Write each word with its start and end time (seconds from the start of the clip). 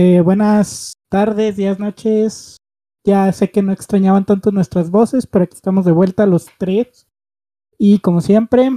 Eh, 0.00 0.20
buenas 0.20 0.92
tardes, 1.10 1.56
días, 1.56 1.80
noches. 1.80 2.58
Ya 3.04 3.32
sé 3.32 3.50
que 3.50 3.62
no 3.62 3.72
extrañaban 3.72 4.24
tanto 4.24 4.52
nuestras 4.52 4.92
voces, 4.92 5.26
pero 5.26 5.42
aquí 5.42 5.56
estamos 5.56 5.84
de 5.84 5.90
vuelta 5.90 6.24
los 6.24 6.46
tres. 6.56 7.08
Y 7.78 7.98
como 7.98 8.20
siempre, 8.20 8.70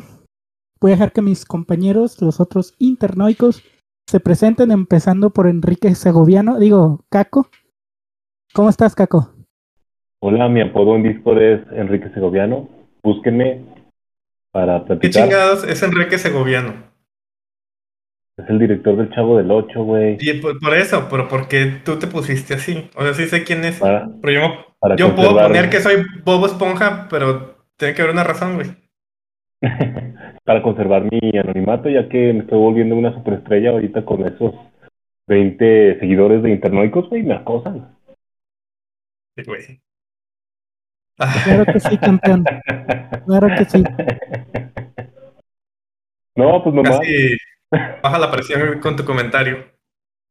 voy 0.81 0.89
a 0.89 0.95
dejar 0.95 1.11
que 1.11 1.21
mis 1.21 1.45
compañeros, 1.45 2.19
los 2.23 2.39
otros 2.39 2.73
internoicos, 2.79 3.63
se 4.09 4.19
presenten, 4.19 4.71
empezando 4.71 5.29
por 5.29 5.45
Enrique 5.45 5.93
Segoviano. 5.93 6.57
Digo, 6.57 7.05
Caco. 7.11 7.51
¿Cómo 8.55 8.69
estás, 8.69 8.96
Caco? 8.96 9.32
Hola, 10.24 10.49
mi 10.49 10.61
apodo 10.61 10.96
en 10.96 11.04
Discord 11.04 11.39
es 11.39 11.61
Enrique 11.74 12.10
Segoviano. 12.15 12.68
Búsquenme 13.04 13.63
para 14.51 14.85
platicar. 14.85 15.01
¿Qué 15.01 15.10
chingados 15.11 15.65
es 15.65 15.83
Enrique 15.83 16.18
Segoviano? 16.18 16.90
Es 18.43 18.50
el 18.50 18.59
director 18.59 18.95
del 18.97 19.09
Chavo 19.11 19.37
del 19.37 19.51
Ocho, 19.51 19.83
güey. 19.83 20.18
Y 20.19 20.33
por, 20.33 20.59
por 20.59 20.73
eso, 20.73 21.07
pero 21.09 21.27
¿por 21.27 21.47
qué 21.47 21.82
tú 21.83 21.99
te 21.99 22.07
pusiste 22.07 22.55
así? 22.55 22.89
O 22.95 23.04
sea, 23.04 23.13
sí 23.13 23.25
sé 23.27 23.43
quién 23.43 23.63
es. 23.65 23.79
Para, 23.79 24.09
Pero 24.21 24.33
yo, 24.33 24.65
para 24.79 24.95
yo 24.95 25.15
puedo 25.15 25.37
poner 25.37 25.69
que 25.69 25.79
soy 25.79 26.04
Bobo 26.23 26.46
Esponja, 26.46 27.07
pero 27.09 27.65
tiene 27.77 27.93
que 27.93 28.01
haber 28.01 28.13
una 28.13 28.23
razón, 28.23 28.55
güey. 28.55 28.68
para 30.43 30.61
conservar 30.63 31.04
mi 31.11 31.37
anonimato, 31.37 31.89
ya 31.89 32.09
que 32.09 32.33
me 32.33 32.39
estoy 32.39 32.58
volviendo 32.58 32.95
una 32.95 33.13
superestrella 33.13 33.72
ahorita 33.72 34.03
con 34.05 34.25
esos 34.25 34.55
20 35.27 35.99
seguidores 35.99 36.41
de 36.41 36.52
Internoicos, 36.52 37.09
güey, 37.09 37.23
me 37.23 37.35
acosan. 37.35 37.95
Sí, 39.35 39.44
güey. 39.45 39.81
Claro 41.44 41.66
que 41.66 41.79
sí, 41.79 41.97
campeón. 41.97 42.44
Claro 43.27 43.47
que 43.55 43.66
sí. 43.66 43.83
No, 46.35 46.63
pues 46.63 46.73
nomás 46.73 46.97
casi 46.97 47.38
baja 47.72 48.19
la 48.19 48.31
presión 48.31 48.80
con 48.80 48.95
tu 48.95 49.05
comentario. 49.05 49.66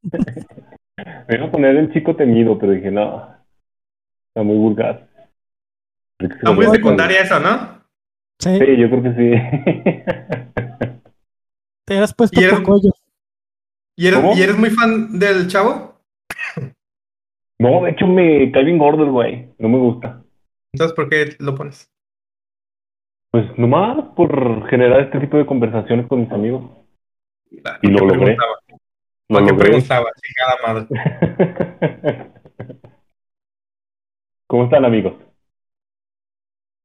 me 0.03 1.35
iba 1.35 1.45
a 1.47 1.51
poner 1.51 1.75
el 1.75 1.91
chico 1.91 2.15
temido, 2.15 2.57
pero 2.57 2.71
dije, 2.73 2.91
no, 2.91 3.35
está 4.29 4.43
muy 4.43 4.57
vulgar. 4.57 5.09
Está 6.19 6.51
muy 6.51 6.67
secundaria 6.67 7.21
eso, 7.21 7.39
¿no? 7.39 7.81
Sí, 8.39 8.57
Sí, 8.57 8.77
yo 8.77 8.89
creo 8.89 9.03
que 9.03 9.13
sí. 9.13 9.31
te 11.85 11.97
has 11.97 12.13
puesto 12.13 12.39
¿Y 12.39 12.43
eres-. 12.43 12.59
¿Y 13.97 14.07
eres. 14.07 14.37
¿Y 14.37 14.41
eres 14.41 14.57
muy 14.57 14.69
fan 14.69 15.19
del 15.19 15.47
chavo? 15.47 15.91
No, 17.59 17.83
de 17.83 17.91
hecho 17.91 18.07
me 18.07 18.51
cae 18.51 18.63
bien 18.63 18.79
gordo 18.79 19.03
el 19.03 19.11
güey, 19.11 19.53
no 19.59 19.69
me 19.69 19.77
gusta. 19.77 20.23
Entonces, 20.73 20.95
¿por 20.95 21.09
qué 21.09 21.35
lo 21.39 21.53
pones? 21.53 21.91
Pues 23.31 23.45
nomás 23.57 24.03
por 24.15 24.67
generar 24.67 25.01
este 25.01 25.19
tipo 25.19 25.37
de 25.37 25.45
conversaciones 25.45 26.07
con 26.07 26.21
mis 26.21 26.31
amigos. 26.31 26.80
Y 27.51 27.57
lo 27.57 27.63
¿para 27.63 27.79
qué 27.81 27.87
logré. 27.89 28.17
preguntaba? 28.19 28.53
Lo 29.29 29.35
¿Para 29.35 29.45
qué 29.45 29.51
logré. 29.51 29.83
madre. 30.65 30.87
¿Cómo 34.47 34.63
están 34.65 34.85
amigos? 34.85 35.13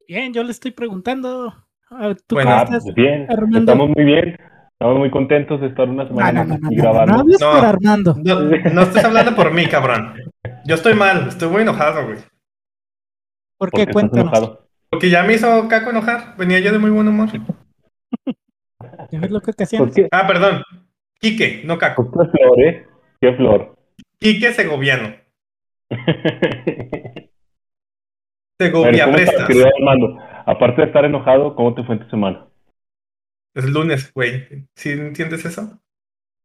Bien, 0.06 0.32
yo 0.32 0.42
le 0.44 0.50
estoy 0.52 0.70
preguntando. 0.70 1.52
¿Tú 2.26 2.34
Bueno, 2.36 2.50
cómo 2.50 2.60
Ah, 2.60 2.62
estás? 2.64 2.82
pues 2.84 2.94
bien, 2.94 3.26
Armando? 3.30 3.58
estamos 3.72 3.88
muy 3.96 4.04
bien. 4.04 4.36
Estamos 4.72 4.98
muy 4.98 5.10
contentos 5.10 5.60
de 5.60 5.68
estar 5.68 5.88
una 5.88 6.06
semana 6.06 6.32
no, 6.32 6.38
más 6.40 6.48
no, 6.48 6.58
no, 6.58 6.66
aquí 6.68 6.76
no, 6.76 6.82
no, 6.82 6.90
grabando. 6.92 7.12
no 7.14 7.20
hables 7.20 7.40
No. 7.40 7.50
por 7.52 7.64
Armando. 7.64 8.16
No, 8.22 8.40
no 8.74 8.82
estés 8.82 9.04
hablando 9.04 9.34
por 9.34 9.52
mí, 9.52 9.66
cabrón. 9.68 10.14
Yo 10.66 10.74
estoy 10.74 10.94
mal, 10.94 11.28
estoy 11.28 11.48
muy 11.48 11.62
enojado, 11.62 12.04
güey. 12.06 12.18
¿Por 13.58 13.70
¿Por 13.70 13.70
qué? 13.70 13.76
qué 13.86 13.90
estás 13.90 13.92
Cuéntanos. 14.10 14.58
Porque 14.90 15.08
ya 15.10 15.22
me 15.22 15.32
hizo 15.34 15.66
Caco 15.68 15.90
enojar. 15.90 16.36
Venía 16.36 16.60
yo 16.60 16.72
de 16.72 16.78
muy 16.78 16.90
buen 16.90 17.08
humor. 17.08 17.28
¿Qué 19.10 19.16
es 19.16 19.30
lo 19.30 19.40
que. 19.40 19.52
Ah, 20.10 20.26
perdón. 20.26 20.62
Quique, 21.18 21.62
no 21.64 21.78
Caco. 21.78 22.10
Pues 22.10 22.28
qué 22.32 22.38
flor, 22.44 22.60
¿eh? 22.60 22.86
¿Qué 23.20 23.32
flor? 23.34 23.76
Quique 24.18 24.52
Segoviano. 24.52 25.14
Segovia 28.58 29.04
¿cómo 29.04 29.16
estás, 29.18 29.44
Prestas. 29.44 29.70
Aparte 30.46 30.80
de 30.80 30.86
estar 30.86 31.04
enojado, 31.04 31.54
¿cómo 31.54 31.74
te 31.74 31.82
fue 31.84 31.96
en 31.96 32.02
tu 32.02 32.08
semana? 32.08 32.46
Es 33.54 33.64
lunes, 33.66 34.12
güey. 34.14 34.66
¿Sí 34.74 34.90
entiendes 34.90 35.44
eso? 35.44 35.78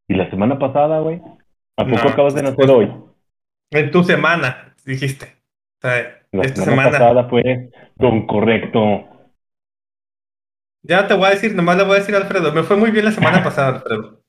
¿Y 0.08 0.16
la 0.16 0.30
semana 0.30 0.60
pasada, 0.60 1.00
güey? 1.00 1.22
¿A 1.78 1.86
poco 1.86 2.04
No. 2.04 2.10
acabas 2.10 2.34
de 2.36 2.44
nacer 2.44 2.70
hoy? 2.70 2.92
En 3.72 3.92
tu 3.92 4.04
semana, 4.04 4.76
dijiste. 4.86 5.38
O 5.78 5.88
sea, 5.88 6.20
La 6.32 6.44
esta 6.44 6.64
semana, 6.64 6.90
semana. 6.90 6.92
pasada 6.92 7.30
fue 7.30 7.70
don 7.96 8.28
correcto. 8.28 9.08
Ya 10.84 11.08
te 11.08 11.14
voy 11.14 11.28
a 11.28 11.30
decir, 11.32 11.54
nomás 11.56 11.78
le 11.78 11.84
voy 11.84 11.96
a 11.96 12.00
decir 12.00 12.16
a 12.16 12.20
Alfredo. 12.20 12.52
Me 12.54 12.64
fue 12.64 12.76
muy 12.76 12.92
bien 12.92 13.06
la 13.06 13.12
semana 13.12 13.44
pasada, 13.44 13.68
Alfredo. 13.78 14.24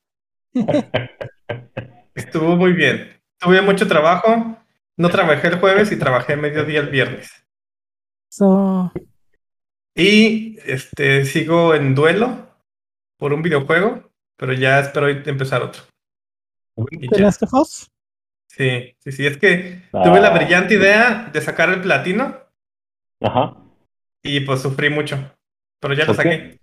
Estuvo 2.15 2.55
muy 2.55 2.73
bien. 2.73 3.19
Tuve 3.39 3.61
mucho 3.61 3.87
trabajo. 3.87 4.57
No 4.97 5.09
trabajé 5.09 5.47
el 5.47 5.59
jueves 5.59 5.91
y 5.91 5.97
trabajé 5.97 6.35
mediodía 6.35 6.79
el 6.81 6.89
viernes. 6.89 7.31
So, 8.29 8.91
Y 9.95 10.57
este 10.65 11.25
sigo 11.25 11.73
en 11.75 11.95
duelo 11.95 12.47
por 13.17 13.33
un 13.33 13.41
videojuego, 13.41 14.11
pero 14.37 14.53
ya 14.53 14.79
espero 14.79 15.07
empezar 15.07 15.61
otro. 15.63 15.83
Y 16.91 17.07
¿The 17.09 17.17
ya. 17.17 17.23
Last 17.25 17.43
of 17.43 17.53
Us? 17.53 17.91
Sí, 18.47 18.95
sí, 18.99 19.11
sí. 19.11 19.25
Es 19.25 19.37
que 19.37 19.81
tuve 19.91 20.19
la 20.19 20.27
Ah. 20.29 20.37
brillante 20.37 20.75
idea 20.75 21.29
de 21.33 21.41
sacar 21.41 21.69
el 21.69 21.81
platino 21.81 22.37
Ajá. 23.21 23.55
y 24.23 24.39
pues 24.41 24.61
sufrí 24.61 24.89
mucho. 24.91 25.17
Pero 25.83 25.95
ya 25.95 26.05
lo 26.05 26.07
¿Por 26.07 26.15
saqué. 26.15 26.57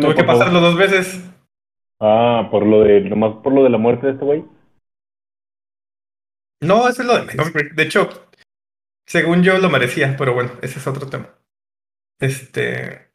Tuve 0.00 0.14
que 0.14 0.24
favor. 0.24 0.26
pasarlo 0.26 0.60
dos 0.60 0.78
veces. 0.78 1.30
Ah, 2.00 2.48
por 2.50 2.64
lo 2.64 2.80
de, 2.80 3.02
nomás 3.02 3.36
por 3.42 3.52
lo 3.52 3.64
de 3.64 3.70
la 3.70 3.76
muerte 3.76 4.06
de 4.06 4.12
este 4.14 4.24
güey. 4.24 4.44
No, 6.62 6.88
eso 6.88 7.02
es 7.02 7.08
lo 7.08 7.18
de 7.18 7.24
menos. 7.26 7.52
De 7.52 7.82
hecho, 7.82 8.08
según 9.06 9.42
yo 9.42 9.58
lo 9.58 9.68
merecía, 9.68 10.16
pero 10.16 10.32
bueno, 10.32 10.52
ese 10.62 10.78
es 10.78 10.86
otro 10.86 11.08
tema. 11.10 11.38
Este. 12.18 13.12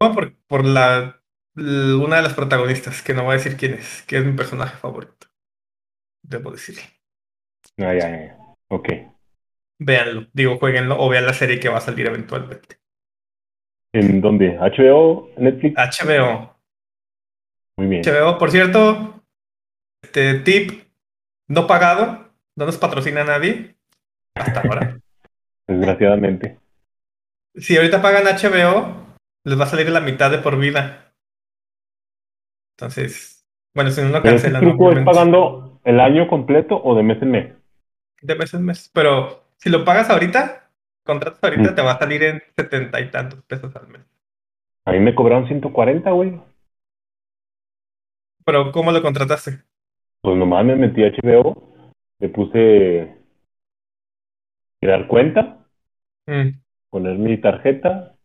No, 0.00 0.12
por, 0.12 0.36
por 0.46 0.64
la 0.66 1.22
una 1.56 2.16
de 2.16 2.22
las 2.22 2.34
protagonistas, 2.34 3.00
que 3.00 3.14
no 3.14 3.24
voy 3.24 3.32
a 3.32 3.38
decir 3.38 3.56
quién 3.56 3.74
es, 3.74 4.02
que 4.02 4.18
es 4.18 4.26
mi 4.26 4.32
personaje 4.32 4.76
favorito. 4.76 5.28
Debo 6.22 6.50
decirle. 6.50 6.82
Ah, 7.78 7.94
ya, 7.94 8.10
ya. 8.10 8.38
Ok. 8.68 8.88
Véanlo, 9.78 10.26
digo, 10.34 10.58
jueguenlo 10.58 11.00
o 11.00 11.08
vean 11.08 11.24
la 11.24 11.32
serie 11.32 11.58
que 11.60 11.70
va 11.70 11.78
a 11.78 11.80
salir 11.80 12.06
eventualmente. 12.06 12.83
¿En 13.94 14.20
dónde? 14.20 14.58
¿HBO? 14.58 15.30
¿Netflix? 15.38 15.76
HBO. 15.76 16.54
Muy 17.76 17.86
bien. 17.86 18.02
HBO, 18.02 18.38
por 18.38 18.50
cierto, 18.50 19.22
este 20.02 20.40
tip 20.40 20.82
no 21.48 21.66
pagado, 21.66 22.28
no 22.56 22.66
nos 22.66 22.76
patrocina 22.76 23.24
nadie 23.24 23.76
hasta 24.34 24.60
ahora. 24.60 24.98
Desgraciadamente. 25.68 26.58
Si 27.54 27.76
ahorita 27.76 28.02
pagan 28.02 28.24
HBO, 28.24 29.16
les 29.44 29.58
va 29.58 29.64
a 29.64 29.68
salir 29.68 29.88
la 29.90 30.00
mitad 30.00 30.30
de 30.30 30.38
por 30.38 30.58
vida. 30.58 31.12
Entonces, 32.76 33.46
bueno, 33.74 33.90
si 33.92 34.02
no 34.02 34.08
lo 34.08 34.22
¿Pero 34.22 34.34
ese 34.34 34.50
cancelan, 34.50 34.62
truco 34.62 34.90
es 34.90 35.04
pagando 35.04 35.80
el 35.84 36.00
año 36.00 36.26
completo 36.26 36.80
o 36.82 36.96
de 36.96 37.02
mes 37.04 37.22
en 37.22 37.30
mes? 37.30 37.52
de 38.22 38.34
mes 38.34 38.54
en 38.54 38.64
mes. 38.64 38.90
Pero 38.92 39.44
si 39.56 39.70
lo 39.70 39.84
pagas 39.84 40.10
ahorita, 40.10 40.63
contratas 41.04 41.38
ahorita, 41.42 41.70
Mm. 41.72 41.74
te 41.74 41.82
va 41.82 41.92
a 41.92 41.98
salir 41.98 42.22
en 42.22 42.42
setenta 42.56 43.00
y 43.00 43.10
tantos 43.10 43.42
pesos 43.44 43.74
al 43.76 43.88
mes. 43.88 44.02
A 44.86 44.92
mí 44.92 45.00
me 45.00 45.14
cobraron 45.14 45.46
140, 45.46 46.10
güey. 46.10 46.40
Pero, 48.44 48.72
¿cómo 48.72 48.92
lo 48.92 49.00
contrataste? 49.02 49.62
Pues 50.22 50.36
nomás 50.36 50.64
me 50.64 50.76
metí 50.76 51.02
a 51.02 51.08
HBO, 51.08 51.72
le 52.20 52.28
puse 52.28 53.16
crear 54.80 55.06
cuenta, 55.08 55.66
Mm. 56.26 56.60
poner 56.90 57.18
mi 57.18 57.38
tarjeta, 57.40 58.16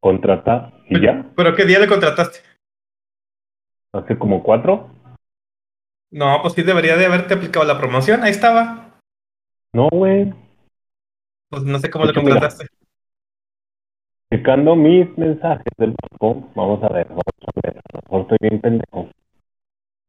contratar 0.00 0.72
y 0.88 1.00
ya. 1.00 1.30
¿Pero 1.36 1.54
qué 1.54 1.64
día 1.64 1.78
le 1.78 1.88
contrataste? 1.88 2.40
Hace 3.92 4.18
como 4.18 4.42
cuatro. 4.42 4.90
No, 6.10 6.38
pues 6.42 6.54
sí 6.54 6.62
debería 6.62 6.96
de 6.96 7.06
haberte 7.06 7.34
aplicado 7.34 7.64
la 7.64 7.78
promoción. 7.78 8.22
Ahí 8.22 8.30
estaba. 8.30 8.98
No, 9.72 9.88
güey. 9.90 10.32
Pues 11.50 11.62
no 11.64 11.78
sé 11.78 11.90
cómo 11.90 12.04
lo 12.06 12.14
contrataste. 12.14 12.66
Checando 14.32 14.74
mis 14.74 15.16
mensajes 15.16 15.72
del 15.76 15.94
banco. 16.10 16.50
Vamos 16.54 16.82
a 16.82 16.88
ver, 16.92 17.06
vamos 17.08 17.22
a 17.46 17.60
ver. 17.62 17.78
A 17.78 17.82
lo 17.96 18.00
mejor 18.02 18.20
estoy 18.22 18.38
bien 18.48 18.60
pendejo. 18.60 19.10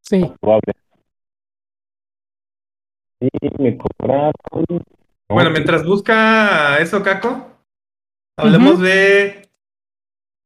Sí. 0.02 0.32
Probable. 0.40 0.74
Y 3.22 3.30
me 3.62 3.78
cobraron. 3.78 4.34
no, 4.70 4.80
Bueno, 5.30 5.50
mientras 5.52 5.86
busca 5.86 6.78
eso, 6.80 7.02
Caco, 7.04 7.48
hablemos 8.38 8.74
Ujú. 8.76 8.84
de 8.84 9.50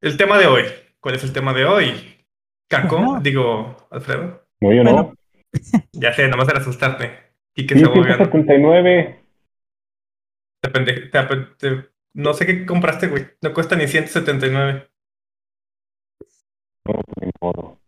el 0.02 0.18
tema 0.18 0.38
de 0.38 0.48
hoy. 0.48 0.64
¿Cuál 1.00 1.16
es 1.16 1.24
el 1.24 1.34
tema 1.34 1.54
de 1.54 1.66
hoy? 1.66 2.26
Caco, 2.70 2.98
Bueno. 2.98 3.20
digo, 3.22 3.76
Alfredo. 3.90 4.42
No, 4.62 4.74
yo 4.74 4.84
Bueno. 4.84 4.92
no. 4.92 5.14
Ya 5.94 6.14
sé, 6.14 6.28
nomás 6.28 6.48
era 6.50 6.60
asustarte. 6.60 7.12
Y 7.56 7.66
que 7.66 7.76
Sí, 7.76 7.80
se 7.82 7.86
abogan. 7.86 8.18
179. 8.18 9.19
Te 10.62 10.70
pende- 10.70 11.10
te 11.10 11.46
te- 11.58 11.90
No 12.14 12.34
sé 12.34 12.46
qué 12.46 12.66
compraste, 12.66 13.08
güey. 13.08 13.28
No 13.42 13.54
cuesta 13.54 13.76
ni 13.76 13.88
179. 13.88 14.90
No, 16.86 16.94
ni 17.22 17.32
modo. 17.40 17.80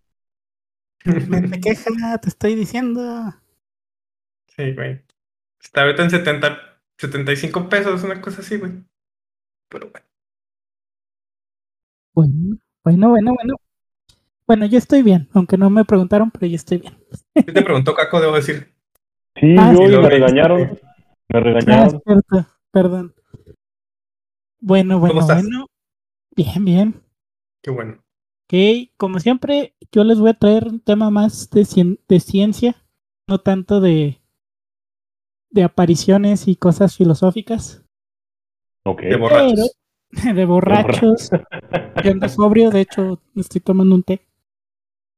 Me, 1.05 1.41
me 1.41 1.59
queja, 1.59 2.17
te 2.19 2.29
estoy 2.29 2.55
diciendo. 2.55 3.33
Sí, 4.55 4.73
güey. 4.73 5.01
Está 5.59 5.81
ahorita 5.83 6.03
en 6.03 6.09
70, 6.11 6.57
75 6.97 7.67
pesos, 7.69 8.03
una 8.03 8.21
cosa 8.21 8.41
así, 8.41 8.57
güey. 8.57 8.71
Pero 9.69 9.89
bueno. 9.91 10.07
Bueno, 12.13 12.57
bueno, 12.83 13.09
bueno, 13.09 13.33
bueno. 13.33 13.55
Bueno, 14.47 14.65
yo 14.65 14.77
estoy 14.77 15.01
bien, 15.01 15.29
aunque 15.33 15.57
no 15.57 15.69
me 15.69 15.85
preguntaron, 15.85 16.29
pero 16.29 16.45
yo 16.45 16.55
estoy 16.55 16.79
bien. 16.79 16.93
¿Qué 17.33 17.43
te 17.53 17.61
preguntó 17.61 17.95
Caco, 17.95 18.19
debo 18.19 18.35
decir? 18.35 18.73
Sí, 19.39 19.55
Ah, 19.57 19.71
yo 19.71 19.77
sí, 19.79 19.83
y 19.85 19.87
lo 19.87 20.01
me 20.01 20.07
vi. 20.09 20.13
regañaron. 20.15 20.59
Me 20.61 20.77
Ah, 21.33 21.39
regañaron. 21.39 22.01
Perdón. 22.71 23.13
Bueno, 24.59 24.99
bueno, 24.99 25.19
estás? 25.19 25.43
bueno. 25.43 25.67
Bien, 26.35 26.65
bien. 26.65 27.03
Qué 27.63 27.71
bueno. 27.71 28.03
Ok, 28.47 28.89
como 28.97 29.19
siempre, 29.19 29.75
yo 29.91 30.03
les 30.03 30.19
voy 30.19 30.29
a 30.31 30.33
traer 30.33 30.67
un 30.67 30.79
tema 30.79 31.09
más 31.09 31.49
de, 31.51 31.61
cien- 31.61 31.99
de 32.07 32.19
ciencia, 32.19 32.75
no 33.27 33.39
tanto 33.39 33.79
de, 33.79 34.21
de 35.49 35.63
apariciones 35.63 36.47
y 36.47 36.55
cosas 36.55 36.95
filosóficas, 36.97 37.83
Ok. 38.85 39.01
De 39.01 39.15
borrachos. 39.15 39.77
pero 40.09 40.33
de 40.35 40.45
borrachos. 40.45 41.29
Yo 42.03 42.11
ando 42.11 42.27
sobrio, 42.29 42.71
de 42.71 42.81
hecho, 42.81 43.21
me 43.33 43.41
estoy 43.41 43.61
tomando 43.61 43.95
un 43.95 44.03
té. 44.03 44.27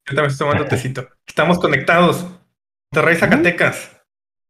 Yo 0.06 0.16
también 0.16 0.32
estoy 0.32 0.48
tomando 0.50 0.68
tecito. 0.68 1.08
Estamos 1.26 1.60
conectados. 1.60 2.26
Monterrey, 2.92 3.16
Zacatecas. 3.16 4.02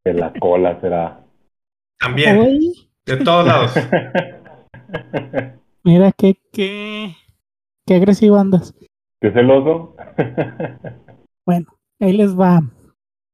De 0.03 0.13
la 0.13 0.33
cola 0.33 0.79
será. 0.81 1.23
También. 1.99 2.37
Hoy, 2.39 2.89
De 3.05 3.17
todos 3.17 3.45
lados. 3.45 3.73
mira 5.83 6.11
qué, 6.13 6.37
qué, 6.51 7.15
qué 7.85 7.95
agresivo 7.95 8.37
andas. 8.37 8.73
¿Qué 9.21 9.31
celoso? 9.31 9.95
Bueno, 11.45 11.77
ahí 11.99 12.13
les 12.13 12.39
va. 12.39 12.61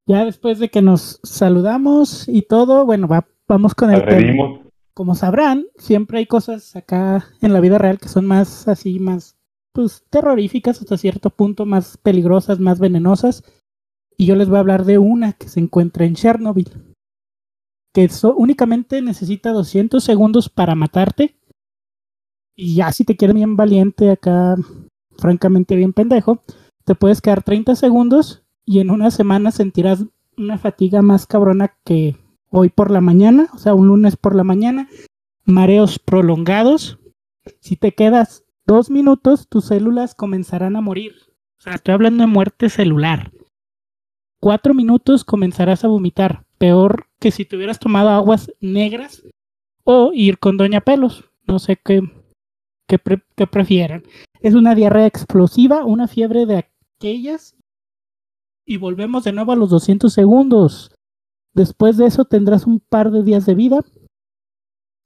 Ya 0.04 0.24
después 0.24 0.58
de 0.58 0.68
que 0.68 0.82
nos 0.82 1.20
saludamos 1.22 2.28
y 2.28 2.42
todo, 2.42 2.84
bueno, 2.84 3.06
va, 3.06 3.28
vamos 3.46 3.76
con 3.76 3.92
el 3.92 4.04
tema. 4.04 4.62
Como 4.94 5.14
sabrán, 5.14 5.66
siempre 5.76 6.18
hay 6.18 6.26
cosas 6.26 6.74
acá 6.74 7.24
en 7.40 7.52
la 7.52 7.60
vida 7.60 7.78
real 7.78 8.00
que 8.00 8.08
son 8.08 8.26
más 8.26 8.66
así, 8.66 8.98
más 8.98 9.38
pues 9.72 10.04
terroríficas 10.10 10.80
hasta 10.80 10.98
cierto 10.98 11.30
punto, 11.30 11.66
más 11.66 11.98
peligrosas, 11.98 12.58
más 12.58 12.80
venenosas. 12.80 13.44
Y 14.16 14.26
yo 14.26 14.34
les 14.34 14.48
voy 14.48 14.56
a 14.56 14.60
hablar 14.60 14.84
de 14.84 14.98
una 14.98 15.34
que 15.34 15.48
se 15.48 15.60
encuentra 15.60 16.04
en 16.04 16.16
Chernobyl, 16.16 16.89
que 17.92 18.08
únicamente 18.36 19.02
necesita 19.02 19.52
200 19.52 20.02
segundos 20.02 20.48
para 20.48 20.74
matarte. 20.74 21.36
Y 22.54 22.74
ya 22.76 22.92
si 22.92 23.04
te 23.04 23.16
quieres 23.16 23.34
bien 23.34 23.56
valiente 23.56 24.10
acá, 24.10 24.56
francamente 25.18 25.76
bien 25.76 25.92
pendejo, 25.92 26.42
te 26.84 26.94
puedes 26.94 27.20
quedar 27.20 27.42
30 27.42 27.74
segundos 27.74 28.42
y 28.64 28.80
en 28.80 28.90
una 28.90 29.10
semana 29.10 29.50
sentirás 29.50 30.04
una 30.36 30.58
fatiga 30.58 31.02
más 31.02 31.26
cabrona 31.26 31.76
que 31.84 32.16
hoy 32.50 32.68
por 32.68 32.90
la 32.90 33.00
mañana, 33.00 33.48
o 33.54 33.58
sea, 33.58 33.74
un 33.74 33.88
lunes 33.88 34.16
por 34.16 34.34
la 34.34 34.44
mañana, 34.44 34.88
mareos 35.44 35.98
prolongados. 35.98 36.98
Si 37.60 37.76
te 37.76 37.92
quedas 37.92 38.44
dos 38.66 38.90
minutos, 38.90 39.48
tus 39.48 39.66
células 39.66 40.14
comenzarán 40.14 40.76
a 40.76 40.80
morir. 40.80 41.14
O 41.58 41.62
sea, 41.62 41.74
estoy 41.74 41.94
hablando 41.94 42.22
de 42.22 42.28
muerte 42.28 42.68
celular. 42.68 43.32
Cuatro 44.40 44.72
minutos 44.72 45.24
comenzarás 45.24 45.84
a 45.84 45.88
vomitar. 45.88 46.44
Peor 46.60 47.06
que 47.18 47.30
si 47.30 47.46
te 47.46 47.56
hubieras 47.56 47.78
tomado 47.78 48.10
aguas 48.10 48.52
negras 48.60 49.22
o 49.84 50.10
ir 50.12 50.38
con 50.38 50.58
Doña 50.58 50.82
Pelos. 50.82 51.24
No 51.46 51.58
sé 51.58 51.76
qué, 51.82 52.02
qué, 52.86 52.98
pre- 52.98 53.24
qué 53.34 53.46
prefieran. 53.46 54.02
Es 54.40 54.54
una 54.54 54.74
diarrea 54.74 55.06
explosiva, 55.06 55.84
una 55.86 56.06
fiebre 56.06 56.44
de 56.44 56.66
aquellas. 56.98 57.56
Y 58.66 58.76
volvemos 58.76 59.24
de 59.24 59.32
nuevo 59.32 59.52
a 59.52 59.56
los 59.56 59.70
200 59.70 60.12
segundos. 60.12 60.92
Después 61.54 61.96
de 61.96 62.06
eso 62.06 62.26
tendrás 62.26 62.66
un 62.66 62.78
par 62.78 63.10
de 63.10 63.22
días 63.22 63.46
de 63.46 63.54
vida. 63.54 63.80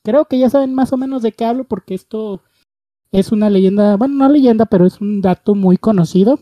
Creo 0.04 0.26
que 0.26 0.38
ya 0.38 0.50
saben 0.50 0.74
más 0.74 0.92
o 0.92 0.96
menos 0.96 1.22
de 1.22 1.32
qué 1.32 1.44
hablo 1.44 1.64
porque 1.64 1.94
esto 1.94 2.42
es 3.12 3.30
una 3.32 3.48
leyenda, 3.48 3.96
bueno, 3.96 4.14
no 4.14 4.28
leyenda, 4.28 4.66
pero 4.66 4.84
es 4.86 5.00
un 5.00 5.20
dato 5.22 5.54
muy 5.54 5.78
conocido. 5.78 6.40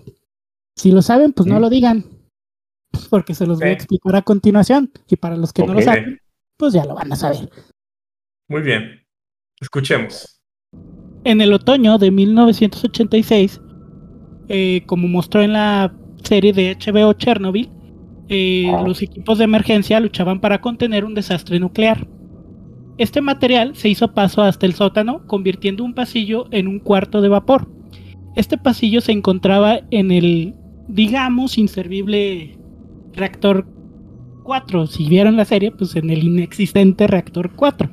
Si 0.75 0.91
lo 0.91 1.03
saben, 1.03 1.33
pues 1.35 1.47
no 1.47 1.61
lo 1.61 1.69
digan, 1.71 2.07
porque 3.11 3.35
se 3.35 3.47
los 3.47 3.59
voy 3.59 3.69
a 3.69 3.73
explicar 3.73 4.17
a 4.17 4.23
continuación. 4.23 4.91
Y 5.09 5.17
para 5.17 5.37
los 5.37 5.53
que 5.53 5.67
no 5.67 5.75
lo 5.75 5.83
saben, 5.83 6.21
pues 6.57 6.73
ya 6.73 6.85
lo 6.85 6.95
van 6.95 7.13
a 7.13 7.17
saber. 7.17 7.49
Muy 8.49 8.63
bien. 8.63 9.03
Escuchemos. 9.61 10.41
En 11.25 11.41
el 11.41 11.53
otoño 11.53 11.99
de 11.99 12.11
1986, 12.11 13.61
eh, 14.49 14.83
como 14.87 15.09
mostró 15.09 15.43
en 15.43 15.53
la 15.53 15.95
serie 16.25 16.53
de 16.53 16.77
HBO 16.77 17.13
Chernobyl, 17.13 17.71
eh, 18.29 18.71
Ah. 18.73 18.83
los 18.87 19.03
equipos 19.03 19.39
de 19.39 19.45
emergencia 19.45 20.01
luchaban 20.01 20.41
para 20.41 20.61
contener 20.61 21.05
un 21.05 21.15
desastre 21.15 21.59
nuclear. 21.61 22.07
Este 22.99 23.21
material 23.21 23.75
se 23.77 23.89
hizo 23.89 24.13
paso 24.15 24.43
hasta 24.43 24.67
el 24.67 24.75
sótano, 24.75 25.27
convirtiendo 25.27 25.85
un 25.85 25.95
pasillo 25.95 26.47
en 26.51 26.67
un 26.69 26.79
cuarto 26.79 27.21
de 27.21 27.29
vapor. 27.29 27.69
Este 28.37 28.59
pasillo 28.59 29.01
se 29.01 29.13
encontraba 29.13 29.81
en 29.91 30.11
el, 30.11 30.55
digamos, 30.89 31.59
inservible 31.59 32.59
reactor 33.15 33.67
4. 34.43 34.87
Si 34.87 35.09
vieron 35.09 35.37
la 35.37 35.45
serie, 35.45 35.71
pues 35.71 35.97
en 35.97 36.11
el 36.11 36.25
inexistente 36.25 37.07
reactor 37.07 37.53
4. 37.55 37.91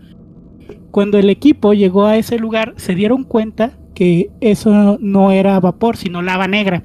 Cuando 0.91 1.17
el 1.17 1.29
equipo 1.29 1.73
llegó 1.73 2.05
a 2.05 2.17
ese 2.17 2.39
lugar, 2.39 2.73
se 2.77 2.95
dieron 2.95 3.23
cuenta 3.23 3.77
que 3.93 4.31
eso 4.41 4.97
no 4.99 5.31
era 5.31 5.59
vapor, 5.59 5.97
sino 5.97 6.21
lava 6.21 6.47
negra, 6.47 6.83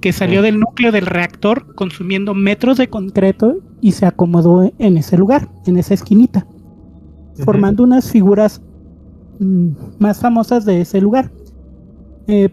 que 0.00 0.12
salió 0.12 0.42
del 0.42 0.58
núcleo 0.58 0.92
del 0.92 1.06
reactor 1.06 1.74
consumiendo 1.74 2.34
metros 2.34 2.78
de 2.78 2.88
concreto 2.88 3.56
y 3.80 3.92
se 3.92 4.06
acomodó 4.06 4.72
en 4.78 4.96
ese 4.96 5.18
lugar, 5.18 5.48
en 5.66 5.76
esa 5.76 5.94
esquinita, 5.94 6.46
formando 7.44 7.82
unas 7.82 8.10
figuras 8.10 8.62
mm, 9.38 9.70
más 9.98 10.20
famosas 10.20 10.64
de 10.64 10.80
ese 10.80 11.00
lugar, 11.00 11.30
Eh, 12.26 12.48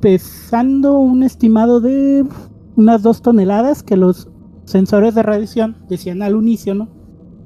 pesando 0.00 0.98
un 0.98 1.22
estimado 1.22 1.80
de 1.80 2.24
unas 2.74 3.02
dos 3.02 3.22
toneladas 3.22 3.84
que 3.84 3.96
los 3.96 4.28
sensores 4.72 5.14
de 5.14 5.22
radiación 5.22 5.76
decían 5.88 6.22
al 6.22 6.34
unísono, 6.34 6.88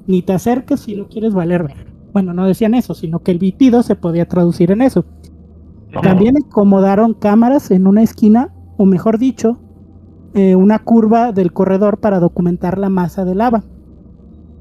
ni 0.06 0.22
te 0.22 0.32
acerques 0.32 0.80
si 0.80 0.96
no 0.96 1.08
quieres 1.08 1.34
valer 1.34 1.64
ver. 1.64 1.86
Bueno, 2.12 2.32
no 2.32 2.46
decían 2.46 2.74
eso, 2.74 2.94
sino 2.94 3.18
que 3.20 3.32
el 3.32 3.38
pitido 3.38 3.82
se 3.82 3.94
podía 3.96 4.26
traducir 4.26 4.70
en 4.70 4.80
eso. 4.82 5.04
También 6.02 6.36
acomodaron 6.38 7.14
cámaras 7.14 7.70
en 7.70 7.86
una 7.86 8.02
esquina, 8.02 8.52
o 8.76 8.86
mejor 8.86 9.18
dicho, 9.18 9.58
eh, 10.34 10.54
una 10.56 10.78
curva 10.78 11.32
del 11.32 11.52
corredor 11.52 11.98
para 11.98 12.20
documentar 12.20 12.78
la 12.78 12.88
masa 12.88 13.24
de 13.24 13.34
lava. 13.34 13.64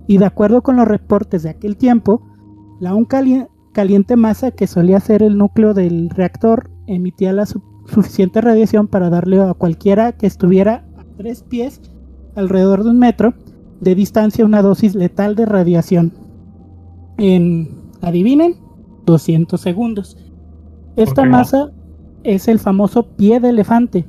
Y 0.07 0.17
de 0.17 0.25
acuerdo 0.25 0.61
con 0.61 0.75
los 0.75 0.87
reportes 0.87 1.43
de 1.43 1.49
aquel 1.49 1.77
tiempo, 1.77 2.21
la 2.79 2.91
aún 2.91 3.05
cali- 3.05 3.45
caliente 3.73 4.15
masa 4.15 4.51
que 4.51 4.67
solía 4.67 4.99
ser 4.99 5.23
el 5.23 5.37
núcleo 5.37 5.73
del 5.73 6.09
reactor 6.09 6.69
emitía 6.87 7.33
la 7.33 7.45
su- 7.45 7.61
suficiente 7.87 8.39
radiación 8.41 8.87
para 8.87 9.09
darle 9.09 9.41
a 9.41 9.53
cualquiera 9.53 10.13
que 10.13 10.27
estuviera 10.27 10.85
a 10.97 11.03
tres 11.17 11.43
pies, 11.43 11.81
alrededor 12.35 12.83
de 12.83 12.89
un 12.91 12.99
metro, 12.99 13.33
de 13.79 13.95
distancia 13.95 14.45
una 14.45 14.61
dosis 14.61 14.95
letal 14.95 15.35
de 15.35 15.45
radiación. 15.45 16.13
En, 17.17 17.69
adivinen, 18.01 18.55
200 19.05 19.59
segundos. 19.59 20.17
Esta 20.95 21.25
masa 21.25 21.71
es 22.23 22.47
el 22.47 22.59
famoso 22.59 23.03
pie 23.03 23.39
de 23.39 23.49
elefante. 23.49 24.05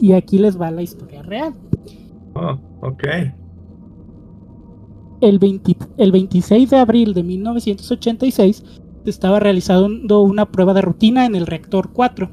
Y 0.00 0.12
aquí 0.12 0.38
les 0.38 0.60
va 0.60 0.70
la 0.70 0.82
historia 0.82 1.22
real. 1.22 1.54
Oh, 2.34 2.58
ok. 2.82 3.04
El, 5.20 5.38
20 5.38 5.76
el 5.96 6.12
26 6.12 6.70
de 6.70 6.76
abril 6.76 7.14
de 7.14 7.22
1986 7.22 8.64
se 9.04 9.10
estaba 9.10 9.40
realizando 9.40 10.20
una 10.20 10.46
prueba 10.46 10.74
de 10.74 10.82
rutina 10.82 11.24
en 11.24 11.34
el 11.34 11.46
reactor 11.46 11.90
4 11.92 12.28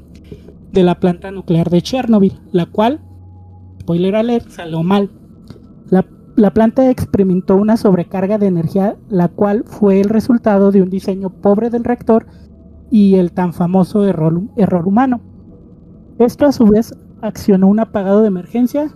de 0.71 0.83
la 0.83 0.99
planta 0.99 1.31
nuclear 1.31 1.69
de 1.69 1.81
Chernobyl, 1.81 2.39
la 2.51 2.65
cual, 2.65 2.99
spoiler 3.83 4.15
alert, 4.15 4.49
salió 4.49 4.81
mal. 4.81 5.09
La, 5.89 6.05
la 6.37 6.53
planta 6.53 6.89
experimentó 6.89 7.57
una 7.57 7.75
sobrecarga 7.75 8.37
de 8.37 8.47
energía, 8.47 8.95
la 9.09 9.27
cual 9.27 9.65
fue 9.65 9.99
el 9.99 10.09
resultado 10.09 10.71
de 10.71 10.81
un 10.81 10.89
diseño 10.89 11.29
pobre 11.29 11.69
del 11.69 11.83
reactor 11.83 12.25
y 12.89 13.15
el 13.15 13.33
tan 13.33 13.53
famoso 13.53 14.05
error, 14.05 14.41
error 14.55 14.87
humano. 14.87 15.19
Esto 16.17 16.45
a 16.45 16.53
su 16.53 16.65
vez 16.65 16.95
accionó 17.21 17.67
un 17.67 17.81
apagado 17.81 18.21
de 18.21 18.27
emergencia, 18.27 18.89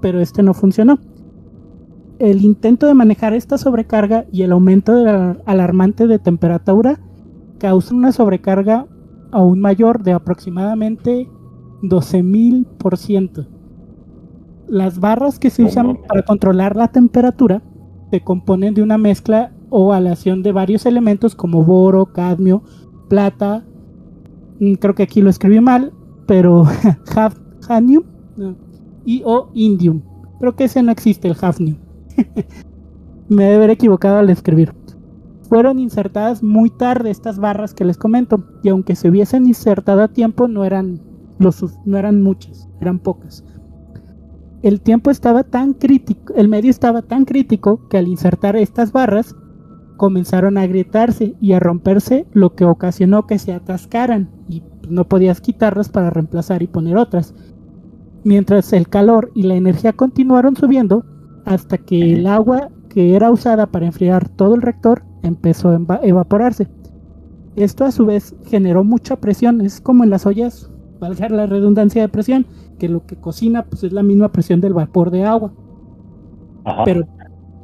pero 0.00 0.20
este 0.20 0.42
no 0.42 0.54
funcionó. 0.54 0.98
El 2.18 2.42
intento 2.42 2.86
de 2.86 2.94
manejar 2.94 3.34
esta 3.34 3.58
sobrecarga 3.58 4.24
y 4.32 4.42
el 4.42 4.52
aumento 4.52 4.94
alarmante 5.44 6.06
de 6.06 6.18
temperatura 6.18 6.98
causó 7.58 7.94
una 7.94 8.12
sobrecarga 8.12 8.86
aún 9.32 9.60
mayor 9.60 10.02
de 10.02 10.12
aproximadamente 10.12 11.28
12.000%. 11.82 13.53
Las 14.68 14.98
barras 14.98 15.38
que 15.38 15.50
se 15.50 15.62
usan 15.64 15.98
para 16.08 16.22
controlar 16.22 16.74
la 16.76 16.88
temperatura 16.88 17.62
se 18.10 18.20
componen 18.22 18.74
de 18.74 18.82
una 18.82 18.98
mezcla 18.98 19.52
o 19.70 19.92
aleación 19.92 20.42
de 20.42 20.52
varios 20.52 20.86
elementos 20.86 21.34
como 21.34 21.62
boro, 21.64 22.06
cadmio, 22.06 22.62
plata, 23.08 23.64
mm, 24.60 24.74
creo 24.74 24.94
que 24.94 25.02
aquí 25.02 25.20
lo 25.20 25.30
escribí 25.30 25.60
mal, 25.60 25.92
pero 26.26 26.64
haf- 27.14 27.40
hafnium 27.68 28.04
y 29.04 29.22
o 29.24 29.50
indium. 29.54 30.00
Creo 30.40 30.56
que 30.56 30.64
ese 30.64 30.82
no 30.82 30.92
existe, 30.92 31.28
el 31.28 31.36
hafnium. 31.40 31.76
Me 33.28 33.44
debe 33.44 33.56
haber 33.56 33.70
equivocado 33.70 34.18
al 34.18 34.30
escribir. 34.30 34.72
Fueron 35.48 35.78
insertadas 35.78 36.42
muy 36.42 36.70
tarde 36.70 37.10
estas 37.10 37.38
barras 37.38 37.74
que 37.74 37.84
les 37.84 37.96
comento, 37.98 38.44
y 38.62 38.68
aunque 38.70 38.96
se 38.96 39.08
hubiesen 39.10 39.46
insertado 39.46 40.02
a 40.02 40.08
tiempo, 40.08 40.48
no 40.48 40.64
eran, 40.64 41.00
los, 41.38 41.62
no 41.84 41.96
eran 41.98 42.22
muchas, 42.22 42.68
eran 42.80 42.98
pocas. 42.98 43.44
El 44.64 44.80
tiempo 44.80 45.10
estaba 45.10 45.42
tan 45.42 45.74
crítico, 45.74 46.32
el 46.34 46.48
medio 46.48 46.70
estaba 46.70 47.02
tan 47.02 47.26
crítico 47.26 47.86
que 47.90 47.98
al 47.98 48.08
insertar 48.08 48.56
estas 48.56 48.92
barras 48.92 49.36
comenzaron 49.98 50.56
a 50.56 50.62
agrietarse 50.62 51.34
y 51.38 51.52
a 51.52 51.60
romperse, 51.60 52.26
lo 52.32 52.54
que 52.54 52.64
ocasionó 52.64 53.26
que 53.26 53.38
se 53.38 53.52
atascaran 53.52 54.30
y 54.48 54.62
no 54.88 55.06
podías 55.06 55.42
quitarlas 55.42 55.90
para 55.90 56.08
reemplazar 56.08 56.62
y 56.62 56.66
poner 56.66 56.96
otras. 56.96 57.34
Mientras 58.24 58.72
el 58.72 58.88
calor 58.88 59.30
y 59.34 59.42
la 59.42 59.54
energía 59.54 59.92
continuaron 59.92 60.56
subiendo 60.56 61.04
hasta 61.44 61.76
que 61.76 62.14
el 62.14 62.26
agua 62.26 62.70
que 62.88 63.14
era 63.16 63.30
usada 63.30 63.66
para 63.66 63.84
enfriar 63.84 64.30
todo 64.30 64.54
el 64.54 64.62
reactor 64.62 65.04
empezó 65.22 65.68
a 65.68 66.00
evaporarse. 66.02 66.68
Esto 67.54 67.84
a 67.84 67.92
su 67.92 68.06
vez 68.06 68.34
generó 68.46 68.82
mucha 68.82 69.16
presión, 69.16 69.60
es 69.60 69.82
como 69.82 70.04
en 70.04 70.10
las 70.10 70.24
ollas, 70.24 70.70
valga 71.00 71.28
la 71.28 71.44
redundancia 71.44 72.00
de 72.00 72.08
presión, 72.08 72.46
que 72.78 72.88
lo 72.88 73.06
que 73.06 73.16
cocina 73.16 73.64
pues 73.64 73.84
es 73.84 73.92
la 73.92 74.02
misma 74.02 74.32
presión 74.32 74.60
del 74.60 74.74
vapor 74.74 75.10
de 75.10 75.24
agua. 75.24 75.52
Pero 76.84 77.06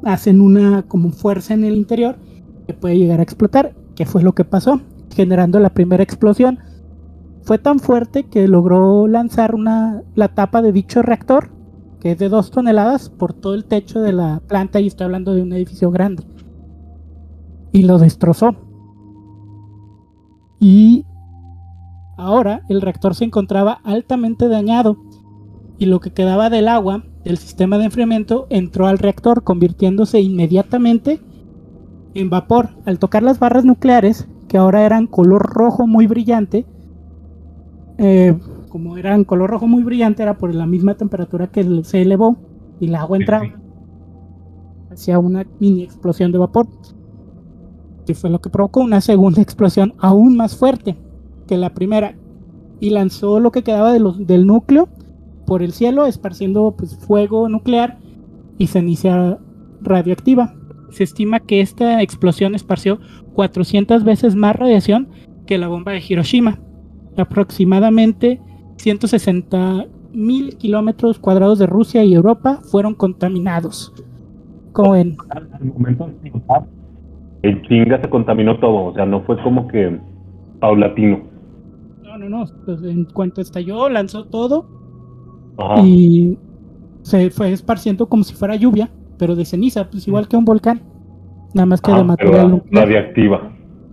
hacen 0.03 0.41
una 0.41 0.83
como 0.83 1.11
fuerza 1.11 1.53
en 1.53 1.63
el 1.63 1.75
interior 1.75 2.15
que 2.67 2.73
puede 2.73 2.97
llegar 2.97 3.19
a 3.19 3.23
explotar, 3.23 3.75
que 3.95 4.05
fue 4.05 4.23
lo 4.23 4.33
que 4.33 4.45
pasó, 4.45 4.81
generando 5.15 5.59
la 5.59 5.71
primera 5.71 6.03
explosión. 6.03 6.59
Fue 7.43 7.57
tan 7.57 7.79
fuerte 7.79 8.23
que 8.23 8.47
logró 8.47 9.07
lanzar 9.07 9.55
una, 9.55 10.03
la 10.15 10.29
tapa 10.29 10.61
de 10.61 10.71
dicho 10.71 11.01
reactor, 11.01 11.49
que 11.99 12.11
es 12.11 12.19
de 12.19 12.29
dos 12.29 12.51
toneladas, 12.51 13.09
por 13.09 13.33
todo 13.33 13.55
el 13.55 13.65
techo 13.65 14.01
de 14.01 14.13
la 14.13 14.41
planta, 14.47 14.79
y 14.79 14.87
estoy 14.87 15.05
hablando 15.05 15.33
de 15.33 15.41
un 15.41 15.53
edificio 15.53 15.91
grande. 15.91 16.23
Y 17.71 17.83
lo 17.83 17.97
destrozó. 17.97 18.55
Y 20.59 21.05
ahora 22.17 22.61
el 22.69 22.81
reactor 22.81 23.15
se 23.15 23.25
encontraba 23.25 23.79
altamente 23.83 24.47
dañado, 24.47 24.97
y 25.81 25.87
lo 25.87 25.99
que 25.99 26.11
quedaba 26.11 26.51
del 26.51 26.67
agua 26.67 27.03
del 27.23 27.39
sistema 27.39 27.79
de 27.79 27.85
enfriamiento 27.85 28.45
entró 28.51 28.85
al 28.85 28.99
reactor, 28.99 29.43
convirtiéndose 29.43 30.21
inmediatamente 30.21 31.19
en 32.13 32.29
vapor. 32.29 32.69
Al 32.85 32.99
tocar 32.99 33.23
las 33.23 33.39
barras 33.39 33.65
nucleares, 33.65 34.27
que 34.47 34.59
ahora 34.59 34.85
eran 34.85 35.07
color 35.07 35.41
rojo 35.41 35.87
muy 35.87 36.05
brillante, 36.05 36.67
eh, 37.97 38.37
como 38.69 38.95
eran 38.97 39.23
color 39.23 39.49
rojo 39.49 39.67
muy 39.67 39.81
brillante, 39.81 40.21
era 40.21 40.37
por 40.37 40.53
la 40.53 40.67
misma 40.67 40.93
temperatura 40.93 41.47
que 41.47 41.83
se 41.83 42.03
elevó 42.03 42.37
y 42.79 42.85
el 42.85 42.93
agua 42.93 43.17
entraba. 43.17 43.45
Hacía 44.91 45.17
una 45.17 45.47
mini 45.59 45.81
explosión 45.81 46.31
de 46.31 46.37
vapor. 46.37 46.67
Que 48.05 48.13
fue 48.13 48.29
lo 48.29 48.39
que 48.39 48.51
provocó 48.51 48.81
una 48.81 49.01
segunda 49.01 49.41
explosión 49.41 49.95
aún 49.97 50.37
más 50.37 50.55
fuerte 50.55 50.95
que 51.51 51.57
la 51.57 51.73
primera. 51.73 52.15
Y 52.79 52.91
lanzó 52.91 53.41
lo 53.41 53.51
que 53.51 53.61
quedaba 53.61 53.91
de 53.91 53.99
los, 53.99 54.25
del 54.25 54.47
núcleo 54.47 54.87
por 55.45 55.61
el 55.61 55.73
cielo, 55.73 56.05
esparciendo 56.05 56.73
pues, 56.77 56.97
fuego 56.97 57.49
nuclear 57.49 57.97
y 58.57 58.67
ceniza 58.67 59.37
radioactiva. 59.81 60.55
Se 60.91 61.03
estima 61.03 61.41
que 61.41 61.59
esta 61.59 62.01
explosión 62.01 62.55
esparció 62.55 62.99
400 63.33 64.05
veces 64.05 64.35
más 64.35 64.55
radiación 64.55 65.09
que 65.45 65.57
la 65.57 65.67
bomba 65.67 65.91
de 65.91 66.01
Hiroshima. 66.07 66.57
Aproximadamente 67.17 68.39
160 68.77 69.87
mil 70.13 70.55
kilómetros 70.55 71.19
cuadrados 71.19 71.59
de 71.59 71.67
Rusia 71.67 72.05
y 72.05 72.13
Europa 72.13 72.59
fueron 72.63 72.95
contaminados. 72.95 73.93
Como 74.71 74.95
en... 74.95 75.17
El 77.41 77.61
chinga 77.63 78.01
se 78.01 78.09
contaminó 78.09 78.57
todo, 78.59 78.85
o 78.85 78.93
sea, 78.93 79.05
no 79.05 79.21
fue 79.23 79.41
como 79.43 79.67
que 79.67 79.99
paulatino. 80.61 81.30
No, 82.21 82.29
no. 82.29 82.45
Pues 82.65 82.83
en 82.83 83.05
cuanto 83.05 83.41
estalló, 83.41 83.89
lanzó 83.89 84.25
todo 84.25 84.67
y 85.83 86.37
se 87.01 87.29
fue 87.31 87.51
esparciendo 87.51 88.07
como 88.07 88.23
si 88.23 88.33
fuera 88.35 88.55
lluvia, 88.55 88.89
pero 89.17 89.35
de 89.35 89.45
ceniza, 89.45 89.89
pues 89.89 90.07
igual 90.07 90.27
que 90.27 90.37
un 90.37 90.45
volcán. 90.45 90.81
Nada 91.53 91.65
más 91.65 91.81
que 91.81 91.91
de 91.91 92.03
material 92.03 92.51
nuclear. 92.51 92.85
Radiactiva. 92.85 93.51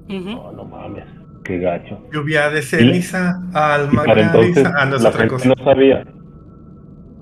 No, 0.08 0.52
no 0.52 0.64
mames, 0.64 1.04
qué 1.44 1.58
gacho. 1.58 1.98
Lluvia 2.12 2.50
de 2.50 2.62
ceniza, 2.62 3.42
alma 3.52 4.04
entonces, 4.06 4.66
ah, 4.76 4.84
no 4.86 4.98
la 4.98 5.12
gente 5.12 5.48
no 5.48 5.64
sabía. 5.64 6.04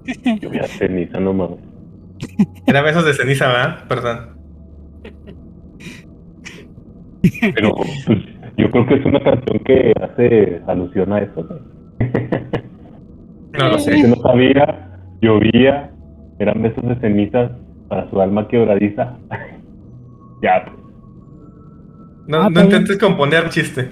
lluvia 0.41 0.63
de 0.63 0.69
ceniza, 0.69 1.21
no 1.21 1.33
mames. 1.33 1.59
Era 2.67 2.83
besos 2.83 3.05
de 3.05 3.15
ceniza, 3.15 3.49
¿verdad? 3.49 3.85
Perdón. 3.89 4.37
Pero 7.55 7.75
pues, 7.75 8.07
yo 8.57 8.71
creo 8.71 8.87
que 8.87 8.95
es 8.95 9.07
una 9.07 9.23
canción 9.23 9.59
que 9.65 9.93
hace 10.01 10.63
alusión 10.67 11.13
a 11.13 11.19
eso. 11.21 11.47
No 13.59 13.69
lo 13.69 13.79
sé. 13.79 14.07
no 14.07 14.17
sabía, 14.17 14.99
llovía, 15.21 15.91
eran 16.39 16.63
besos 16.63 16.85
de 16.85 16.97
cenizas 16.97 17.53
para 17.89 18.09
su 18.11 18.21
alma 18.21 18.49
quebradiza. 18.49 19.17
ya. 20.43 20.67
No, 22.27 22.43
ah, 22.43 22.51
no 22.51 22.65
intentes 22.65 22.99
componer 22.99 23.49
chiste. 23.49 23.91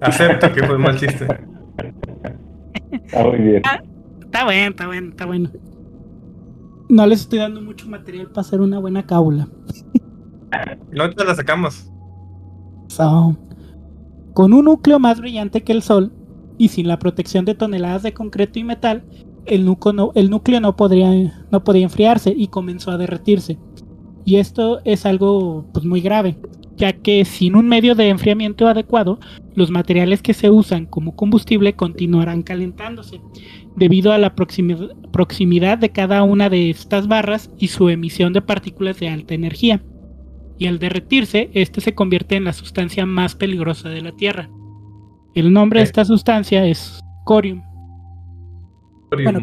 Acepto 0.00 0.52
que 0.52 0.62
fue 0.64 0.76
un 0.76 0.82
mal 0.82 0.96
chiste. 0.96 1.26
Está 2.90 3.24
muy 3.24 3.38
bien. 3.38 3.62
Ah, 3.64 3.80
está 4.20 4.44
bueno, 4.44 4.70
está 4.70 4.86
bueno, 4.86 5.08
está 5.08 5.26
bueno. 5.26 5.50
No 6.88 7.06
les 7.06 7.20
estoy 7.22 7.38
dando 7.38 7.62
mucho 7.62 7.88
material 7.88 8.28
para 8.28 8.42
hacer 8.42 8.60
una 8.60 8.78
buena 8.78 9.06
cábula. 9.06 9.48
No 10.92 11.10
te 11.10 11.24
la 11.24 11.34
sacamos. 11.34 11.90
Con 14.36 14.52
un 14.52 14.66
núcleo 14.66 14.98
más 14.98 15.18
brillante 15.18 15.62
que 15.62 15.72
el 15.72 15.80
Sol, 15.80 16.12
y 16.58 16.68
sin 16.68 16.88
la 16.88 16.98
protección 16.98 17.46
de 17.46 17.54
toneladas 17.54 18.02
de 18.02 18.12
concreto 18.12 18.58
y 18.58 18.64
metal, 18.64 19.02
el 19.46 19.64
núcleo 19.64 20.60
no, 20.60 20.76
podría, 20.76 21.10
podía 21.64 21.84
enfriarse 21.84 22.34
y 22.36 22.48
comenzó 22.48 22.90
a 22.90 22.98
derretirse. 22.98 23.58
Y 24.26 24.36
esto 24.36 24.80
es 24.84 25.06
algo 25.06 25.64
pues, 25.72 25.86
muy 25.86 26.02
grave, 26.02 26.36
ya 26.76 26.92
que 26.92 27.24
sin 27.24 27.56
un 27.56 27.66
medio 27.66 27.94
de 27.94 28.10
enfriamiento 28.10 28.68
adecuado, 28.68 29.18
los 29.54 29.70
materiales 29.70 30.20
que 30.20 30.34
se 30.34 30.50
usan 30.50 30.84
como 30.84 31.16
combustible 31.16 31.72
continuarán 31.72 32.42
calentándose, 32.42 33.22
debido 33.74 34.12
a 34.12 34.18
la 34.18 34.34
proximidad 34.34 35.78
de 35.78 35.92
cada 35.92 36.22
una 36.24 36.50
de 36.50 36.68
estas 36.68 37.08
barras 37.08 37.50
y 37.56 37.68
su 37.68 37.88
emisión 37.88 38.34
de 38.34 38.42
partículas 38.42 39.00
de 39.00 39.08
alta 39.08 39.32
energía. 39.32 39.82
Y 40.58 40.66
al 40.66 40.78
derretirse, 40.78 41.50
este 41.52 41.80
se 41.80 41.94
convierte 41.94 42.36
en 42.36 42.44
la 42.44 42.52
sustancia 42.52 43.04
más 43.06 43.34
peligrosa 43.34 43.88
de 43.88 44.00
la 44.00 44.12
Tierra. 44.12 44.48
El 45.34 45.52
nombre 45.52 45.80
de 45.80 45.84
esta 45.84 46.04
sustancia 46.04 46.64
es 46.64 47.00
corium. 47.24 47.62
bueno, 49.10 49.40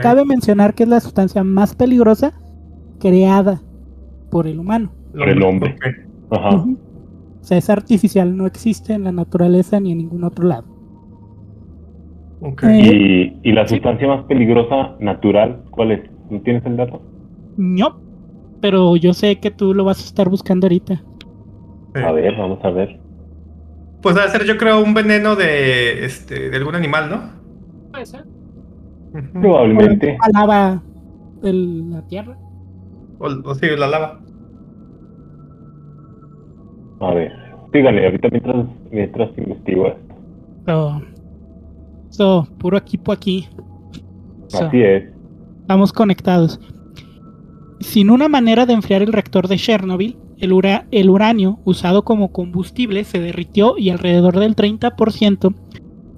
cabe, 0.00 0.24
mencionar 0.24 0.74
que 0.74 0.84
es 0.84 0.88
la 0.88 1.00
sustancia 1.00 1.44
más 1.44 1.74
peligrosa 1.74 2.32
creada 2.98 3.60
por 4.30 4.46
el 4.46 4.58
humano. 4.58 4.90
Por 5.12 5.28
el 5.28 5.42
hombre. 5.42 5.76
Ajá. 6.30 6.64
O 7.44 7.46
sea, 7.46 7.58
es 7.58 7.68
artificial, 7.68 8.34
no 8.34 8.46
existe 8.46 8.94
en 8.94 9.04
la 9.04 9.12
naturaleza 9.12 9.78
ni 9.80 9.92
en 9.92 9.98
ningún 9.98 10.24
otro 10.24 10.48
lado. 10.48 10.64
Okay. 12.40 13.40
¿Y, 13.42 13.52
la 13.52 13.68
sustancia 13.68 14.08
más 14.08 14.24
peligrosa 14.24 14.96
natural 14.98 15.62
cuál 15.70 15.92
es? 15.92 16.10
¿No 16.30 16.40
tienes 16.40 16.64
el 16.66 16.76
dato? 16.76 17.02
No, 17.56 18.00
pero 18.64 18.96
yo 18.96 19.12
sé 19.12 19.40
que 19.40 19.50
tú 19.50 19.74
lo 19.74 19.84
vas 19.84 20.00
a 20.00 20.06
estar 20.06 20.30
buscando 20.30 20.64
ahorita. 20.64 21.02
A 21.96 22.12
ver, 22.12 22.34
vamos 22.34 22.64
a 22.64 22.70
ver. 22.70 22.98
Pues 24.00 24.14
debe 24.14 24.30
ser, 24.30 24.44
yo 24.46 24.56
creo, 24.56 24.82
un 24.82 24.94
veneno 24.94 25.36
de 25.36 26.06
este 26.06 26.48
de 26.48 26.56
algún 26.56 26.74
animal, 26.74 27.10
¿no? 27.10 27.20
Puede 27.92 28.06
ser. 28.06 28.24
Probablemente. 29.34 30.16
La 30.32 30.40
lava 30.40 30.82
de 31.42 31.52
la 31.52 32.06
tierra. 32.06 32.38
O, 33.18 33.26
o 33.26 33.54
sí, 33.54 33.66
la 33.76 33.86
lava. 33.86 34.18
A 37.00 37.12
ver, 37.12 37.32
síganle, 37.70 38.06
ahorita 38.06 38.28
mientras, 38.30 38.66
mientras 38.90 39.36
investigo 39.36 39.88
esto. 39.88 40.14
So, 40.64 41.02
so, 42.08 42.48
puro 42.56 42.78
equipo 42.78 43.12
aquí. 43.12 43.46
Así 44.54 44.80
es. 44.80 45.12
Estamos 45.60 45.92
conectados. 45.92 46.58
Sin 47.84 48.10
una 48.10 48.28
manera 48.28 48.66
de 48.66 48.72
enfriar 48.72 49.02
el 49.02 49.12
reactor 49.12 49.46
de 49.46 49.56
Chernobyl, 49.56 50.16
el, 50.38 51.10
uranio 51.10 51.60
usado 51.64 52.02
como 52.02 52.32
combustible 52.32 53.04
se 53.04 53.20
derritió 53.20 53.76
y 53.78 53.90
alrededor 53.90 54.40
del 54.40 54.56
30% 54.56 55.54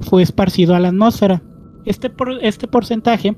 fue 0.00 0.22
esparcido 0.22 0.74
a 0.74 0.80
la 0.80 0.88
atmósfera. 0.88 1.42
Este, 1.84 2.10
este 2.40 2.68
porcentaje 2.68 3.36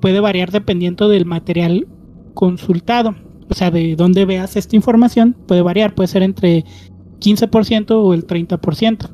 puede 0.00 0.20
variar 0.20 0.52
dependiendo 0.52 1.08
del 1.08 1.24
material 1.24 1.88
consultado. 2.34 3.16
O 3.48 3.54
sea, 3.54 3.70
de 3.70 3.96
dónde 3.96 4.26
veas 4.26 4.54
esta 4.54 4.76
información 4.76 5.34
puede 5.48 5.62
variar, 5.62 5.94
puede 5.94 6.08
ser 6.08 6.22
entre 6.22 6.64
15% 7.20 7.90
o 7.92 8.14
el 8.14 8.26
30%. 8.26 9.10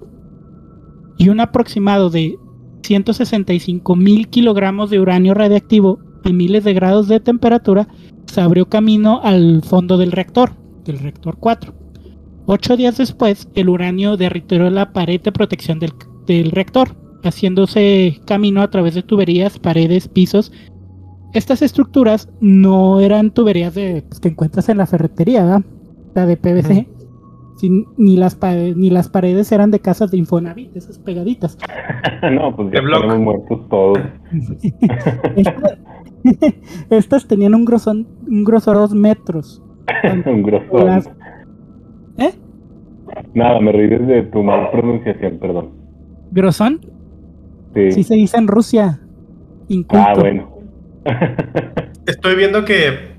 Y 1.17 1.29
un 1.31 1.41
aproximado 1.41 2.11
de 2.11 2.37
165 2.83 3.97
mil 3.97 4.29
kilogramos 4.29 4.91
de 4.91 5.01
uranio 5.01 5.33
radiactivo 5.33 6.01
a 6.25 6.29
miles 6.31 6.65
de 6.65 6.75
grados 6.75 7.09
de 7.09 7.21
temperatura, 7.21 7.89
se 8.27 8.41
abrió 8.41 8.67
camino 8.69 9.21
al 9.23 9.63
fondo 9.63 9.97
del 9.97 10.13
reactor, 10.13 10.51
del 10.85 10.99
reactor 10.99 11.37
4. 11.39 11.73
Ocho 12.47 12.77
días 12.77 12.97
después, 12.99 13.49
el 13.55 13.69
uranio 13.69 14.17
derritió 14.17 14.69
la 14.71 14.93
pared 14.93 15.21
de 15.21 15.33
protección 15.33 15.79
del, 15.79 15.93
del 16.27 16.51
reactor, 16.51 16.97
haciéndose 17.25 18.21
camino 18.27 18.63
a 18.63 18.71
través 18.71 18.95
de 18.95 19.03
tuberías, 19.03 19.59
paredes, 19.59 20.09
pisos. 20.09 20.51
Estas 21.35 21.61
estructuras 21.61 22.29
no 22.41 23.01
eran 23.01 23.31
tuberías 23.33 23.75
de, 23.75 24.03
pues, 24.09 24.19
que 24.21 24.29
encuentras 24.29 24.69
en 24.71 24.79
la 24.79 24.87
ferretería, 24.87 25.45
¿verdad? 25.45 25.63
La 26.15 26.25
de 26.27 26.37
PVC. 26.39 26.89
Sin- 27.59 27.87
ni, 27.97 28.17
las 28.17 28.35
paredes, 28.37 28.77
ni 28.77 28.89
las 28.89 29.09
paredes 29.09 29.51
eran 29.53 29.71
de 29.73 29.81
casas 29.81 30.11
de 30.13 30.17
Infonavit, 30.17 30.75
esas 30.77 30.99
pegaditas. 31.01 31.59
no, 32.33 32.55
pues 32.57 32.69
ya 32.73 32.81
De 32.81 32.87
estamos 32.93 33.19
muertos 33.19 33.69
todos. 33.69 33.99
Esta- 35.37 35.79
Estas 36.91 37.27
tenían 37.27 37.55
un, 37.55 37.65
grosón, 37.65 38.07
un 38.27 38.45
grosor 38.45 38.77
dos 38.77 38.95
metros. 38.95 39.63
Un 40.27 40.43
grosor. 40.43 40.85
Las- 40.85 41.11
¿Eh? 42.19 42.35
Nada, 43.35 43.61
me 43.61 43.73
reí 43.73 43.89
de 43.89 44.23
tu 44.25 44.43
mal 44.43 44.71
pronunciación, 44.71 45.39
perdón. 45.39 45.71
¿Grosón? 46.31 46.81
Sí. 47.75 47.93
Sí 47.93 48.03
se 48.05 48.15
dice 48.15 48.37
en 48.37 48.49
Rusia. 48.49 49.01
Inculto. 49.69 50.05
ah, 50.07 50.15
bueno. 50.19 50.51
Estoy 52.07 52.37
viendo 52.37 52.65
que 52.65 53.17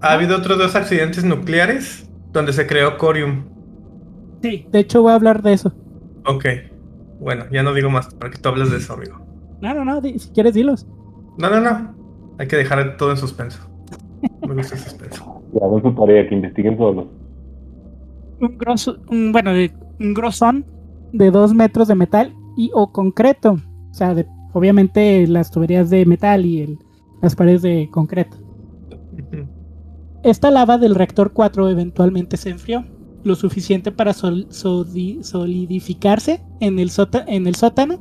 ha 0.00 0.12
habido 0.12 0.36
otros 0.36 0.58
dos 0.58 0.74
accidentes 0.76 1.24
nucleares 1.24 2.10
donde 2.32 2.52
se 2.52 2.66
creó 2.66 2.98
corium. 2.98 3.44
Sí, 4.42 4.66
de 4.70 4.80
hecho 4.80 5.02
voy 5.02 5.12
a 5.12 5.14
hablar 5.16 5.42
de 5.42 5.52
eso. 5.54 5.72
Ok. 6.26 6.44
Bueno, 7.20 7.44
ya 7.50 7.62
no 7.62 7.74
digo 7.74 7.90
más 7.90 8.14
para 8.14 8.30
que 8.30 8.38
tú 8.38 8.48
hables 8.48 8.70
de 8.70 8.76
eso, 8.76 8.92
amigo. 8.94 9.20
No, 9.60 9.74
no, 9.74 9.84
no, 9.84 10.00
si 10.02 10.30
quieres 10.32 10.54
dilos. 10.54 10.86
No, 11.38 11.50
no, 11.50 11.60
no. 11.60 11.94
Hay 12.38 12.46
que 12.48 12.56
dejar 12.56 12.96
todo 12.96 13.10
en 13.10 13.16
suspenso. 13.16 13.60
Me 14.46 14.54
gusta 14.54 14.74
el 14.76 14.80
suspenso. 14.80 15.42
Ya 15.52 15.66
hagan 15.66 15.82
su 15.82 15.92
tarea, 15.94 16.28
que 16.28 16.34
investiguen 16.34 16.76
solos. 16.78 17.06
Un 18.40 18.56
grosso, 18.58 18.98
un, 19.10 19.32
bueno, 19.32 19.50
un 20.00 20.14
grosón 20.14 20.64
de 21.12 21.30
dos 21.30 21.54
metros 21.54 21.88
de 21.88 21.94
metal 21.94 22.32
y 22.56 22.70
o 22.74 22.92
concreto. 22.92 23.58
O 23.90 23.94
sea, 23.94 24.14
de- 24.14 24.26
obviamente 24.52 25.26
las 25.26 25.50
tuberías 25.50 25.90
de 25.90 26.06
metal 26.06 26.46
y 26.46 26.60
el- 26.62 26.78
las 27.22 27.34
paredes 27.34 27.62
de 27.62 27.88
concreto. 27.90 28.36
Esta 30.22 30.50
lava 30.50 30.78
del 30.78 30.94
reactor 30.94 31.32
4 31.32 31.68
eventualmente 31.68 32.36
se 32.36 32.50
enfrió, 32.50 32.84
lo 33.24 33.34
suficiente 33.34 33.90
para 33.92 34.12
sol- 34.12 34.46
solidificarse 34.50 36.40
en 36.60 36.78
el, 36.78 36.90
sóta- 36.90 37.24
en 37.26 37.46
el 37.46 37.54
sótano. 37.54 37.98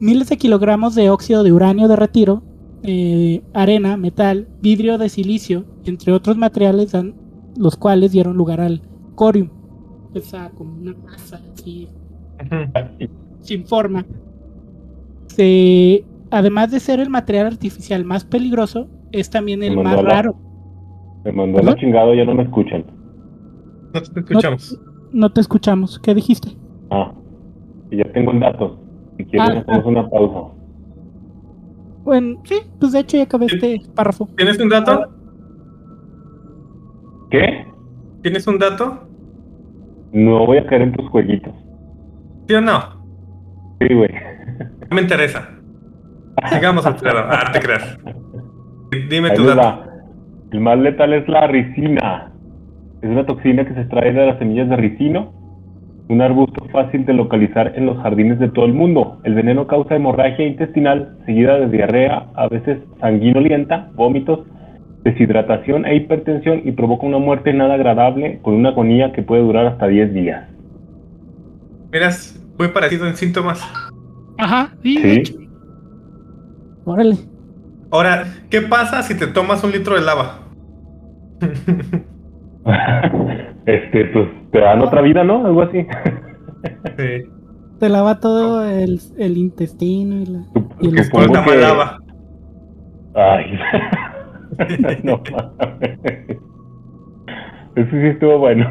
Miles 0.00 0.28
de 0.28 0.36
kilogramos 0.36 0.94
de 0.94 1.10
óxido 1.10 1.42
de 1.42 1.52
uranio 1.52 1.88
de 1.88 1.96
retiro, 1.96 2.42
eh, 2.82 3.42
arena, 3.54 3.96
metal, 3.96 4.48
vidrio 4.62 4.98
de 4.98 5.08
silicio, 5.08 5.64
entre 5.84 6.12
otros 6.12 6.36
materiales, 6.36 6.92
dan- 6.92 7.14
los 7.56 7.76
cuales 7.76 8.12
dieron 8.12 8.36
lugar 8.36 8.60
al 8.60 8.82
corium. 9.14 9.48
Esa 10.14 10.50
como 10.50 10.74
una 10.74 10.94
masa 11.04 11.40
así, 11.52 11.88
sin 13.40 13.66
forma. 13.66 14.04
Se- 15.26 16.04
además 16.30 16.70
de 16.70 16.80
ser 16.80 17.00
el 17.00 17.10
material 17.10 17.46
artificial 17.46 18.04
más 18.04 18.24
peligroso, 18.24 18.88
es 19.12 19.30
también 19.30 19.62
el 19.62 19.76
más 19.76 19.96
la- 19.96 20.02
raro. 20.10 20.36
Me 21.24 21.32
mandó 21.32 21.58
a 21.58 21.62
la 21.62 21.72
¿Perdón? 21.72 21.80
chingado, 21.80 22.14
ya 22.14 22.24
no 22.24 22.34
me 22.34 22.44
escuchan. 22.44 22.84
No 23.92 24.00
te 24.02 24.20
escuchamos. 24.20 24.80
No 25.12 25.30
te 25.32 25.40
escuchamos. 25.40 25.98
¿Qué 25.98 26.14
dijiste? 26.14 26.50
Ah, 26.90 27.12
y 27.90 27.96
ya 27.98 28.04
tengo 28.12 28.30
el 28.32 28.40
dato. 28.40 28.78
Si 29.16 29.24
quieres, 29.24 29.48
Ah, 29.50 29.60
hacemos 29.66 29.84
ah. 29.84 29.88
una 29.88 30.08
pausa. 30.10 30.54
Bueno, 32.08 32.40
sí, 32.44 32.54
pues 32.80 32.92
de 32.92 33.00
hecho 33.00 33.18
ya 33.18 33.24
acabé 33.24 33.44
este 33.44 33.82
párrafo. 33.94 34.30
¿Tienes 34.34 34.58
un 34.58 34.70
dato? 34.70 35.12
¿Qué? 37.30 37.66
¿Tienes 38.22 38.46
un 38.46 38.58
dato? 38.58 39.06
No 40.12 40.46
voy 40.46 40.56
a 40.56 40.64
caer 40.66 40.80
en 40.80 40.92
tus 40.92 41.06
jueguitos. 41.10 41.52
¿Sí 42.48 42.54
o 42.54 42.62
no? 42.62 42.80
Sí, 43.78 43.92
güey. 43.94 44.08
No 44.88 44.94
me 44.96 45.02
interesa. 45.02 45.50
Sigamos, 46.50 46.86
Alfredo. 46.86 47.18
Ah, 47.28 47.50
te 47.52 47.60
creas. 47.60 47.98
Dime 49.10 49.28
Ahí 49.28 49.36
tu 49.36 49.44
dato. 49.44 49.60
va. 49.60 49.86
El 50.50 50.60
más 50.62 50.78
letal 50.78 51.12
es 51.12 51.28
la 51.28 51.46
ricina. 51.46 52.32
Es 53.02 53.10
una 53.10 53.26
toxina 53.26 53.66
que 53.66 53.74
se 53.74 53.80
extrae 53.82 54.14
de 54.14 54.26
las 54.28 54.38
semillas 54.38 54.70
de 54.70 54.76
ricino, 54.76 55.34
un 56.08 56.22
arbusto 56.22 56.64
fácil 56.72 57.04
de 57.04 57.12
localizar 57.12 57.72
en 57.76 57.86
los 57.86 57.98
jardines 57.98 58.38
de 58.38 58.48
todo 58.48 58.64
el 58.64 58.72
mundo. 58.72 59.20
El 59.24 59.34
veneno 59.34 59.66
causa 59.66 59.94
hemorragia 59.94 60.46
intestinal, 60.46 61.16
seguida 61.26 61.58
de 61.58 61.68
diarrea, 61.68 62.26
a 62.34 62.48
veces 62.48 62.78
sanguinolienta, 63.00 63.90
vómitos, 63.94 64.40
deshidratación 65.04 65.84
e 65.84 65.96
hipertensión 65.96 66.62
y 66.64 66.72
provoca 66.72 67.06
una 67.06 67.18
muerte 67.18 67.52
nada 67.52 67.74
agradable 67.74 68.40
con 68.42 68.54
una 68.54 68.70
agonía 68.70 69.12
que 69.12 69.22
puede 69.22 69.42
durar 69.42 69.66
hasta 69.66 69.86
10 69.86 70.14
días. 70.14 70.48
Miras, 71.92 72.42
muy 72.58 72.68
parecido 72.68 73.06
en 73.06 73.16
síntomas. 73.16 73.62
Ajá, 74.38 74.70
sí. 74.82 74.96
Sí. 75.24 75.48
Órale. 76.84 77.16
Ahora, 77.90 78.24
¿qué 78.50 78.62
pasa 78.62 79.02
si 79.02 79.16
te 79.16 79.26
tomas 79.26 79.62
un 79.64 79.72
litro 79.72 79.94
de 79.94 80.02
lava? 80.02 80.40
este, 83.68 84.04
pues 84.06 84.28
te 84.50 84.60
dan 84.60 84.80
otra 84.82 85.00
vida, 85.02 85.22
¿no? 85.24 85.44
Algo 85.46 85.62
así. 85.62 85.86
Sí. 86.96 87.30
Te 87.78 87.88
lava 87.88 88.18
todo 88.18 88.64
el, 88.68 89.00
el 89.18 89.36
intestino 89.36 90.16
y 90.20 90.26
la. 90.26 90.42
Y 90.80 90.88
el 90.88 90.94
Que 90.96 91.04
Suelta 91.04 91.44
que- 91.44 91.56
lava. 91.56 91.98
Ay. 93.14 93.58
no 95.04 95.20
mames. 95.30 95.98
Eso 97.76 97.90
sí 97.90 98.06
estuvo 98.08 98.38
bueno. 98.38 98.66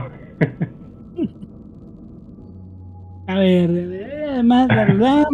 A 3.27 3.35
ver, 3.39 3.69
eh, 3.71 4.43
más, 4.43 4.67
bla, 4.67 4.85
bla, 4.85 4.93
bla. 4.93 5.25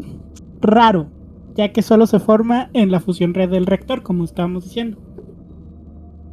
raro, 0.61 1.07
ya 1.55 1.71
que 1.71 1.81
solo 1.81 2.07
se 2.07 2.19
forma 2.19 2.69
en 2.73 2.91
la 2.91 2.99
fusión 2.99 3.33
red 3.33 3.49
del 3.49 3.65
reactor, 3.67 4.01
como 4.01 4.23
estábamos 4.23 4.63
diciendo. 4.63 4.97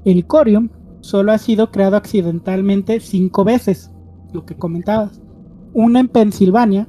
El 0.04 0.26
corium 0.26 0.68
solo 1.00 1.32
ha 1.32 1.38
sido 1.38 1.70
creado 1.70 1.96
accidentalmente 1.96 3.00
cinco 3.00 3.44
veces, 3.44 3.90
lo 4.32 4.44
que 4.44 4.56
comentabas. 4.56 5.20
Una 5.72 6.00
en 6.00 6.08
Pensilvania, 6.08 6.88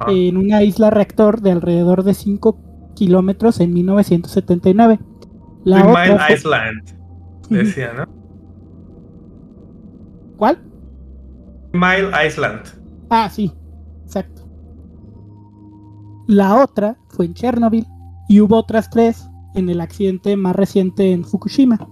Ah. 0.00 0.06
en 0.10 0.36
una 0.36 0.62
isla 0.62 0.90
reactor 0.90 1.40
de 1.40 1.50
alrededor 1.50 2.04
de 2.04 2.14
5 2.14 2.56
kilómetros 2.94 3.58
en 3.60 3.72
1979. 3.72 5.00
La 5.64 5.86
otra 5.88 6.04
Mile 6.04 6.18
fue- 6.18 6.34
Island. 6.34 6.82
Decía, 7.50 7.92
¿no? 7.94 8.04
¿Cuál? 10.36 10.58
Mile 11.72 12.10
Island. 12.26 12.60
Ah, 13.10 13.28
sí, 13.30 13.52
exacto. 14.04 14.42
La 16.28 16.62
otra 16.62 16.96
fue 17.08 17.26
en 17.26 17.34
Chernobyl 17.34 17.86
y 18.28 18.40
hubo 18.40 18.56
otras 18.56 18.90
tres 18.90 19.28
en 19.54 19.68
el 19.70 19.80
accidente 19.80 20.36
más 20.36 20.54
reciente 20.54 21.10
en 21.12 21.24
Fukushima. 21.24 21.88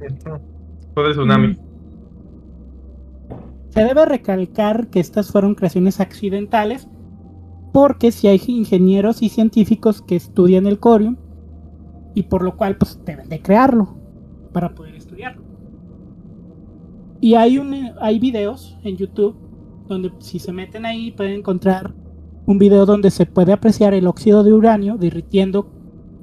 Ujú. 0.00 0.38
Fue 0.98 1.12
tsunami. 1.12 1.56
Se 3.68 3.84
debe 3.84 4.04
recalcar 4.04 4.88
que 4.88 4.98
estas 4.98 5.30
fueron 5.30 5.54
creaciones 5.54 6.00
accidentales 6.00 6.88
porque 7.72 8.10
si 8.10 8.26
hay 8.26 8.42
ingenieros 8.48 9.22
y 9.22 9.28
científicos 9.28 10.02
que 10.02 10.16
estudian 10.16 10.66
el 10.66 10.80
corium 10.80 11.16
y 12.16 12.24
por 12.24 12.42
lo 12.42 12.56
cual 12.56 12.78
pues 12.78 12.98
deben 13.04 13.28
de 13.28 13.40
crearlo 13.40 13.94
para 14.52 14.74
poder 14.74 14.96
estudiarlo. 14.96 15.44
Y 17.20 17.34
hay 17.34 17.58
un 17.58 17.92
hay 18.00 18.18
videos 18.18 18.76
en 18.82 18.96
YouTube 18.96 19.36
donde 19.86 20.10
si 20.18 20.40
se 20.40 20.52
meten 20.52 20.84
ahí 20.84 21.12
pueden 21.12 21.34
encontrar 21.34 21.94
un 22.44 22.58
video 22.58 22.86
donde 22.86 23.12
se 23.12 23.24
puede 23.24 23.52
apreciar 23.52 23.94
el 23.94 24.08
óxido 24.08 24.42
de 24.42 24.52
uranio 24.52 24.96
derritiendo 24.96 25.70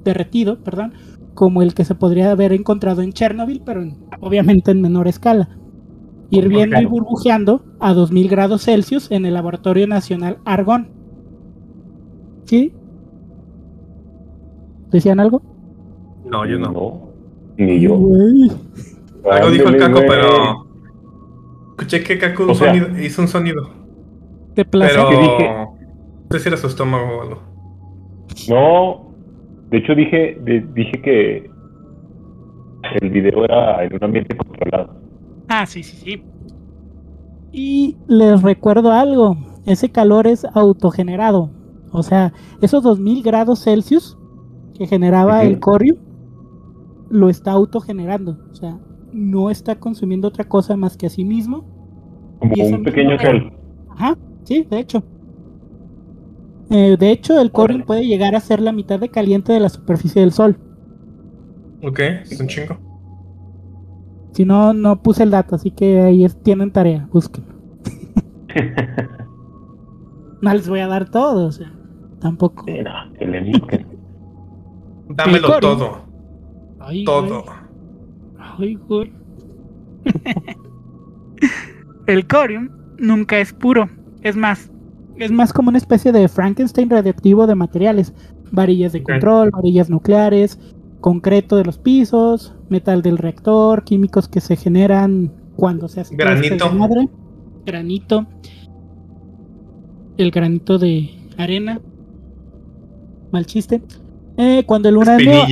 derretido, 0.04 0.62
perdón, 0.62 0.92
como 1.36 1.62
el 1.62 1.74
que 1.74 1.84
se 1.84 1.94
podría 1.94 2.32
haber 2.32 2.52
encontrado 2.52 3.02
en 3.02 3.12
Chernobyl, 3.12 3.62
pero 3.64 3.82
en- 3.82 3.96
obviamente 4.20 4.72
en 4.72 4.80
menor 4.80 5.06
escala. 5.06 5.48
Hirviendo 6.30 6.74
y 6.78 6.80
Claro. 6.80 6.88
burbujeando 6.88 7.62
a 7.78 7.92
2000 7.94 8.28
grados 8.28 8.64
Celsius 8.64 9.12
en 9.12 9.26
el 9.26 9.34
Laboratorio 9.34 9.86
Nacional 9.86 10.38
Argonne. 10.44 10.88
¿Sí? 12.46 12.72
¿Decían 14.90 15.20
algo? 15.20 15.42
No, 16.24 16.46
yo 16.46 16.58
no. 16.58 17.10
Ni 17.58 17.80
yo. 17.80 17.94
Algo 19.30 19.50
dijo 19.50 19.68
el 19.68 19.76
Caco, 19.78 20.00
pero. 20.08 20.66
Escuché 21.70 22.02
que 22.02 22.18
Caco 22.18 22.44
O 22.44 22.48
un 22.48 22.54
sea- 22.54 22.68
sonido- 22.74 22.98
hizo 23.02 23.22
un 23.22 23.28
sonido. 23.28 23.70
De 24.54 24.64
placer. 24.64 24.96
Pero. 24.96 25.10
que 25.10 25.16
dije- 25.16 25.50
No 26.28 26.36
sé 26.36 26.40
si 26.40 26.48
era 26.48 26.56
su 26.56 26.66
estómago 26.66 27.18
o 27.18 27.22
algo. 27.22 27.38
No, 28.48 29.05
de 29.70 29.78
hecho 29.78 29.94
dije, 29.94 30.38
de- 30.42 30.66
dije 30.74 30.92
que 31.02 31.50
el 33.00 33.10
video 33.10 33.44
era 33.44 33.84
en 33.84 33.94
un 33.94 34.04
ambiente 34.04 34.36
controlado. 34.36 34.94
Ah, 35.48 35.66
sí, 35.66 35.82
sí, 35.82 35.96
sí. 35.96 36.22
Y 37.52 37.96
les 38.08 38.42
recuerdo 38.42 38.92
algo. 38.92 39.36
Ese 39.64 39.90
calor 39.90 40.26
es 40.26 40.44
autogenerado. 40.54 41.50
O 41.92 42.02
sea, 42.02 42.32
esos 42.60 42.82
2000 42.82 43.22
grados 43.22 43.64
Celsius 43.64 44.18
que 44.74 44.86
generaba 44.86 45.42
el 45.42 45.58
corium 45.60 45.96
lo 47.08 47.28
está 47.28 47.52
autogenerando. 47.52 48.38
O 48.50 48.54
sea, 48.54 48.78
no 49.12 49.50
está 49.50 49.76
consumiendo 49.76 50.28
otra 50.28 50.44
cosa 50.44 50.76
más 50.76 50.96
que 50.96 51.06
a 51.06 51.10
sí 51.10 51.24
mismo. 51.24 51.64
Como 52.40 52.52
un 52.76 52.82
pequeño 52.82 53.18
sol. 53.18 53.52
Ajá, 53.90 54.18
sí, 54.44 54.66
de 54.70 54.78
hecho. 54.80 55.02
Eh, 56.70 56.96
de 56.98 57.10
hecho, 57.10 57.40
el 57.40 57.52
corium 57.52 57.76
Órale. 57.82 57.86
puede 57.86 58.06
llegar 58.06 58.34
a 58.34 58.40
ser 58.40 58.60
la 58.60 58.72
mitad 58.72 58.98
de 58.98 59.08
caliente 59.08 59.52
de 59.52 59.60
la 59.60 59.68
superficie 59.68 60.20
del 60.20 60.32
Sol. 60.32 60.56
Ok, 61.82 62.00
es 62.00 62.40
un 62.40 62.46
chingo. 62.48 62.76
Si 64.32 64.44
no, 64.44 64.72
no 64.72 65.00
puse 65.02 65.22
el 65.22 65.30
dato, 65.30 65.54
así 65.54 65.70
que 65.70 66.00
ahí 66.00 66.24
es- 66.24 66.42
tienen 66.42 66.70
tarea, 66.72 67.08
búsquenlo. 67.12 67.54
No 70.42 70.52
les 70.52 70.68
voy 70.68 70.80
a 70.80 70.86
dar 70.86 71.08
todo, 71.08 71.46
o 71.46 71.50
sea, 71.52 71.72
tampoco. 72.20 72.64
Sí, 72.66 72.74
no, 72.82 73.12
que 73.18 73.26
le 73.26 73.40
busquen. 73.52 73.86
Dámelo 75.08 75.58
todo. 75.60 76.02
Ay, 76.78 77.04
Todo. 77.04 77.42
güey. 77.42 77.56
Ay, 78.38 78.74
güey. 78.86 79.12
el 82.06 82.26
corium 82.26 82.68
nunca 82.98 83.38
es 83.38 83.52
puro. 83.52 83.88
Es 84.22 84.36
más, 84.36 84.70
es 85.18 85.32
más 85.32 85.52
como 85.52 85.68
una 85.68 85.78
especie 85.78 86.12
de 86.12 86.28
Frankenstein 86.28 86.90
radioactivo 86.90 87.46
de 87.46 87.54
materiales. 87.54 88.12
Varillas 88.52 88.92
de 88.92 89.02
control, 89.02 89.50
varillas 89.50 89.90
nucleares, 89.90 90.58
concreto 91.00 91.56
de 91.56 91.64
los 91.64 91.78
pisos, 91.78 92.54
metal 92.68 93.02
del 93.02 93.18
reactor, 93.18 93.84
químicos 93.84 94.28
que 94.28 94.40
se 94.40 94.56
generan 94.56 95.32
cuando 95.56 95.88
se 95.88 96.00
hace 96.00 96.14
este 96.14 96.24
Granito. 96.24 96.64
desmadre. 96.64 97.08
Granito. 97.64 98.26
El 100.16 100.30
granito 100.30 100.78
de 100.78 101.10
arena. 101.36 101.80
Mal 103.32 103.46
chiste. 103.46 103.82
Eh, 104.36 104.64
cuando 104.66 104.88
el 104.88 104.96
uranio 104.96 105.32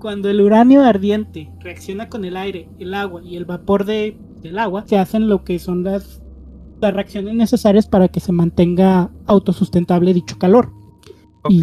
cuando 0.00 0.28
el 0.28 0.40
uranio 0.40 0.82
ardiente 0.82 1.50
reacciona 1.60 2.08
con 2.08 2.24
el 2.24 2.36
aire, 2.36 2.68
el 2.78 2.94
agua 2.94 3.22
y 3.22 3.36
el 3.36 3.44
vapor 3.44 3.84
de, 3.84 4.16
del 4.42 4.58
agua, 4.58 4.84
se 4.86 4.98
hacen 4.98 5.28
lo 5.28 5.44
que 5.44 5.58
son 5.58 5.84
las, 5.84 6.21
las 6.82 6.94
reacciones 6.94 7.34
necesarias 7.34 7.86
para 7.86 8.08
que 8.08 8.20
se 8.20 8.32
mantenga 8.32 9.10
autosustentable 9.26 10.12
dicho 10.12 10.38
calor. 10.38 10.72
Ok. 11.44 11.50
Y 11.52 11.62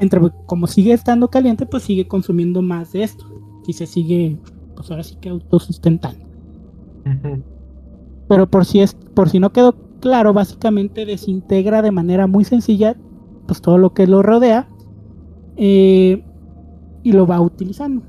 entre 0.00 0.20
como 0.46 0.66
sigue 0.66 0.92
estando 0.92 1.28
caliente, 1.28 1.66
pues 1.66 1.84
sigue 1.84 2.06
consumiendo 2.06 2.62
más 2.62 2.92
de 2.92 3.04
esto. 3.04 3.24
Y 3.66 3.72
se 3.72 3.86
sigue, 3.86 4.38
pues 4.76 4.90
ahora 4.90 5.02
sí 5.02 5.16
que 5.20 5.28
autosustentando. 5.28 6.24
Ujú. 7.06 7.42
Pero 8.28 8.50
por 8.50 8.64
si 8.64 8.80
es, 8.80 8.94
por 9.14 9.28
si 9.30 9.40
no 9.40 9.52
quedó 9.52 9.74
claro, 10.00 10.32
básicamente 10.32 11.06
desintegra 11.06 11.82
de 11.82 11.90
manera 11.90 12.26
muy 12.26 12.44
sencilla 12.44 12.96
pues 13.48 13.62
todo 13.62 13.78
lo 13.78 13.94
que 13.94 14.06
lo 14.06 14.22
rodea 14.22 14.68
eh, 15.56 16.22
y 17.02 17.12
lo 17.12 17.26
va 17.26 17.40
utilizando. 17.40 18.02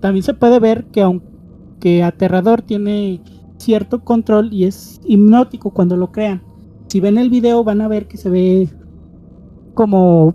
También 0.00 0.22
se 0.22 0.34
puede 0.34 0.60
ver 0.60 0.84
que 0.86 1.02
aunque 1.02 2.04
aterrador 2.04 2.62
tiene 2.62 3.20
cierto 3.58 4.02
control 4.04 4.52
y 4.52 4.64
es 4.64 5.00
hipnótico 5.04 5.70
cuando 5.70 5.96
lo 5.96 6.12
crean. 6.12 6.42
Si 6.88 7.00
ven 7.00 7.18
el 7.18 7.30
video 7.30 7.64
van 7.64 7.80
a 7.80 7.88
ver 7.88 8.06
que 8.06 8.16
se 8.16 8.30
ve 8.30 8.68
como 9.74 10.34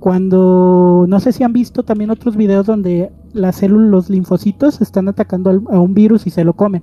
cuando 0.00 1.06
no 1.08 1.20
sé 1.20 1.32
si 1.32 1.42
han 1.42 1.52
visto 1.52 1.82
también 1.82 2.10
otros 2.10 2.36
videos 2.36 2.66
donde 2.66 3.10
las 3.32 3.56
células, 3.56 3.90
los 3.90 4.10
linfocitos 4.10 4.80
están 4.80 5.08
atacando 5.08 5.50
al- 5.50 5.62
a 5.70 5.80
un 5.80 5.94
virus 5.94 6.26
y 6.26 6.30
se 6.30 6.44
lo 6.44 6.52
comen. 6.52 6.82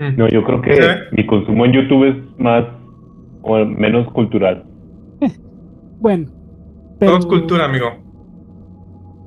Mm. 0.00 0.16
No, 0.16 0.28
yo 0.28 0.42
creo 0.44 0.60
que 0.62 0.74
Sí. 0.74 0.82
mi 1.16 1.26
consumo 1.26 1.64
en 1.64 1.72
YouTube 1.72 2.04
es 2.08 2.16
más 2.38 2.64
o 3.42 3.56
menos 3.64 4.10
cultural. 4.12 4.64
Bueno, 6.00 6.26
Todo 6.26 6.34
pero 6.98 7.16
es 7.18 7.26
cultura, 7.26 7.64
amigo. 7.66 7.86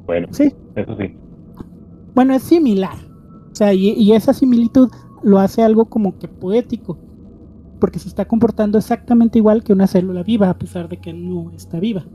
Bueno, 0.05 0.27
Sí, 0.31 0.51
eso 0.75 0.95
sí. 0.97 1.15
bueno, 2.13 2.33
es 2.35 2.43
similar. 2.43 2.93
O 3.51 3.55
sea, 3.55 3.73
y, 3.73 3.93
y 3.93 4.11
esa 4.11 4.31
similitud 4.33 4.89
lo 5.27 5.39
hace 5.39 5.61
algo 5.61 5.85
como 5.85 6.17
que 6.17 6.27
poético. 6.27 6.97
Porque 7.79 7.99
se 7.99 8.07
está 8.07 8.25
comportando 8.25 8.77
exactamente 8.77 9.37
igual 9.37 9.63
que 9.63 9.73
una 9.73 9.85
célula 9.85 10.23
viva, 10.23 10.49
a 10.49 10.57
pesar 10.57 10.89
de 10.89 10.97
que 10.97 11.13
no 11.13 11.51
está 11.51 11.79
viva. 11.79 12.05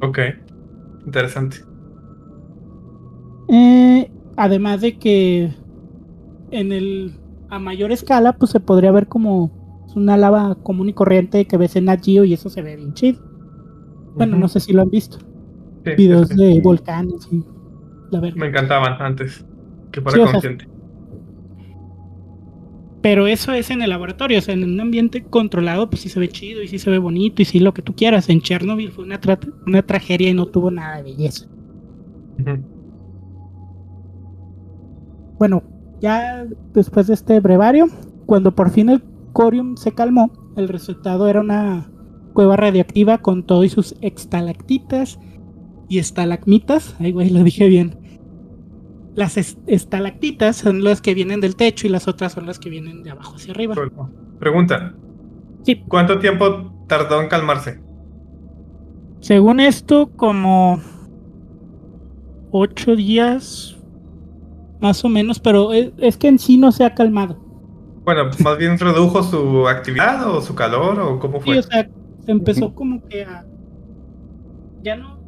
Ok. 0.00 0.18
Interesante. 1.04 1.58
Eh, 3.48 4.10
además 4.36 4.80
de 4.80 4.96
que 4.96 5.52
en 6.50 6.72
el 6.72 7.14
a 7.50 7.58
mayor 7.58 7.90
escala, 7.90 8.34
pues 8.34 8.52
se 8.52 8.60
podría 8.60 8.92
ver 8.92 9.08
como 9.08 9.50
una 9.96 10.16
lava 10.16 10.54
común 10.62 10.88
y 10.88 10.92
corriente 10.92 11.46
que 11.46 11.56
ves 11.56 11.74
en 11.74 11.86
Nat 11.86 12.04
Geo 12.04 12.24
y 12.24 12.32
eso 12.32 12.48
se 12.48 12.62
ve 12.62 12.76
bien 12.76 12.94
chido. 12.94 13.20
Bueno, 14.14 14.36
no 14.36 14.48
sé 14.48 14.60
si 14.60 14.72
lo 14.72 14.82
han 14.82 14.90
visto. 14.90 15.18
Sí, 15.84 15.90
Videos 15.96 16.28
sí, 16.28 16.34
sí. 16.36 16.44
de 16.44 16.60
volcanes 16.60 17.28
y 17.32 17.44
la 18.10 18.20
verdad. 18.20 18.36
Me 18.36 18.46
encantaban 18.46 19.02
antes. 19.02 19.44
Que 19.90 20.00
fuera 20.00 20.16
Sí, 20.16 20.20
o 20.20 20.24
sea, 20.24 20.32
consciente. 20.32 20.68
Pero 23.02 23.26
eso 23.26 23.52
es 23.52 23.70
en 23.70 23.80
el 23.82 23.90
laboratorio, 23.90 24.38
o 24.38 24.42
sea, 24.42 24.54
en 24.54 24.64
un 24.64 24.80
ambiente 24.80 25.24
controlado, 25.24 25.88
pues 25.88 26.02
sí 26.02 26.08
se 26.10 26.20
ve 26.20 26.28
chido 26.28 26.62
y 26.62 26.68
sí 26.68 26.78
se 26.78 26.90
ve 26.90 26.98
bonito 26.98 27.40
y 27.40 27.46
sí 27.46 27.58
lo 27.58 27.72
que 27.72 27.82
tú 27.82 27.94
quieras. 27.94 28.28
En 28.28 28.42
Chernobyl 28.42 28.92
fue 28.92 29.04
una, 29.04 29.20
tra- 29.20 29.54
una 29.66 29.82
tragedia 29.82 30.28
y 30.30 30.34
no 30.34 30.46
tuvo 30.46 30.70
nada 30.70 30.96
de 30.98 31.04
belleza. 31.04 31.46
Bueno, 35.38 35.62
ya 36.00 36.46
después 36.74 37.06
de 37.06 37.14
este 37.14 37.40
brevario, 37.40 37.86
cuando 38.26 38.54
por 38.54 38.70
fin 38.70 38.90
el 38.90 39.02
corium 39.32 39.76
se 39.76 39.92
calmó, 39.92 40.30
el 40.56 40.68
resultado 40.68 41.28
era 41.28 41.40
una 41.40 41.90
cueva 42.34 42.56
radiactiva 42.56 43.18
con 43.18 43.44
todo 43.44 43.64
y 43.64 43.68
sus 43.70 43.96
estalactitas 44.02 45.18
y 45.88 45.98
estalagmitas. 45.98 46.94
Ay, 46.98 47.12
güey, 47.12 47.30
lo 47.30 47.42
dije 47.42 47.68
bien. 47.68 47.96
Las 49.20 49.36
es- 49.36 49.58
estalactitas 49.66 50.56
son 50.56 50.82
las 50.82 51.02
que 51.02 51.12
vienen 51.12 51.42
del 51.42 51.54
techo 51.54 51.86
y 51.86 51.90
las 51.90 52.08
otras 52.08 52.32
son 52.32 52.46
las 52.46 52.58
que 52.58 52.70
vienen 52.70 53.02
de 53.02 53.10
abajo 53.10 53.36
hacia 53.36 53.52
arriba. 53.52 53.74
Pregunta. 54.38 54.94
Sí, 55.62 55.84
¿Cuánto 55.86 56.18
tiempo 56.18 56.72
tardó 56.88 57.20
en 57.20 57.28
calmarse? 57.28 57.82
Según 59.20 59.60
esto, 59.60 60.10
como 60.16 60.80
ocho 62.50 62.96
días, 62.96 63.76
más 64.80 65.04
o 65.04 65.10
menos, 65.10 65.38
pero 65.38 65.74
es, 65.74 66.16
que 66.16 66.28
en 66.28 66.38
sí 66.38 66.56
no 66.56 66.72
se 66.72 66.84
ha 66.84 66.94
calmado. 66.94 67.36
Bueno, 68.06 68.30
más 68.42 68.56
bien 68.56 68.78
redujo 68.78 69.22
su 69.22 69.68
actividad 69.68 70.34
o 70.34 70.40
su 70.40 70.54
calor 70.54 70.98
o 70.98 71.18
cómo 71.18 71.40
Sí, 71.40 71.44
fue. 71.44 71.58
o 71.58 71.62
sea, 71.62 71.90
se 72.24 72.32
empezó 72.32 72.74
como 72.74 73.06
que 73.06 73.22
a... 73.24 73.44
Ya 74.82 74.96
no... 74.96 75.19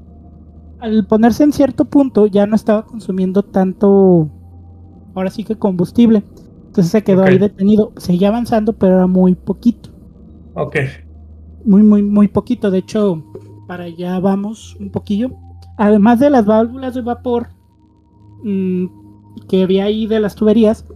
Al 0.83 1.07
ponerse 1.07 1.45
en 1.45 1.53
cierto 1.53 1.87
punto, 1.87 2.27
ya 2.27 2.47
no 2.47 2.57
estaba 2.57 2.85
consumiendo 2.87 3.43
tanto... 3.45 4.29
Ahora 5.15 5.31
sí 5.31 5.45
que 5.45 5.59
combustible. 5.59 6.25
Entonces 6.67 6.93
se 6.93 7.05
quedó 7.05 7.25
ahí 7.25 7.39
detenido. 7.39 7.93
Seguía 7.97 8.29
avanzando, 8.29 8.75
pero 8.75 8.95
era 8.97 9.07
muy 9.07 9.35
poquito. 9.35 9.91
Ok. 10.55 10.77
muy, 11.65 11.83
muy, 11.83 12.03
muy 12.03 12.29
poquito. 12.29 12.71
De 12.71 12.79
hecho, 12.79 13.25
para 13.67 13.85
allá 13.85 14.19
vamos 14.21 14.77
un 14.81 14.91
poquillo. 14.91 15.33
Además 15.77 16.21
de 16.21 16.31
las 16.31 16.47
válvulas 16.47 16.95
de 16.95 17.03
vapor 17.03 17.49
mm, 18.45 18.87
que 19.49 19.63
había 19.65 19.85
ahí 19.85 20.07
de 20.07 20.21
las 20.21 20.35
tuberías, 20.37 20.87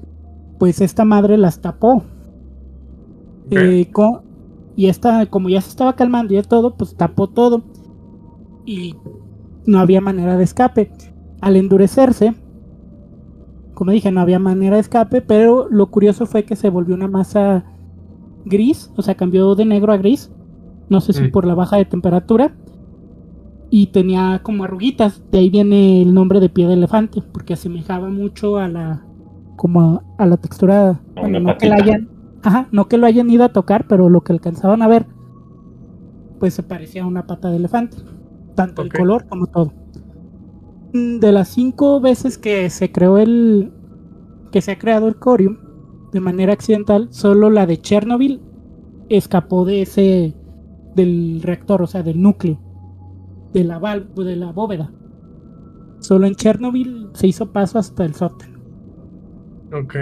pues 0.59 0.81
esta 0.81 1.05
madre 1.05 1.39
las 1.39 1.61
tapó. 1.61 2.05
Eh, 3.51 3.91
co- 3.93 4.25
y 4.77 4.87
esta, 4.89 5.27
como 5.27 5.49
ya 5.49 5.61
se 5.61 5.71
estaba 5.71 5.97
calmando 5.97 6.35
y 6.35 6.37
de 6.37 6.43
todo, 6.43 6.77
pues 6.77 6.97
tapó 6.97 7.29
todo. 7.29 7.63
Y 8.65 8.95
no 9.67 9.79
había 9.79 10.01
manera 10.01 10.37
de 10.37 10.45
escape. 10.45 10.91
Al 11.41 11.57
endurecerse, 11.57 12.35
como 13.75 13.91
dije, 13.91 14.11
no 14.11 14.21
había 14.21 14.39
manera 14.39 14.77
de 14.77 14.81
escape, 14.81 15.21
pero 15.21 15.69
lo 15.71 15.91
curioso 15.91 16.27
fue 16.27 16.45
que 16.45 16.57
se 16.57 16.71
volvió 16.71 16.95
una 16.95 17.09
masa 17.09 17.65
gris, 18.45 18.91
o 18.97 19.03
sea, 19.03 19.17
cambió 19.17 19.55
de 19.55 19.65
negro 19.67 19.93
a 19.93 19.97
gris. 19.99 20.31
No 20.89 21.01
sé 21.01 21.13
si 21.13 21.25
Mm. 21.25 21.31
por 21.33 21.47
la 21.47 21.55
baja 21.55 21.77
de 21.77 21.85
temperatura. 21.85 22.55
Y 23.69 23.89
tenía 23.89 24.41
como 24.45 24.63
arruguitas, 24.65 25.21
de 25.33 25.39
ahí 25.39 25.51
viene 25.51 26.01
el 26.01 26.15
nombre 26.15 26.39
de 26.39 26.49
pie 26.49 26.69
de 26.69 26.75
elefante, 26.75 27.21
porque 27.33 27.55
asemejaba 27.55 28.09
mucho 28.09 28.57
a 28.59 28.69
la 28.69 29.03
como 29.57 29.81
a, 29.81 30.03
a 30.23 30.27
la 30.27 30.37
textura, 30.37 31.01
bueno, 31.17 31.41
no 31.41 31.57
que 31.59 31.69
la 31.69 31.77
hayan, 31.77 32.09
ajá, 32.43 32.69
no 32.71 32.87
que 32.89 32.99
lo 32.99 33.07
hayan 33.07 33.29
ido 33.31 33.43
a 33.43 33.49
tocar, 33.55 33.87
pero 33.89 34.09
lo 34.11 34.21
que 34.21 34.33
alcanzaban 34.33 34.83
a 34.83 34.87
ver 34.89 35.07
pues 36.39 36.53
se 36.55 36.63
parecía 36.63 37.03
a 37.03 37.07
una 37.07 37.27
pata 37.27 37.49
de 37.51 37.57
elefante, 37.57 37.97
tanto 38.57 38.83
el 38.83 38.93
color 38.93 39.27
como 39.29 39.49
todo. 39.49 39.75
Mm, 40.93 41.19
De 41.21 41.33
las 41.33 41.49
cinco 41.49 42.01
veces 42.01 42.39
que 42.39 42.71
se 42.71 42.93
creó 42.93 43.19
el 43.19 43.73
que 44.53 44.63
se 44.63 44.73
ha 44.73 44.79
creado 44.79 45.09
el 45.09 45.17
corium 45.19 45.59
de 46.13 46.21
manera 46.21 46.53
accidental, 46.55 47.09
solo 47.13 47.51
la 47.51 47.67
de 47.67 47.79
Chernobyl 47.81 48.43
escapó 49.11 49.65
de 49.67 49.83
ese 49.83 50.37
del 50.97 51.41
reactor, 51.43 51.83
o 51.83 51.87
sea, 51.89 52.03
del 52.03 52.23
núcleo, 52.23 52.61
de 53.53 53.65
la 53.65 53.79
val- 53.79 54.15
de 54.17 54.37
la 54.37 54.53
bóveda. 54.53 54.95
Solo 56.01 56.27
en 56.27 56.37
Chernobyl 56.37 57.11
se 57.15 57.27
hizo 57.27 57.53
paso 57.53 57.79
hasta 57.79 58.05
el 58.07 58.15
sótano. 58.15 58.61
Ok. 59.73 59.97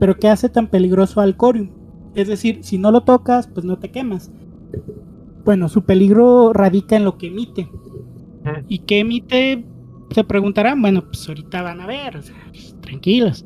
Pero 0.00 0.16
¿qué 0.16 0.28
hace 0.28 0.48
tan 0.48 0.68
peligroso 0.68 1.20
al 1.20 1.36
corium? 1.36 1.70
Es 2.14 2.26
decir, 2.28 2.64
si 2.64 2.78
no 2.78 2.90
lo 2.90 3.02
tocas, 3.02 3.46
pues 3.46 3.64
no 3.64 3.78
te 3.78 3.90
quemas. 3.92 4.32
Bueno, 5.44 5.68
su 5.68 5.82
peligro 5.82 6.52
radica 6.52 6.96
en 6.96 7.04
lo 7.04 7.16
que 7.16 7.28
emite. 7.28 7.68
¿Y 8.68 8.80
qué 8.80 9.00
emite? 9.00 9.64
Se 10.10 10.24
preguntarán, 10.24 10.80
bueno, 10.80 11.04
pues 11.04 11.28
ahorita 11.28 11.62
van 11.62 11.80
a 11.80 11.86
ver, 11.86 12.16
o 12.16 12.22
sea, 12.22 12.36
tranquilos. 12.80 13.44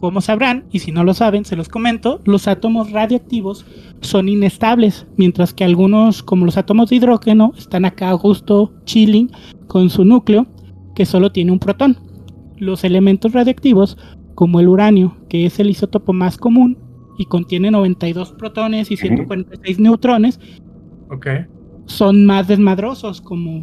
Como 0.00 0.20
sabrán, 0.20 0.66
y 0.70 0.78
si 0.78 0.92
no 0.92 1.04
lo 1.04 1.14
saben, 1.14 1.44
se 1.44 1.56
los 1.56 1.68
comento, 1.68 2.20
los 2.24 2.46
átomos 2.46 2.92
radioactivos 2.92 3.66
son 4.00 4.28
inestables, 4.28 5.06
mientras 5.16 5.52
que 5.52 5.64
algunos, 5.64 6.22
como 6.22 6.44
los 6.44 6.56
átomos 6.56 6.90
de 6.90 6.96
hidrógeno, 6.96 7.52
están 7.56 7.84
acá 7.84 8.16
justo 8.16 8.72
chilling 8.84 9.30
con 9.66 9.90
su 9.90 10.04
núcleo, 10.04 10.46
que 10.94 11.04
solo 11.04 11.32
tiene 11.32 11.52
un 11.52 11.58
protón. 11.58 11.96
Los 12.58 12.84
elementos 12.84 13.32
radioactivos, 13.32 13.96
como 14.34 14.60
el 14.60 14.68
uranio, 14.68 15.16
que 15.28 15.46
es 15.46 15.58
el 15.58 15.70
isótopo 15.70 16.12
más 16.12 16.36
común 16.36 16.78
y 17.18 17.26
contiene 17.26 17.70
92 17.70 18.32
protones 18.32 18.90
y 18.90 18.96
146 18.96 19.78
neutrones, 19.80 20.40
Ok. 21.10 21.26
son 21.86 22.24
más 22.24 22.48
desmadrosos 22.48 23.20
como, 23.20 23.62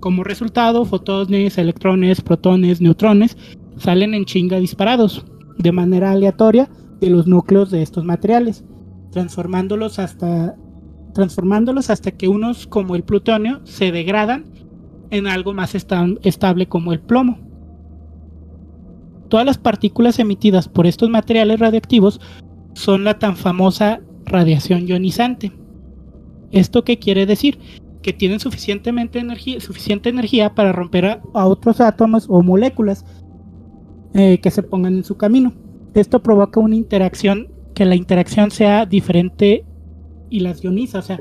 como 0.00 0.24
resultado 0.24 0.84
fotones, 0.84 1.56
electrones, 1.56 2.20
protones, 2.20 2.80
neutrones 2.80 3.36
salen 3.76 4.12
en 4.14 4.24
chinga 4.24 4.58
disparados 4.58 5.24
de 5.58 5.72
manera 5.72 6.12
aleatoria 6.12 6.68
de 7.00 7.10
los 7.10 7.26
núcleos 7.26 7.70
de 7.70 7.82
estos 7.82 8.04
materiales, 8.04 8.64
transformándolos 9.12 9.98
hasta 9.98 10.54
transformándolos 11.14 11.90
hasta 11.90 12.10
que 12.10 12.26
unos 12.26 12.66
como 12.66 12.96
el 12.96 13.04
plutonio 13.04 13.60
se 13.62 13.92
degradan 13.92 14.46
en 15.10 15.28
algo 15.28 15.54
más 15.54 15.76
esta- 15.76 16.08
estable 16.24 16.66
como 16.66 16.92
el 16.92 16.98
plomo. 16.98 17.38
Todas 19.28 19.46
las 19.46 19.58
partículas 19.58 20.18
emitidas 20.18 20.68
por 20.68 20.86
estos 20.88 21.08
materiales 21.10 21.60
radioactivos 21.60 22.20
son 22.74 23.04
la 23.04 23.18
tan 23.18 23.36
famosa 23.36 24.00
radiación 24.26 24.86
ionizante. 24.86 25.52
¿Esto 26.50 26.84
qué 26.84 26.98
quiere 26.98 27.26
decir? 27.26 27.58
Que 28.02 28.12
tienen 28.12 28.40
suficientemente 28.40 29.18
energía, 29.18 29.60
suficiente 29.60 30.08
energía 30.08 30.54
para 30.54 30.72
romper 30.72 31.06
a, 31.06 31.46
otros 31.46 31.80
átomos 31.80 32.26
o 32.28 32.42
moléculas 32.42 33.04
eh, 34.14 34.38
que 34.38 34.50
se 34.50 34.62
pongan 34.62 34.94
en 34.94 35.04
su 35.04 35.16
camino. 35.16 35.52
Esto 35.94 36.22
provoca 36.22 36.60
una 36.60 36.76
interacción, 36.76 37.48
que 37.74 37.84
la 37.84 37.94
interacción 37.94 38.50
sea 38.50 38.86
diferente 38.86 39.64
y 40.30 40.40
las 40.40 40.62
ioniza, 40.62 40.98
o 40.98 41.02
sea, 41.02 41.20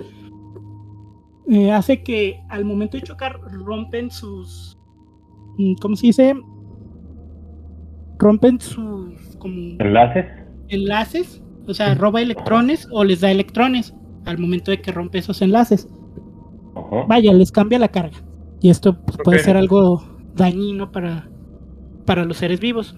eh, 1.48 1.72
hace 1.72 2.04
que 2.04 2.42
al 2.50 2.64
momento 2.64 2.98
de 2.98 3.04
chocar 3.04 3.40
rompen 3.42 4.10
sus, 4.10 4.78
mm, 5.58 5.74
¿cómo 5.82 5.96
se 5.96 6.08
dice? 6.08 6.36
Rompen 8.18 8.60
sus 8.60 9.36
como 9.40 9.76
¿Enlaces? 9.80 10.43
Enlaces, 10.74 11.42
o 11.68 11.74
sea, 11.74 11.96
roba 11.96 12.22
electrones 12.22 12.88
o 12.92 13.04
les 13.04 13.22
da 13.22 13.32
electrones 13.32 13.94
al 14.26 14.38
momento 14.38 14.72
de 14.72 14.82
que 14.82 14.92
rompe 14.92 15.18
esos 15.20 15.42
enlaces. 15.42 15.88
Ajá. 16.76 17.06
Vaya, 17.08 17.34
les 17.34 17.52
cambia 17.52 17.80
la 17.80 17.88
carga. 17.90 18.18
Y 18.62 18.70
esto 18.70 18.98
pues, 19.06 19.18
puede 19.24 19.40
ser 19.40 19.58
algo 19.58 20.04
dañino 20.36 20.92
para, 20.92 21.30
para 22.06 22.26
los 22.26 22.38
seres 22.38 22.60
vivos. 22.60 22.96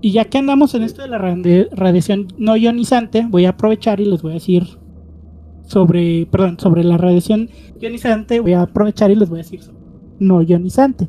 Y 0.00 0.12
ya 0.12 0.26
que 0.26 0.38
andamos 0.38 0.74
en 0.74 0.82
esto 0.82 1.00
de 1.02 1.08
la 1.08 1.18
radi- 1.18 1.68
radiación 1.72 2.28
no 2.36 2.56
ionizante, 2.56 3.26
voy 3.28 3.46
a 3.46 3.50
aprovechar 3.50 4.00
y 4.00 4.04
les 4.04 4.20
voy 4.22 4.32
a 4.32 4.34
decir 4.34 4.64
sobre, 5.66 6.26
perdón, 6.26 6.58
sobre 6.60 6.84
la 6.84 6.98
radiación 6.98 7.48
ionizante, 7.80 8.40
voy 8.40 8.52
a 8.52 8.62
aprovechar 8.62 9.10
y 9.10 9.16
les 9.16 9.30
voy 9.30 9.40
a 9.40 9.42
decir 9.42 9.62
sobre 9.62 9.78
no 10.18 10.42
ionizante. 10.42 11.08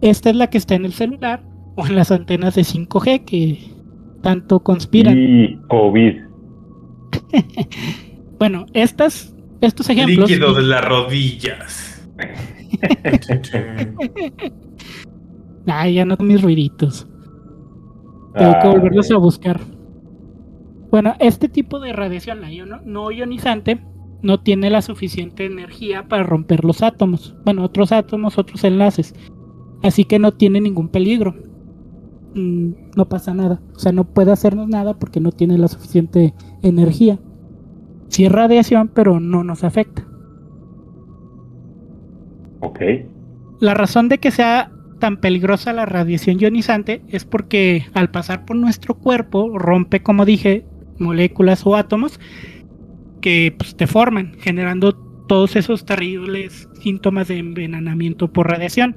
Esta 0.00 0.30
es 0.30 0.36
la 0.36 0.48
que 0.48 0.58
está 0.58 0.74
en 0.74 0.86
el 0.86 0.92
celular 0.94 1.44
o 1.76 1.86
en 1.86 1.94
las 1.96 2.10
antenas 2.10 2.54
de 2.54 2.62
5G 2.62 3.24
que 3.24 3.58
tanto 4.22 4.60
conspiran. 4.60 5.16
Y 5.18 5.56
COVID. 5.68 6.14
Bueno, 8.38 8.66
estas, 8.72 9.36
estos 9.60 9.88
ejemplos. 9.88 10.28
Líquido 10.28 10.52
de 10.52 10.62
las 10.62 10.84
rodillas. 10.84 12.08
Ay, 15.66 15.94
ya 15.94 16.04
no 16.04 16.16
con 16.16 16.26
mis 16.26 16.42
ruiditos. 16.42 17.06
Tengo 18.34 18.52
que 18.52 18.58
Ah, 18.66 18.70
volverlos 18.70 19.10
a 19.12 19.16
buscar. 19.18 19.60
Bueno, 20.90 21.14
este 21.20 21.48
tipo 21.48 21.78
de 21.80 21.92
radiación 21.92 22.40
la 22.40 22.50
iono- 22.50 22.82
no 22.84 23.10
ionizante 23.12 23.80
no 24.22 24.40
tiene 24.40 24.70
la 24.70 24.82
suficiente 24.82 25.46
energía 25.46 26.08
para 26.08 26.22
romper 26.24 26.64
los 26.64 26.82
átomos. 26.82 27.36
Bueno, 27.44 27.62
otros 27.64 27.92
átomos, 27.92 28.38
otros 28.38 28.64
enlaces. 28.64 29.14
Así 29.82 30.04
que 30.04 30.18
no 30.18 30.32
tiene 30.32 30.60
ningún 30.60 30.88
peligro. 30.88 31.34
No 32.34 33.08
pasa 33.08 33.34
nada. 33.34 33.60
O 33.74 33.78
sea, 33.78 33.92
no 33.92 34.04
puede 34.04 34.32
hacernos 34.32 34.68
nada 34.68 34.94
porque 34.94 35.20
no 35.20 35.32
tiene 35.32 35.58
la 35.58 35.68
suficiente 35.68 36.34
energía. 36.62 37.18
Sí 38.08 38.24
es 38.24 38.32
radiación, 38.32 38.90
pero 38.94 39.20
no 39.20 39.44
nos 39.44 39.64
afecta. 39.64 40.06
Ok. 42.60 42.80
La 43.60 43.74
razón 43.74 44.08
de 44.08 44.18
que 44.18 44.30
sea 44.30 44.72
tan 44.98 45.16
peligrosa 45.16 45.72
la 45.72 45.84
radiación 45.84 46.38
ionizante 46.38 47.02
es 47.08 47.24
porque 47.24 47.86
al 47.92 48.10
pasar 48.10 48.44
por 48.44 48.56
nuestro 48.56 48.94
cuerpo 48.94 49.58
rompe, 49.58 50.00
como 50.00 50.24
dije, 50.24 50.64
moléculas 50.98 51.66
o 51.66 51.74
átomos 51.74 52.20
que 53.20 53.54
pues, 53.56 53.76
te 53.76 53.86
forman, 53.86 54.34
generando 54.38 54.92
todos 55.26 55.56
esos 55.56 55.84
terribles 55.86 56.68
síntomas 56.80 57.28
de 57.28 57.38
envenenamiento 57.38 58.32
por 58.32 58.48
radiación. 58.48 58.96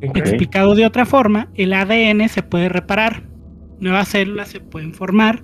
Explicado 0.00 0.74
de 0.74 0.86
otra 0.86 1.04
forma, 1.04 1.48
el 1.54 1.72
ADN 1.72 2.28
se 2.28 2.42
puede 2.42 2.68
reparar, 2.68 3.24
nuevas 3.80 4.08
células 4.08 4.48
se 4.48 4.60
pueden 4.60 4.94
formar, 4.94 5.42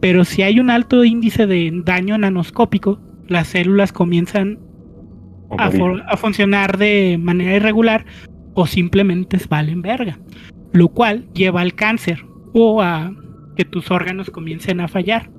pero 0.00 0.24
si 0.24 0.42
hay 0.42 0.60
un 0.60 0.70
alto 0.70 1.04
índice 1.04 1.46
de 1.46 1.70
daño 1.84 2.16
nanoscópico, 2.16 3.00
las 3.28 3.48
células 3.48 3.92
comienzan 3.92 4.58
a, 5.58 5.70
funcionar 6.16 6.78
de 6.78 7.18
manera 7.20 7.56
irregular 7.56 8.06
o 8.54 8.66
simplemente 8.66 9.38
valen 9.48 9.82
verga, 9.82 10.18
lo 10.72 10.88
cual 10.88 11.28
lleva 11.34 11.60
al 11.60 11.74
cáncer 11.74 12.24
o 12.54 12.82
a 12.82 13.14
que 13.56 13.64
tus 13.64 13.90
órganos 13.90 14.30
comiencen 14.30 14.80
a 14.80 14.88
fallar. 14.88 15.30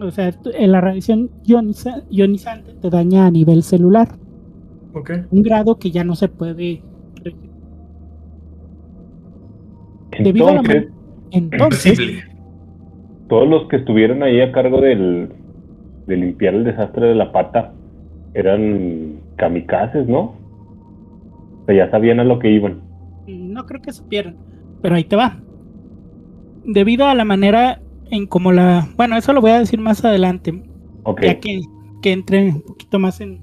O 0.00 0.10
sea, 0.10 0.34
la 0.58 0.80
radiación 0.80 1.30
ioniza- 1.44 2.04
ionizante 2.10 2.74
te 2.74 2.90
daña 2.90 3.26
a 3.26 3.30
nivel 3.30 3.62
celular, 3.62 4.18
Un 5.30 5.42
grado 5.42 5.78
que 5.78 5.90
ya 5.90 6.04
no 6.04 6.14
se 6.14 6.28
puede. 6.28 6.82
re- 7.22 7.34
debido 10.20 10.48
a 10.48 10.52
la 10.54 10.60
Entonces, 10.60 11.98
Entonces, 11.98 12.24
todos 13.28 13.48
los 13.48 13.68
que 13.68 13.76
estuvieron 13.76 14.22
ahí 14.22 14.40
a 14.40 14.52
cargo 14.52 14.80
del, 14.80 15.30
de 16.06 16.16
limpiar 16.16 16.54
el 16.54 16.64
desastre 16.64 17.08
de 17.08 17.14
la 17.14 17.32
pata 17.32 17.72
eran 18.34 19.20
kamikazes, 19.36 20.06
¿no? 20.06 20.20
O 21.62 21.64
sea, 21.66 21.74
ya 21.74 21.90
sabían 21.90 22.20
a 22.20 22.24
lo 22.24 22.38
que 22.38 22.50
iban. 22.50 22.82
No 23.26 23.64
creo 23.66 23.80
que 23.80 23.92
supieran, 23.92 24.36
pero 24.82 24.94
ahí 24.94 25.04
te 25.04 25.16
va. 25.16 25.40
Debido 26.64 27.06
a 27.06 27.14
la 27.14 27.24
manera 27.24 27.80
en 28.10 28.26
como 28.26 28.52
la... 28.52 28.88
Bueno, 28.96 29.16
eso 29.16 29.32
lo 29.32 29.40
voy 29.40 29.50
a 29.52 29.58
decir 29.58 29.80
más 29.80 30.04
adelante, 30.04 30.62
Ok. 31.04 31.22
ya 31.22 31.40
que, 31.40 31.60
que 32.02 32.12
entre 32.12 32.50
un 32.50 32.62
poquito 32.62 32.98
más 32.98 33.20
en... 33.20 33.40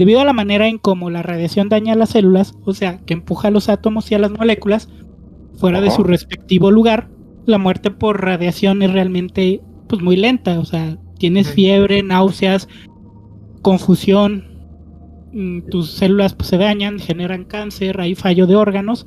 Debido 0.00 0.22
a 0.22 0.24
la 0.24 0.32
manera 0.32 0.66
en 0.66 0.78
cómo 0.78 1.10
la 1.10 1.22
radiación 1.22 1.68
daña 1.68 1.92
a 1.92 1.96
las 1.96 2.08
células, 2.08 2.54
o 2.64 2.72
sea, 2.72 3.00
que 3.04 3.12
empuja 3.12 3.48
a 3.48 3.50
los 3.50 3.68
átomos 3.68 4.10
y 4.10 4.14
a 4.14 4.18
las 4.18 4.30
moléculas 4.30 4.88
fuera 5.58 5.82
de 5.82 5.90
su 5.90 6.04
respectivo 6.04 6.70
lugar, 6.70 7.10
la 7.44 7.58
muerte 7.58 7.90
por 7.90 8.24
radiación 8.24 8.80
es 8.80 8.94
realmente 8.94 9.60
pues 9.90 10.00
muy 10.00 10.16
lenta, 10.16 10.58
o 10.58 10.64
sea, 10.64 10.96
tienes 11.18 11.50
fiebre, 11.50 12.02
náuseas, 12.02 12.66
confusión, 13.60 14.46
mm, 15.34 15.68
tus 15.68 15.90
células 15.90 16.32
pues, 16.32 16.48
se 16.48 16.56
dañan, 16.56 16.98
generan 16.98 17.44
cáncer, 17.44 18.00
hay 18.00 18.14
fallo 18.14 18.46
de 18.46 18.56
órganos. 18.56 19.06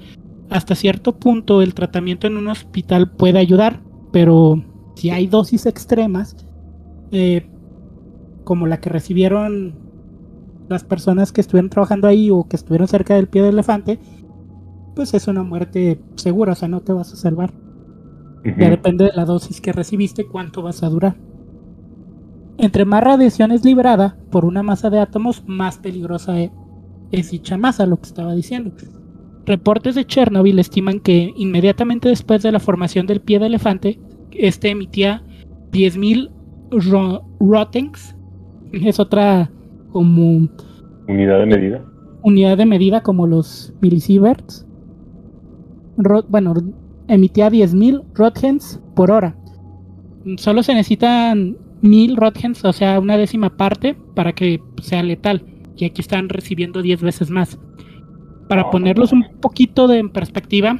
Hasta 0.51 0.75
cierto 0.75 1.17
punto 1.17 1.63
el 1.63 1.73
tratamiento 1.73 2.27
en 2.27 2.37
un 2.37 2.49
hospital 2.49 3.09
puede 3.09 3.39
ayudar, 3.39 3.81
pero 4.11 4.63
si 4.93 5.09
hay 5.09 5.25
dosis 5.25 5.65
extremas, 5.65 6.37
eh, 7.11 7.49
como 8.43 8.67
la 8.67 8.79
que 8.79 8.91
recibieron 8.91 9.82
las 10.69 10.83
personas 10.83 11.31
que 11.31 11.41
estuvieron 11.41 11.69
trabajando 11.69 12.07
ahí 12.07 12.29
o 12.31 12.47
que 12.47 12.55
estuvieron 12.55 12.87
cerca 12.87 13.15
del 13.15 13.27
pie 13.27 13.41
del 13.43 13.53
elefante, 13.53 13.99
pues 14.95 15.13
es 15.13 15.27
una 15.27 15.43
muerte 15.43 15.99
segura, 16.15 16.53
o 16.53 16.55
sea, 16.55 16.67
no 16.67 16.81
te 16.81 16.93
vas 16.93 17.11
a 17.13 17.15
salvar. 17.15 17.53
Ya 18.57 18.69
depende 18.69 19.05
de 19.05 19.11
la 19.13 19.25
dosis 19.25 19.61
que 19.61 19.71
recibiste, 19.71 20.25
cuánto 20.27 20.61
vas 20.61 20.83
a 20.83 20.89
durar. 20.89 21.15
Entre 22.57 22.85
más 22.85 23.03
radiación 23.03 23.51
es 23.51 23.65
liberada 23.65 24.17
por 24.31 24.45
una 24.45 24.61
masa 24.63 24.89
de 24.89 24.99
átomos, 24.99 25.43
más 25.47 25.77
peligrosa 25.77 26.39
e- 26.39 26.51
es 27.11 27.31
dicha 27.31 27.57
masa, 27.57 27.85
lo 27.85 27.97
que 27.97 28.07
estaba 28.07 28.33
diciendo. 28.35 28.71
Reportes 29.45 29.95
de 29.95 30.05
Chernobyl 30.05 30.59
estiman 30.59 30.99
que 30.99 31.33
inmediatamente 31.35 32.09
después 32.09 32.43
de 32.43 32.51
la 32.51 32.59
formación 32.59 33.07
del 33.07 33.21
pie 33.21 33.39
de 33.39 33.47
elefante, 33.47 33.99
este 34.31 34.69
emitía 34.69 35.23
10.000 35.71 36.31
ro- 36.71 37.23
rotings. 37.39 38.15
Es 38.71 38.99
otra 38.99 39.51
como 39.93 40.49
Unidad 41.07 41.39
de 41.39 41.45
medida. 41.45 41.85
unidad 42.23 42.57
de 42.57 42.65
medida 42.65 43.01
como 43.01 43.25
los 43.27 43.73
millisieverts. 43.81 44.65
Ro- 45.97 46.25
bueno, 46.27 46.53
emitía 47.07 47.49
10.000 47.49 48.03
röntgens 48.15 48.81
por 48.95 49.11
hora. 49.11 49.37
Solo 50.37 50.63
se 50.63 50.73
necesitan 50.73 51.57
mil 51.81 52.15
Rotgens, 52.15 52.63
o 52.63 52.71
sea, 52.73 52.99
una 52.99 53.17
décima 53.17 53.49
parte, 53.57 53.95
para 54.15 54.31
que 54.33 54.61
sea 54.81 55.03
letal. 55.03 55.45
Y 55.75 55.83
aquí 55.85 55.99
están 56.01 56.29
recibiendo 56.29 56.81
10 56.81 57.01
veces 57.01 57.29
más. 57.29 57.59
Para 58.47 58.69
ponerlos 58.69 59.11
un 59.11 59.25
poquito 59.41 59.87
de 59.89 59.97
en 59.99 60.09
perspectiva, 60.09 60.79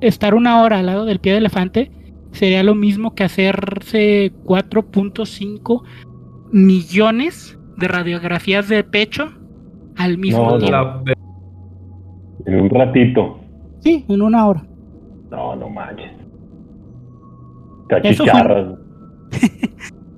estar 0.00 0.34
una 0.34 0.62
hora 0.62 0.78
al 0.78 0.86
lado 0.86 1.04
del 1.04 1.18
pie 1.20 1.32
de 1.32 1.38
elefante 1.38 1.90
sería 2.32 2.62
lo 2.62 2.74
mismo 2.74 3.14
que 3.14 3.24
hacerse 3.24 4.32
4.5 4.44 5.82
millones 6.52 7.57
de 7.78 7.88
radiografías 7.88 8.68
de 8.68 8.84
pecho 8.84 9.28
al 9.96 10.18
mismo 10.18 10.50
No, 10.52 10.58
tiempo. 10.58 11.02
En 12.46 12.60
un 12.60 12.70
ratito. 12.70 13.38
Sí, 13.80 14.04
en 14.08 14.22
una 14.22 14.46
hora. 14.46 14.64
No, 15.30 15.54
no 15.56 15.68
manches. 15.68 16.12
Cachicharras. 17.88 18.78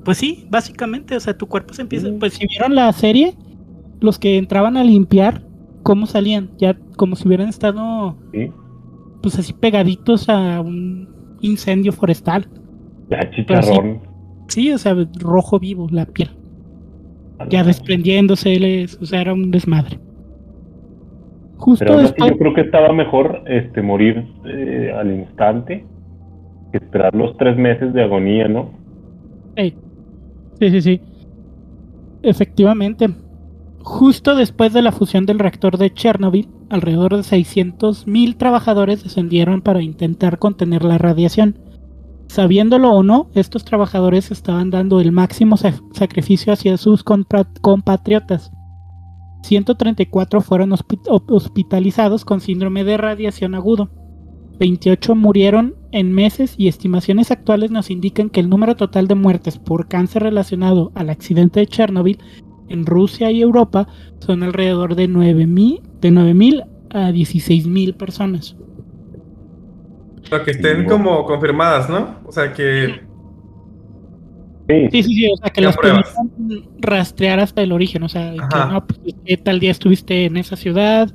Pues 0.02 0.16
sí, 0.16 0.46
básicamente, 0.50 1.14
o 1.14 1.20
sea, 1.20 1.36
tu 1.36 1.46
cuerpo 1.46 1.74
se 1.74 1.82
empieza. 1.82 2.08
Mm. 2.08 2.18
Pues 2.18 2.32
si 2.32 2.46
vieron 2.46 2.74
la 2.74 2.90
serie, 2.92 3.34
los 4.00 4.18
que 4.18 4.38
entraban 4.38 4.78
a 4.78 4.82
limpiar, 4.82 5.42
¿cómo 5.82 6.06
salían? 6.06 6.50
Ya 6.56 6.74
como 6.96 7.16
si 7.16 7.28
hubieran 7.28 7.48
estado, 7.48 8.16
Sí. 8.32 8.50
pues 9.22 9.38
así 9.38 9.52
pegaditos 9.52 10.30
a 10.30 10.62
un 10.62 11.06
incendio 11.42 11.92
forestal. 11.92 12.48
Ya 13.10 13.30
chicharrón. 13.30 14.00
Sí, 14.48 14.72
o 14.72 14.78
sea, 14.78 14.96
rojo 15.18 15.58
vivo 15.60 15.86
la 15.90 16.06
piel. 16.06 16.30
Ya 17.48 17.64
desprendiéndose, 17.64 18.58
les- 18.58 19.00
o 19.00 19.06
sea, 19.06 19.20
era 19.22 19.32
un 19.32 19.50
desmadre. 19.50 19.98
Justo 21.56 21.84
Pero 21.84 21.98
después. 21.98 22.30
yo 22.30 22.38
creo 22.38 22.54
que 22.54 22.60
estaba 22.62 22.92
mejor 22.92 23.42
este 23.46 23.82
morir 23.82 24.26
eh, 24.46 24.92
al 24.96 25.10
instante 25.12 25.84
que 26.72 26.78
esperar 26.78 27.14
los 27.14 27.36
tres 27.36 27.56
meses 27.56 27.92
de 27.92 28.02
agonía, 28.02 28.48
¿no? 28.48 28.70
Sí, 29.56 29.74
sí, 30.60 30.70
sí. 30.70 30.80
sí. 30.80 31.00
Efectivamente. 32.22 33.08
Justo 33.82 34.36
después 34.36 34.72
de 34.74 34.82
la 34.82 34.92
fusión 34.92 35.24
del 35.26 35.38
reactor 35.38 35.78
de 35.78 35.90
Chernobyl, 35.92 36.48
alrededor 36.68 37.16
de 37.16 37.22
600.000 37.22 38.36
trabajadores 38.36 39.02
descendieron 39.02 39.62
para 39.62 39.82
intentar 39.82 40.38
contener 40.38 40.84
la 40.84 40.98
radiación. 40.98 41.56
Sabiéndolo 42.30 42.92
o 42.92 43.02
no, 43.02 43.28
estos 43.34 43.64
trabajadores 43.64 44.30
estaban 44.30 44.70
dando 44.70 45.00
el 45.00 45.10
máximo 45.10 45.56
sa- 45.56 45.74
sacrificio 45.92 46.52
hacia 46.52 46.76
sus 46.76 47.02
compatriotas. 47.02 48.52
134 49.42 50.40
fueron 50.40 50.70
hospi- 50.70 51.00
ho- 51.08 51.24
hospitalizados 51.34 52.24
con 52.24 52.40
síndrome 52.40 52.84
de 52.84 52.96
radiación 52.98 53.56
agudo. 53.56 53.90
28 54.60 55.16
murieron 55.16 55.74
en 55.90 56.12
meses 56.12 56.54
y 56.56 56.68
estimaciones 56.68 57.32
actuales 57.32 57.72
nos 57.72 57.90
indican 57.90 58.30
que 58.30 58.38
el 58.38 58.48
número 58.48 58.76
total 58.76 59.08
de 59.08 59.16
muertes 59.16 59.58
por 59.58 59.88
cáncer 59.88 60.22
relacionado 60.22 60.92
al 60.94 61.10
accidente 61.10 61.58
de 61.58 61.66
Chernobyl 61.66 62.18
en 62.68 62.86
Rusia 62.86 63.32
y 63.32 63.40
Europa 63.42 63.88
son 64.20 64.44
alrededor 64.44 64.94
de 64.94 65.08
9.000 65.08 65.80
de 66.00 66.10
9.000 66.12 66.64
a 66.90 67.10
16.000 67.10 67.96
personas. 67.96 68.54
Pero 70.28 70.44
que 70.44 70.50
estén 70.50 70.84
como 70.84 71.24
confirmadas, 71.24 71.88
¿no? 71.88 72.18
O 72.24 72.32
sea 72.32 72.52
que. 72.52 72.86
Sí, 72.86 73.10
Sí, 74.92 75.02
sí, 75.02 75.14
sí, 75.14 75.28
o 75.32 75.36
sea 75.36 75.50
que 75.50 75.60
las 75.60 75.76
pruebas. 75.76 76.14
permitan 76.14 76.68
rastrear 76.80 77.40
hasta 77.40 77.62
el 77.62 77.72
origen, 77.72 78.02
o 78.02 78.08
sea, 78.08 78.32
que 78.32 78.38
no, 78.38 78.86
pues, 78.86 79.42
tal 79.42 79.58
día 79.58 79.70
estuviste 79.70 80.26
en 80.26 80.36
esa 80.36 80.56
ciudad 80.56 81.12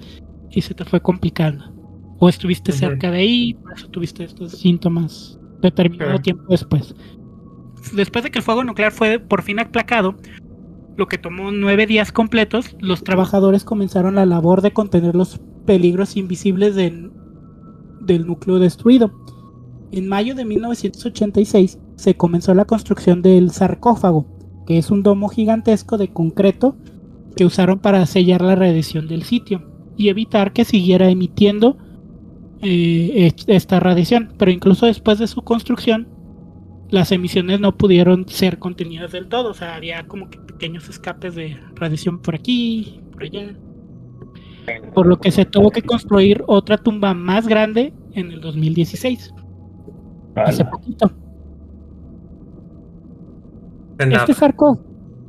y 0.52 0.62
se 0.62 0.74
te 0.74 0.84
fue 0.84 1.02
complicando. 1.02 1.74
O 2.20 2.30
estuviste 2.30 2.72
cerca 2.72 3.12
de 3.12 3.20
ahí, 3.20 3.54
por 3.54 3.74
eso 3.74 3.88
tuviste 3.90 4.24
estos 4.24 4.54
síntomas 4.54 5.40
determinado 5.62 6.20
tiempo 6.20 6.44
después. 6.50 6.96
Después 7.94 8.24
de 8.24 8.32
que 8.32 8.40
el 8.40 8.44
fuego 8.44 8.64
nuclear 8.64 8.92
fue 8.92 9.20
por 9.20 9.42
fin 9.42 9.60
aplacado, 9.60 10.16
lo 10.98 11.08
que 11.08 11.18
tomó 11.18 11.52
nueve 11.52 11.86
días 11.88 12.12
completos, 12.12 12.76
los 12.80 13.04
trabajadores 13.04 13.64
comenzaron 13.64 14.16
la 14.16 14.26
labor 14.26 14.62
de 14.62 14.72
contener 14.72 15.16
los 15.16 15.40
peligros 15.66 16.16
invisibles 16.16 16.76
del, 16.76 17.12
del 18.06 18.26
núcleo 18.28 18.60
destruido. 18.60 19.12
En 19.92 20.08
mayo 20.08 20.36
de 20.36 20.46
1986 20.46 21.80
se 21.96 22.16
comenzó 22.16 22.54
la 22.54 22.66
construcción 22.66 23.22
del 23.22 23.52
sarcófago, 23.52 24.26
que 24.68 24.78
es 24.78 24.92
un 24.92 25.04
domo 25.04 25.30
gigantesco 25.30 25.98
de 25.98 26.10
concreto 26.10 26.76
que 27.36 27.46
usaron 27.46 27.80
para 27.80 28.06
sellar 28.06 28.42
la 28.42 28.56
radiación 28.56 29.08
del 29.08 29.24
sitio 29.24 29.62
y 29.98 30.10
evitar 30.10 30.54
que 30.54 30.66
siguiera 30.66 31.10
emitiendo 31.10 31.78
eh, 32.62 33.28
est- 33.28 33.48
esta 33.50 33.80
radiación. 33.80 34.34
Pero 34.38 34.52
incluso 34.52 34.86
después 34.86 35.20
de 35.20 35.28
su 35.28 35.42
construcción, 35.44 36.08
las 36.90 37.12
emisiones 37.12 37.60
no 37.60 37.78
pudieron 37.78 38.28
ser 38.28 38.60
contenidas 38.60 39.12
del 39.12 39.28
todo. 39.28 39.52
O 39.52 39.54
sea, 39.54 39.76
había 39.76 40.08
como 40.08 40.30
que 40.30 40.40
pequeños 40.40 40.90
escapes 40.90 41.36
de 41.36 41.58
radiación 41.76 42.20
por 42.20 42.36
aquí, 42.36 43.02
por 43.12 43.24
allá. 43.24 43.56
Por 44.94 45.06
lo 45.08 45.20
que 45.20 45.32
se 45.32 45.46
tuvo 45.46 45.72
que 45.72 45.82
construir 45.82 46.44
otra 46.48 46.78
tumba 46.78 47.14
más 47.14 47.48
grande 47.48 47.94
en 48.14 48.32
el 48.32 48.42
2016, 48.42 49.34
hace 50.36 50.62
ala. 50.62 50.72
poquito. 50.72 51.12
Este, 54.00 54.34
sarcó- 54.34 54.80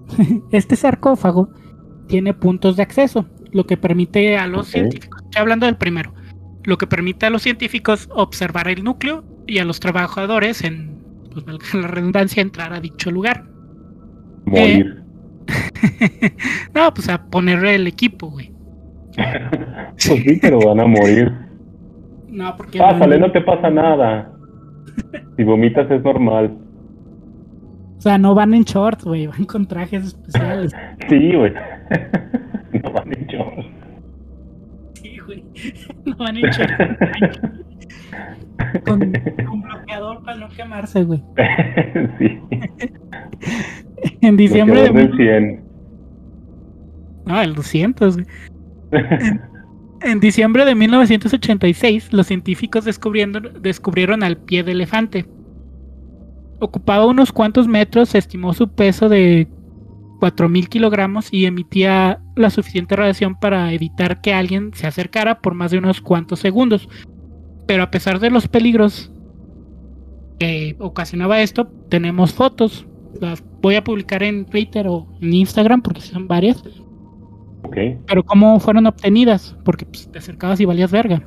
este 0.53 0.77
sarcófago 0.77 1.51
tiene 2.09 2.35
puntos 2.35 2.77
de 2.77 2.83
acceso, 2.83 3.27
lo 3.53 3.67
que 3.67 3.77
permite 3.77 4.37
a 4.39 4.47
los 4.47 4.69
científicos, 4.69 5.23
estoy 5.25 5.41
hablando 5.41 5.67
del 5.67 5.77
primero, 5.77 6.13
lo 6.65 6.79
que 6.79 6.87
permite 6.87 7.27
a 7.27 7.31
los 7.31 7.43
científicos 7.43 8.09
observar 8.15 8.69
el 8.69 8.83
núcleo 8.85 9.25
y 9.47 9.59
a 9.59 9.65
los 9.65 9.81
trabajadores, 9.81 10.63
en 10.65 11.03
pues, 11.33 11.75
la 11.75 11.89
redundancia, 11.89 12.43
entrar 12.43 12.73
a 12.73 12.81
dicho 12.81 13.11
lugar. 13.11 13.49
Morir. 14.47 15.03
no, 16.75 16.93
pues 16.95 17.09
a 17.09 17.25
poner 17.27 17.65
el 17.65 17.87
equipo, 17.87 18.31
güey. 18.31 18.53
Pues 19.17 19.97
sí, 19.97 20.39
pero 20.41 20.61
van 20.61 20.81
a 20.81 20.87
morir. 20.87 21.33
No, 22.29 22.55
porque 22.57 22.79
Pásale, 22.79 23.19
no 23.19 23.31
te 23.33 23.41
pasa 23.41 23.71
nada. 23.71 24.31
Si 25.37 25.45
vomitas 25.45 25.91
es 25.91 26.03
normal. 26.03 26.57
o 27.97 28.01
sea, 28.01 28.19
no 28.19 28.35
van 28.35 28.55
en 28.55 28.63
shorts, 28.65 29.05
güey, 29.05 29.27
van 29.27 29.45
con 29.45 29.67
trajes 29.67 30.05
especiales. 30.07 30.73
Sí, 31.09 31.33
güey. 31.35 31.53
No 32.83 32.93
van 32.93 33.11
en 33.15 33.27
shorts. 33.27 33.67
Sí, 34.95 35.19
güey. 35.25 35.45
No 36.05 36.17
van 36.17 36.37
en 36.37 36.45
shorts. 36.51 37.41
Con, 38.85 39.13
con 39.47 39.63
bloqueador 39.63 40.23
para 40.25 40.39
no 40.39 40.49
quemarse, 40.51 41.05
güey. 41.05 41.23
sí. 42.19 42.39
En 44.21 44.37
diciembre 44.37 44.83
de 44.83 44.91
Bloqueador 44.91 45.17
del 45.17 45.17
100. 45.17 45.65
No, 47.27 47.41
el 47.43 47.55
200. 47.55 48.17
güey. 48.17 48.27
En 50.03 50.21
diciembre 50.21 50.65
de 50.65 50.75
1986, 50.75 52.13
los 52.13 52.27
científicos 52.27 52.85
descubrieron 52.85 54.23
al 54.23 54.37
pie 54.37 54.63
de 54.63 54.73
elefante. 54.73 55.27
Ocupaba 56.61 57.07
unos 57.07 57.33
cuantos 57.33 57.67
metros, 57.67 58.11
se 58.11 58.19
estimó 58.19 58.53
su 58.53 58.69
peso 58.69 59.09
de 59.09 59.49
4.000 60.21 60.69
kilogramos 60.69 61.33
y 61.33 61.47
emitía 61.47 62.21
la 62.35 62.51
suficiente 62.51 62.97
radiación 62.97 63.39
para 63.39 63.73
evitar 63.73 64.21
que 64.21 64.33
alguien 64.35 64.71
se 64.75 64.87
acercara 64.87 65.41
por 65.41 65.55
más 65.55 65.71
de 65.71 65.79
unos 65.79 66.01
cuantos 66.01 66.41
segundos. 66.41 66.89
Pero 67.67 67.83
a 67.83 67.91
pesar 67.91 68.21
de 68.21 68.31
los 68.31 68.49
peligros 68.49 69.11
que 70.39 70.77
ocasionaba 70.79 71.41
esto, 71.41 71.67
tenemos 71.89 72.33
fotos. 72.33 72.87
Las 73.21 73.43
voy 73.63 73.77
a 73.77 73.85
publicar 73.85 74.23
en 74.23 74.45
Twitter 74.45 74.87
o 74.89 75.07
en 75.21 75.33
Instagram 75.33 75.83
porque 75.83 76.03
son 76.03 76.29
varias. 76.29 76.63
Pero 78.07 78.23
¿cómo 78.25 78.59
fueron 78.61 78.87
obtenidas? 78.87 79.57
Porque 79.65 79.85
pues, 79.87 80.11
te 80.11 80.19
acercabas 80.19 80.61
y 80.61 80.65
valías 80.65 80.91
verga. 80.91 81.23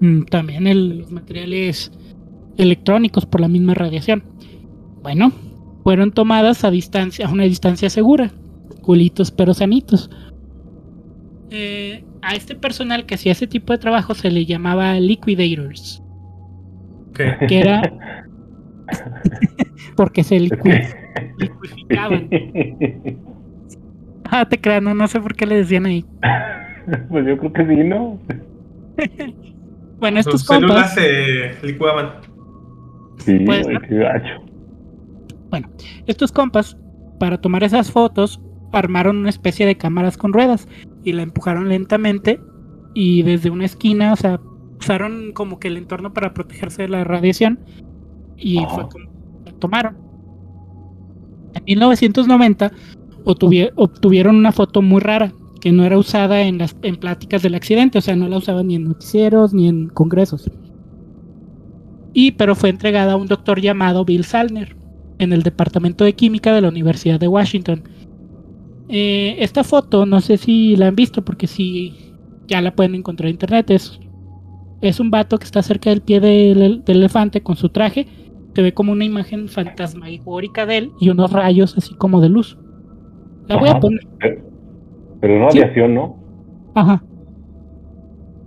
Mm, 0.00 0.22
También 0.24 0.66
el- 0.66 0.98
los 0.98 1.10
materiales 1.12 1.92
electrónicos 2.56 3.26
por 3.26 3.40
la 3.40 3.48
misma 3.48 3.74
radiación. 3.74 4.22
Bueno, 5.02 5.32
fueron 5.82 6.12
tomadas 6.12 6.64
a 6.64 6.70
distancia, 6.70 7.26
a 7.26 7.30
una 7.32 7.44
distancia 7.44 7.90
segura. 7.90 8.30
Culitos 8.82 9.30
pero 9.30 9.54
sanitos. 9.54 10.10
Eh, 11.50 12.04
a 12.22 12.34
este 12.34 12.54
personal 12.54 13.06
que 13.06 13.14
hacía 13.14 13.32
ese 13.32 13.46
tipo 13.46 13.72
de 13.72 13.78
trabajo 13.78 14.14
se 14.14 14.30
le 14.30 14.44
llamaba 14.46 14.98
liquidators. 14.98 16.02
Que 17.14 17.58
era 17.60 17.82
porque 19.96 20.24
se 20.24 20.38
liqui- 20.40 20.94
liquificaban. 21.38 22.28
Ah, 24.30 24.48
te 24.48 24.60
creas, 24.60 24.82
no, 24.82 24.94
no 24.94 25.06
sé 25.08 25.20
por 25.20 25.34
qué 25.34 25.46
le 25.46 25.56
decían 25.56 25.86
ahí. 25.86 26.04
pues 27.08 27.26
yo 27.26 27.38
creo 27.38 27.52
que 27.52 27.66
sí, 27.66 27.84
¿no? 27.84 28.18
Bueno, 29.98 30.20
estos 30.20 30.40
Sus 30.40 30.48
células 30.48 30.92
compas. 30.92 30.94
se 30.94 31.66
licuaban. 31.66 32.10
Sí, 33.18 33.42
güey, 33.44 33.64
ser. 33.64 33.80
qué 33.88 33.94
gacho. 33.94 34.44
Bueno, 35.48 35.70
estos 36.06 36.30
compas, 36.30 36.76
para 37.18 37.40
tomar 37.40 37.64
esas 37.64 37.90
fotos, 37.90 38.40
armaron 38.72 39.18
una 39.18 39.30
especie 39.30 39.64
de 39.66 39.76
cámaras 39.76 40.18
con 40.18 40.32
ruedas 40.32 40.68
y 41.04 41.12
la 41.12 41.22
empujaron 41.22 41.68
lentamente 41.68 42.40
y 42.92 43.22
desde 43.22 43.50
una 43.50 43.64
esquina, 43.64 44.12
o 44.12 44.16
sea, 44.16 44.40
usaron 44.78 45.32
como 45.32 45.58
que 45.58 45.68
el 45.68 45.76
entorno 45.76 46.12
para 46.12 46.34
protegerse 46.34 46.82
de 46.82 46.88
la 46.88 47.04
radiación 47.04 47.60
y 48.36 48.64
fue 48.68 48.88
como 48.88 49.04
la 49.46 49.52
tomaron. 49.52 49.96
En 51.54 51.64
1990 51.64 52.72
obtuvieron 53.24 54.36
una 54.36 54.52
foto 54.52 54.82
muy 54.82 55.00
rara 55.00 55.32
que 55.60 55.72
no 55.72 55.84
era 55.84 55.96
usada 55.98 56.42
en 56.42 56.58
las 56.58 56.74
pláticas 56.74 57.42
del 57.42 57.54
accidente, 57.54 57.98
o 57.98 58.02
sea, 58.02 58.16
no 58.16 58.28
la 58.28 58.36
usaban 58.36 58.66
ni 58.66 58.74
en 58.74 58.84
noticieros 58.84 59.54
ni 59.54 59.68
en 59.68 59.88
congresos. 59.88 60.50
Y 62.12 62.32
pero 62.32 62.54
fue 62.54 62.68
entregada 62.68 63.14
a 63.14 63.16
un 63.16 63.26
doctor 63.26 63.60
llamado 63.60 64.04
Bill 64.04 64.24
Salner 64.24 64.76
en 65.18 65.32
el 65.32 65.42
departamento 65.42 66.04
de 66.04 66.14
química 66.14 66.52
de 66.54 66.60
la 66.60 66.68
Universidad 66.68 67.18
de 67.18 67.28
Washington. 67.28 67.82
Eh, 68.88 69.36
esta 69.38 69.64
foto, 69.64 70.04
no 70.06 70.20
sé 70.20 70.36
si 70.36 70.76
la 70.76 70.88
han 70.88 70.96
visto, 70.96 71.24
porque 71.24 71.46
si 71.46 71.94
ya 72.46 72.60
la 72.60 72.74
pueden 72.74 72.94
encontrar 72.94 73.28
en 73.28 73.34
internet. 73.34 73.70
Es 74.80 75.00
un 75.00 75.10
vato 75.10 75.38
que 75.38 75.44
está 75.44 75.62
cerca 75.62 75.90
del 75.90 76.02
pie 76.02 76.20
del, 76.20 76.82
elefante 76.86 77.42
con 77.42 77.56
su 77.56 77.68
traje. 77.70 78.06
Se 78.54 78.62
ve 78.62 78.74
como 78.74 78.92
una 78.92 79.04
imagen 79.04 79.48
fantasmagórica 79.48 80.66
de 80.66 80.78
él 80.78 80.92
y 81.00 81.08
unos 81.08 81.32
rayos 81.32 81.76
así 81.76 81.94
como 81.94 82.20
de 82.20 82.28
luz. 82.28 82.56
La 83.46 83.56
voy 83.56 83.68
a 83.68 83.78
poner. 83.78 84.06
Pero, 84.18 85.48
es 85.48 85.54
radiación, 85.54 85.94
¿no? 85.94 86.16
Ajá. 86.74 87.02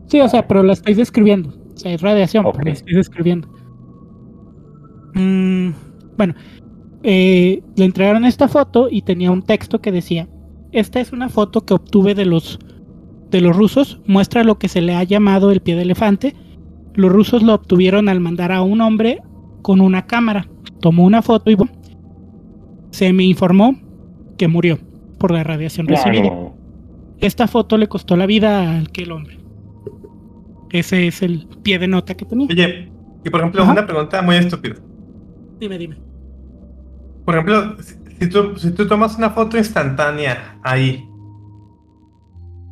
Sí, 0.08 0.20
o 0.20 0.28
sea, 0.28 0.48
pero 0.48 0.64
la 0.64 0.74
estoy 0.74 0.93
describiendo. 0.93 1.50
O 1.50 1.78
sea, 1.78 1.93
es 1.93 2.02
radiación, 2.02 2.45
pero 2.52 2.66
la 2.66 2.72
estoy 2.72 2.93
describiendo. 2.93 3.48
Mm, 5.14 5.70
bueno, 6.18 6.34
eh, 7.04 7.62
le 7.76 7.86
entregaron 7.86 8.26
esta 8.26 8.48
foto 8.48 8.88
y 8.89 9.02
tenía 9.02 9.32
un 9.32 9.41
texto 9.41 9.80
que 9.80 9.91
decía, 9.91 10.28
esta 10.72 11.00
es 11.00 11.12
una 11.12 11.30
foto 11.30 11.66
que 11.66 11.74
obtuve 11.74 12.16
de 12.16 12.26
los, 12.26 12.60
de 13.30 13.41
los 13.41 13.56
rusos, 13.56 14.02
muestra 14.06 14.43
lo 14.43 14.58
que 14.58 14.68
se 14.68 14.82
le 14.82 14.95
ha 14.95 15.04
llamado 15.04 15.52
el 15.52 15.62
pie 15.62 15.76
de 15.76 15.84
elefante. 15.84 16.36
Los 16.93 17.12
rusos 17.12 17.43
lo 17.43 17.54
obtuvieron 17.54 18.10
al 18.10 18.20
mandar 18.20 18.52
a 18.52 18.62
un 18.62 18.82
hombre 18.82 19.22
con 19.62 19.82
una 19.82 20.08
cámara. 20.08 20.48
Tomó 20.80 21.06
una 21.06 21.22
foto 21.22 21.52
y 21.52 21.58
se 22.91 23.14
me 23.14 23.24
informó 23.24 23.76
que 24.38 24.48
murió 24.48 24.80
por 25.18 25.32
la 25.32 25.43
radiación 25.43 25.88
recibida. 25.88 26.32
Esta 27.20 27.47
foto 27.47 27.78
le 27.78 27.88
costó 27.88 28.15
la 28.15 28.26
vida 28.26 28.61
a 28.61 28.80
aquel 28.80 29.11
hombre. 29.11 29.39
Ese 30.70 31.07
es 31.07 31.22
el 31.22 31.47
pie 31.63 31.80
de 31.80 31.88
nota 31.88 32.15
que 32.15 32.26
tenía. 32.26 32.47
Oye, 32.49 32.91
y 33.24 33.30
por 33.30 33.39
ejemplo, 33.39 33.63
una 33.63 33.86
pregunta 33.86 34.22
muy 34.22 34.36
estúpida. 34.36 34.76
Dime, 35.59 35.78
dime. 35.78 35.97
Por 37.26 37.36
ejemplo, 37.36 37.76
si 38.20 38.30
tú, 38.30 38.57
si 38.57 38.72
tú 38.72 38.88
tomas 38.88 39.18
una 39.18 39.32
foto 39.32 39.57
instantánea 39.57 40.59
ahí, 40.63 41.07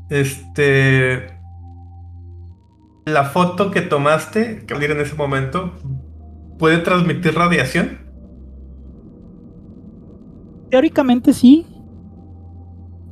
este. 0.10 1.34
La 3.06 3.26
foto 3.26 3.70
que 3.70 3.82
tomaste, 3.82 4.66
que 4.66 4.74
en 4.74 5.00
ese 5.00 5.16
momento, 5.16 5.74
¿puede 6.58 6.80
transmitir 6.80 7.36
radiación? 7.36 8.00
Teóricamente 10.72 11.34
sí. 11.34 11.66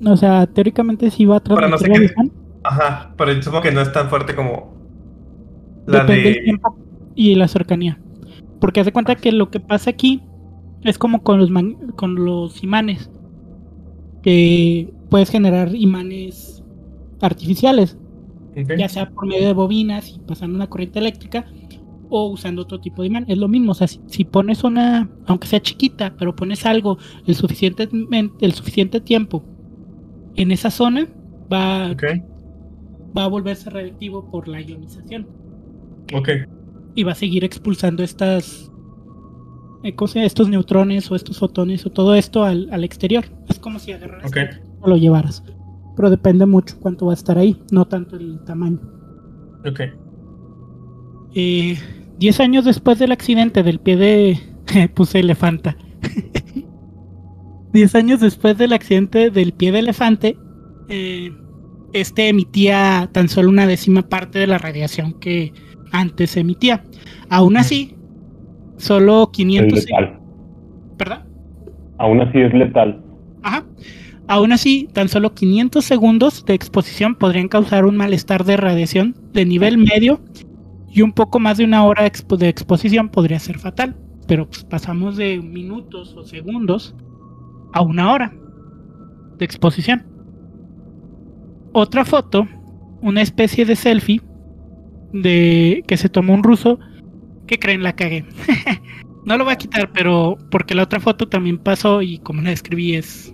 O 0.06 0.18
sea, 0.18 0.48
teóricamente 0.48 1.10
sí 1.12 1.26
va 1.26 1.38
a 1.38 1.40
transmitir 1.40 1.88
radiación. 1.88 2.32
Ajá, 2.64 3.14
pero 3.18 3.42
supongo 3.42 3.64
que 3.64 3.72
no 3.72 3.82
es 3.82 3.92
tan 3.92 4.10
fuerte 4.10 4.36
como 4.36 4.74
la 5.86 6.00
Depende 6.00 6.24
de... 6.24 6.30
del 6.30 6.44
tiempo 6.44 6.78
y 7.16 7.36
la 7.36 7.48
cercanía. 7.48 8.00
Porque 8.60 8.80
hace 8.80 8.94
cuenta 8.94 9.16
que 9.16 9.32
lo 9.32 9.50
que 9.50 9.60
pasa 9.60 9.90
aquí 9.90 10.22
es 10.84 10.98
como 10.98 11.24
con 11.24 11.40
los, 11.40 11.50
con 11.96 12.16
los 12.16 12.64
imanes. 12.64 13.10
Que 14.22 14.94
puedes 15.10 15.30
generar 15.30 15.76
imanes 15.76 16.64
artificiales. 17.22 17.98
Ya 18.78 18.88
sea 18.88 19.10
por 19.10 19.26
medio 19.26 19.48
de 19.48 19.54
bobinas 19.54 20.10
y 20.10 20.20
pasando 20.20 20.56
una 20.56 20.68
corriente 20.68 21.00
eléctrica 21.00 21.46
o 22.10 22.28
usando 22.28 22.62
otro 22.62 22.80
tipo 22.80 23.02
de 23.02 23.08
imán. 23.08 23.26
Es 23.28 23.38
lo 23.38 23.48
mismo. 23.48 23.72
O 23.72 23.76
sea, 23.76 23.88
si, 23.88 24.24
pones 24.24 24.64
una, 24.64 25.10
aunque 25.26 25.48
sea 25.48 25.62
chiquita, 25.62 26.16
pero 26.18 26.36
pones 26.36 26.66
algo 26.66 26.98
el 27.26 27.36
suficiente, 27.36 27.90
el 28.40 28.54
suficiente 28.54 29.02
tiempo 29.02 29.44
en 30.36 30.52
esa 30.52 30.72
zona, 30.72 31.08
va, 31.52 31.96
va 33.18 33.24
a 33.24 33.28
volverse 33.28 33.70
reactivo 33.70 34.30
por 34.30 34.48
la 34.48 34.62
ionización. 34.62 35.28
Ok 36.14 36.30
y 36.96 37.04
va 37.04 37.14
a 37.14 37.16
seguir 37.16 37.44
expulsando 37.44 38.04
estas 38.04 38.72
eh, 39.84 39.96
estos 40.16 40.50
neutrones 40.50 41.12
o 41.12 41.16
estos 41.16 41.40
fotones 41.40 41.86
o 41.86 41.90
todo 41.90 42.16
esto 42.16 42.44
al, 42.44 42.70
al 42.72 42.84
exterior. 42.84 43.26
Es 43.50 43.60
como 43.60 43.80
si 43.80 43.92
agarraras 43.92 44.32
o 44.82 44.90
lo 44.90 44.98
llevaras. 44.98 45.44
Pero 45.96 46.10
depende 46.10 46.46
mucho 46.46 46.78
cuánto 46.80 47.06
va 47.06 47.14
a 47.14 47.16
estar 47.16 47.38
ahí, 47.38 47.62
no 47.72 47.86
tanto 47.86 48.16
el 48.16 48.44
tamaño. 48.46 48.80
Ok. 49.66 49.82
Eh, 51.36 51.78
diez 52.18 52.40
años 52.40 52.66
después 52.66 53.00
del 53.00 53.12
accidente 53.12 53.64
del 53.64 53.80
pie 53.80 53.98
de... 53.98 54.40
puse 54.96 55.20
elefanta. 55.20 55.78
Diez 57.74 57.96
años 57.96 58.22
después 58.22 58.58
del 58.58 58.72
accidente 58.72 59.30
del 59.32 59.52
pie 59.52 59.72
de 59.72 59.80
elefante, 59.80 60.38
eh, 60.88 61.32
este 61.92 62.30
emitía 62.30 63.10
tan 63.12 63.28
solo 63.28 63.50
una 63.50 63.68
décima 63.68 64.04
parte 64.04 64.40
de 64.40 64.48
la 64.48 64.60
radiación 64.60 65.20
que 65.20 65.52
antes 65.92 66.38
emitía. 66.38 66.84
Aún 67.30 67.58
así, 67.58 67.96
solo 68.78 69.30
500... 69.32 69.78
Es 69.78 69.86
letal. 69.86 70.20
¿Perdón? 70.98 71.20
Aún 71.98 72.22
así 72.22 72.40
es 72.40 72.54
letal. 72.54 73.02
Ajá. 73.42 73.66
Aún 74.28 74.54
así, 74.54 74.88
tan 74.94 75.10
solo 75.10 75.34
500 75.34 75.84
segundos 75.84 76.46
de 76.46 76.54
exposición 76.54 77.16
podrían 77.16 77.50
causar 77.50 77.86
un 77.86 77.98
malestar 77.98 78.46
de 78.46 78.56
radiación 78.56 79.16
de 79.34 79.46
nivel 79.46 79.78
medio 79.78 80.22
y 80.90 81.02
un 81.02 81.12
poco 81.12 81.40
más 81.40 81.58
de 81.58 81.66
una 81.66 81.86
hora 81.86 82.04
de 82.04 82.48
exposición 82.48 83.10
podría 83.10 83.40
ser 83.40 83.60
fatal. 83.60 83.96
Pero 84.28 84.48
pues, 84.48 84.64
pasamos 84.64 85.18
de 85.18 85.40
minutos 85.40 86.16
o 86.16 86.24
segundos 86.24 86.96
a 87.74 87.82
una 87.82 88.12
hora 88.12 88.34
de 89.38 89.46
exposición. 89.46 90.06
Otra 91.74 92.06
foto, 92.06 92.48
una 93.02 93.22
especie 93.22 93.66
de 93.66 93.76
selfie, 93.76 94.22
de 95.12 95.84
que 95.88 95.98
se 95.98 96.10
tomó 96.10 96.34
un 96.34 96.44
ruso, 96.44 96.80
que 97.48 97.60
creen 97.60 97.84
la 97.84 97.96
cagué. 97.96 98.26
no 99.26 99.38
lo 99.38 99.44
voy 99.44 99.54
a 99.54 99.58
quitar, 99.58 99.92
pero 99.92 100.38
porque 100.52 100.76
la 100.76 100.84
otra 100.84 101.00
foto 101.00 101.28
también 101.28 101.58
pasó 101.58 102.02
y 102.02 102.20
como 102.20 102.42
la 102.42 102.52
describí 102.52 102.96
es 102.96 103.34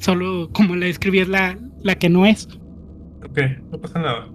solo 0.00 0.50
como 0.52 0.74
la 0.74 0.86
describí 0.86 1.20
es 1.20 1.28
la, 1.28 1.58
la 1.82 1.94
que 1.94 2.08
no 2.08 2.26
es. 2.26 2.48
Ok, 3.24 3.38
no 3.70 3.78
pasa 3.78 4.00
nada. 4.00 4.28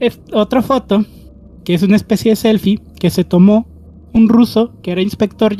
Es 0.00 0.20
otra 0.32 0.62
foto 0.62 1.04
que 1.64 1.74
es 1.74 1.82
una 1.82 1.96
especie 1.96 2.32
de 2.32 2.36
selfie 2.36 2.80
que 2.98 3.10
se 3.10 3.24
tomó 3.24 3.66
un 4.12 4.28
ruso 4.28 4.80
que 4.82 4.92
era 4.92 5.00
inspector 5.00 5.56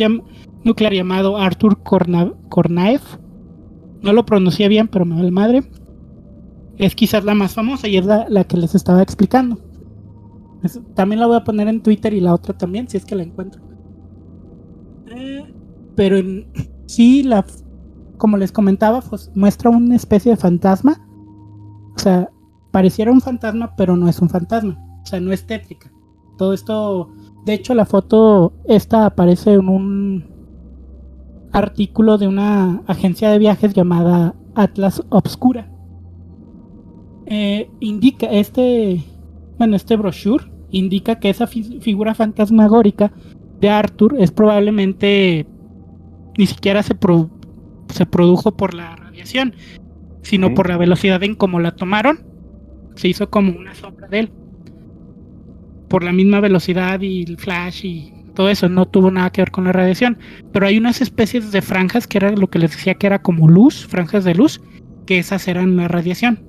nuclear 0.65 0.93
llamado 0.93 1.37
Artur 1.37 1.83
Kornaev. 1.83 3.01
No 4.03 4.13
lo 4.13 4.27
pronuncié 4.27 4.69
bien, 4.69 4.89
pero 4.89 5.05
me 5.05 5.17
vale 5.17 5.31
madre. 5.31 5.63
Es 6.77 6.95
quizás 6.95 7.25
la 7.25 7.35
más 7.35 7.55
famosa 7.55 7.89
y 7.89 7.97
es 7.97 8.07
la 8.07 8.45
que 8.45 8.57
les 8.57 8.75
estaba 8.75 9.03
explicando 9.03 9.59
también 10.95 11.21
la 11.21 11.27
voy 11.27 11.37
a 11.37 11.45
poner 11.45 11.69
en 11.69 11.83
Twitter 11.83 12.13
y 12.15 12.21
la 12.21 12.35
otra 12.35 12.57
también, 12.57 12.89
si 12.89 12.97
es 12.97 13.05
que 13.05 13.15
la 13.15 13.23
encuentro. 13.23 13.61
Eh, 15.11 15.53
pero 15.95 16.17
en, 16.17 16.47
sí, 16.87 17.23
la, 17.23 17.45
como 18.17 18.37
les 18.37 18.53
comentaba, 18.53 19.01
pues 19.01 19.31
muestra 19.35 19.71
una 19.71 19.97
especie 19.97 20.33
de 20.33 20.37
fantasma. 20.37 21.07
O 21.95 21.99
sea, 21.99 22.31
pareciera 22.71 23.13
un 23.13 23.21
fantasma, 23.21 23.75
pero 23.77 23.97
no 23.97 24.09
es 24.09 24.21
un 24.21 24.29
fantasma. 24.29 24.79
O 25.03 25.07
sea, 25.07 25.21
no 25.21 25.33
es 25.33 25.47
tétrica. 25.47 25.93
Todo 26.39 26.53
esto, 26.53 27.13
de 27.45 27.55
hecho, 27.55 27.75
la 27.75 27.85
foto 27.85 28.53
esta 28.65 29.07
aparece 29.07 29.55
en 29.55 29.69
un 29.69 30.32
artículo 31.53 32.19
de 32.19 32.29
una 32.29 32.83
agencia 32.87 33.31
de 33.31 33.39
viajes 33.39 33.75
llamada 33.75 34.35
Atlas 34.55 35.03
Obscura. 35.11 35.71
Eh, 37.27 37.71
indica 37.81 38.27
este, 38.27 39.03
bueno, 39.59 39.77
este 39.77 39.97
brochure 39.97 40.45
indica 40.71 41.19
que 41.19 41.31
esa 41.31 41.47
figura 41.47 42.15
fantasmagórica 42.15 43.13
de 43.61 43.71
Arthur 43.71 44.17
es 44.19 44.33
probablemente 44.33 45.47
ni 46.37 46.47
siquiera 46.47 46.83
se, 46.83 46.97
se 47.89 48.07
produjo 48.07 48.57
por 48.57 48.75
la 48.75 48.97
radiación, 48.97 49.55
sino 50.23 50.55
por 50.55 50.69
la 50.69 50.79
velocidad 50.79 51.23
en 51.23 51.35
cómo 51.35 51.61
la 51.61 51.77
tomaron. 51.77 52.21
Se 52.97 53.09
hizo 53.09 53.31
como 53.31 53.53
una 53.53 53.75
sombra 53.75 54.09
de 54.09 54.21
él. 54.21 54.31
Por 55.89 56.05
la 56.05 56.13
misma 56.13 56.41
velocidad 56.41 57.01
y 57.03 57.23
el 57.23 57.37
flash 57.37 57.85
y 57.85 58.22
todo 58.35 58.49
eso, 58.49 58.69
no 58.69 58.87
tuvo 58.87 59.11
nada 59.11 59.31
que 59.31 59.43
ver 59.43 59.51
con 59.51 59.65
la 59.65 59.73
radiación. 59.73 60.19
Pero 60.53 60.67
hay 60.67 60.79
unas 60.79 61.01
especies 61.01 61.53
de 61.53 61.63
franjas 61.63 62.07
que 62.07 62.19
era 62.19 62.31
lo 62.33 62.49
que 62.49 62.59
les 62.59 62.73
decía 62.73 62.95
que 62.95 63.07
era 63.07 63.21
como 63.21 63.49
luz, 63.49 63.87
franjas 63.87 64.25
de 64.25 64.35
luz, 64.35 64.61
que 65.07 65.19
esas 65.19 65.47
eran 65.49 65.77
la 65.77 65.89
radiación. 65.89 66.45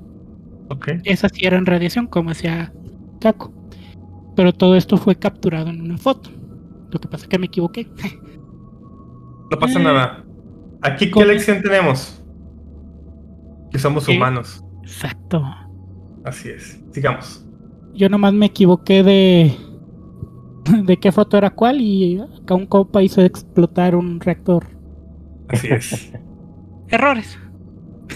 Okay. 0.69 0.99
Esas 1.03 1.31
sí 1.33 1.45
eran 1.45 1.65
radiación, 1.65 2.07
como 2.07 2.29
decía 2.29 2.73
Caco. 3.19 3.53
Pero 4.35 4.53
todo 4.53 4.75
esto 4.75 4.97
fue 4.97 5.15
capturado 5.15 5.69
en 5.69 5.81
una 5.81 5.97
foto. 5.97 6.29
Lo 6.91 6.99
que 6.99 7.07
pasa 7.07 7.25
es 7.25 7.29
que 7.29 7.39
me 7.39 7.47
equivoqué. 7.47 7.87
No 9.51 9.59
pasa 9.59 9.79
eh, 9.79 9.83
nada. 9.83 10.25
Aquí, 10.81 11.11
¿qué 11.11 11.25
lección 11.25 11.61
tenemos? 11.61 12.23
Que 13.71 13.77
somos 13.77 14.07
humanos. 14.07 14.63
Exacto. 14.81 15.45
Así 16.25 16.49
es. 16.49 16.81
Sigamos. 16.91 17.45
Yo 17.93 18.09
nomás 18.09 18.33
me 18.33 18.47
equivoqué 18.47 19.03
de. 19.03 19.55
de 20.85 20.97
qué 20.97 21.11
foto 21.11 21.37
era 21.37 21.49
cuál 21.51 21.81
y 21.81 22.19
acá 22.19 22.55
un 22.55 22.65
copa 22.65 23.01
hizo 23.03 23.21
explotar 23.21 23.95
un 23.95 24.19
reactor. 24.19 24.65
Así 25.49 25.67
es. 25.69 26.13
Errores. 26.89 27.39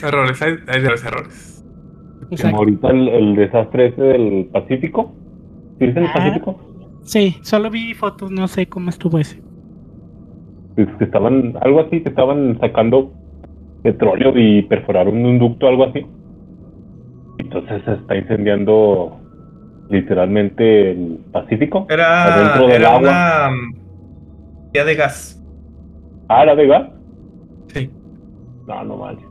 Errores, 0.04 0.42
hay, 0.42 0.54
hay 0.68 0.82
de 0.82 0.90
los 0.90 1.04
errores. 1.06 1.66
Como 2.42 2.58
ahorita 2.58 2.90
el, 2.90 3.08
el 3.08 3.36
desastre 3.36 3.88
ese 3.88 4.02
del 4.02 4.46
Pacífico. 4.52 5.14
¿Sí 5.80 5.86
es 5.86 5.96
el 5.96 6.06
Ah. 6.06 6.12
Pacífico? 6.14 6.60
Sí, 7.04 7.36
solo 7.42 7.70
vi 7.70 7.94
fotos, 7.94 8.32
no 8.32 8.48
sé 8.48 8.68
cómo 8.68 8.90
estuvo 8.90 9.18
ese. 9.18 9.42
Es 10.76 10.88
que 10.98 11.06
estaban, 11.06 11.56
algo 11.62 11.80
así, 11.82 12.02
que 12.02 12.10
estaban 12.10 12.60
sacando 12.60 13.14
petróleo 13.82 14.34
y 14.36 14.64
perforaron 14.64 15.26
un 15.26 15.40
ducto, 15.40 15.68
algo 15.68 15.86
así. 15.86 16.06
Entonces 17.40 17.82
se 17.86 17.94
está 17.94 18.16
incendiando 18.18 19.18
literalmente 19.90 20.92
el 20.92 21.20
Pacífico. 21.32 21.86
Era, 21.90 22.24
Adentro 22.26 22.68
del 22.68 22.82
era 22.82 22.96
agua. 22.96 23.00
una 23.00 23.50
mm, 23.52 24.72
vía 24.74 24.86
de 24.86 24.96
gas. 24.96 25.44
Ah, 26.30 26.44
¿era 26.44 26.56
de 26.56 26.68
gas? 26.68 26.90
Sí. 27.74 27.90
No, 28.68 28.84
no 28.84 28.98
manches. 28.98 29.28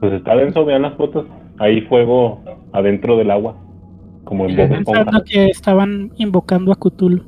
Pues 0.00 0.12
está 0.12 0.36
denso, 0.36 0.64
vean 0.64 0.82
las 0.82 0.94
fotos. 0.94 1.26
Hay 1.58 1.82
fuego 1.82 2.42
adentro 2.72 3.16
del 3.16 3.30
agua. 3.30 3.56
Como 4.24 4.46
en 4.46 4.56
Pensando 4.56 5.22
que 5.24 5.46
estaban 5.46 6.12
invocando 6.16 6.72
a 6.72 6.76
Cthulhu. 6.76 7.24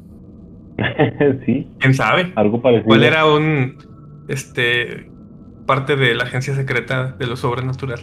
sí, 1.46 1.68
¿Quién 1.78 1.94
sabe? 1.94 2.32
algo 2.36 2.60
parecido. 2.60 2.86
¿Cuál 2.86 3.04
era 3.04 3.26
un 3.26 3.76
este 4.28 5.10
parte 5.66 5.96
de 5.96 6.14
la 6.14 6.24
agencia 6.24 6.54
secreta 6.54 7.12
de 7.12 7.26
lo 7.26 7.36
sobrenatural? 7.36 8.00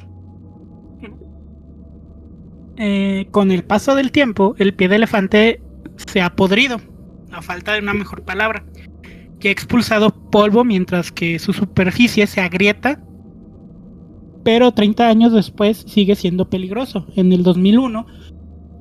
Eh, 2.77 3.27
con 3.31 3.51
el 3.51 3.63
paso 3.63 3.95
del 3.95 4.11
tiempo, 4.11 4.55
el 4.57 4.73
pie 4.73 4.89
de 4.89 4.95
elefante 4.95 5.61
se 5.95 6.21
ha 6.21 6.35
podrido, 6.35 6.81
a 7.31 7.41
falta 7.41 7.73
de 7.73 7.79
una 7.79 7.93
mejor 7.93 8.23
palabra, 8.23 8.65
y 9.39 9.47
ha 9.47 9.51
expulsado 9.51 10.09
polvo 10.31 10.63
mientras 10.63 11.11
que 11.11 11.37
su 11.37 11.53
superficie 11.53 12.25
se 12.27 12.41
agrieta, 12.41 13.03
pero 14.43 14.71
30 14.71 15.07
años 15.07 15.33
después 15.33 15.85
sigue 15.87 16.15
siendo 16.15 16.49
peligroso. 16.49 17.07
En 17.15 17.31
el 17.31 17.43
2001, 17.43 18.05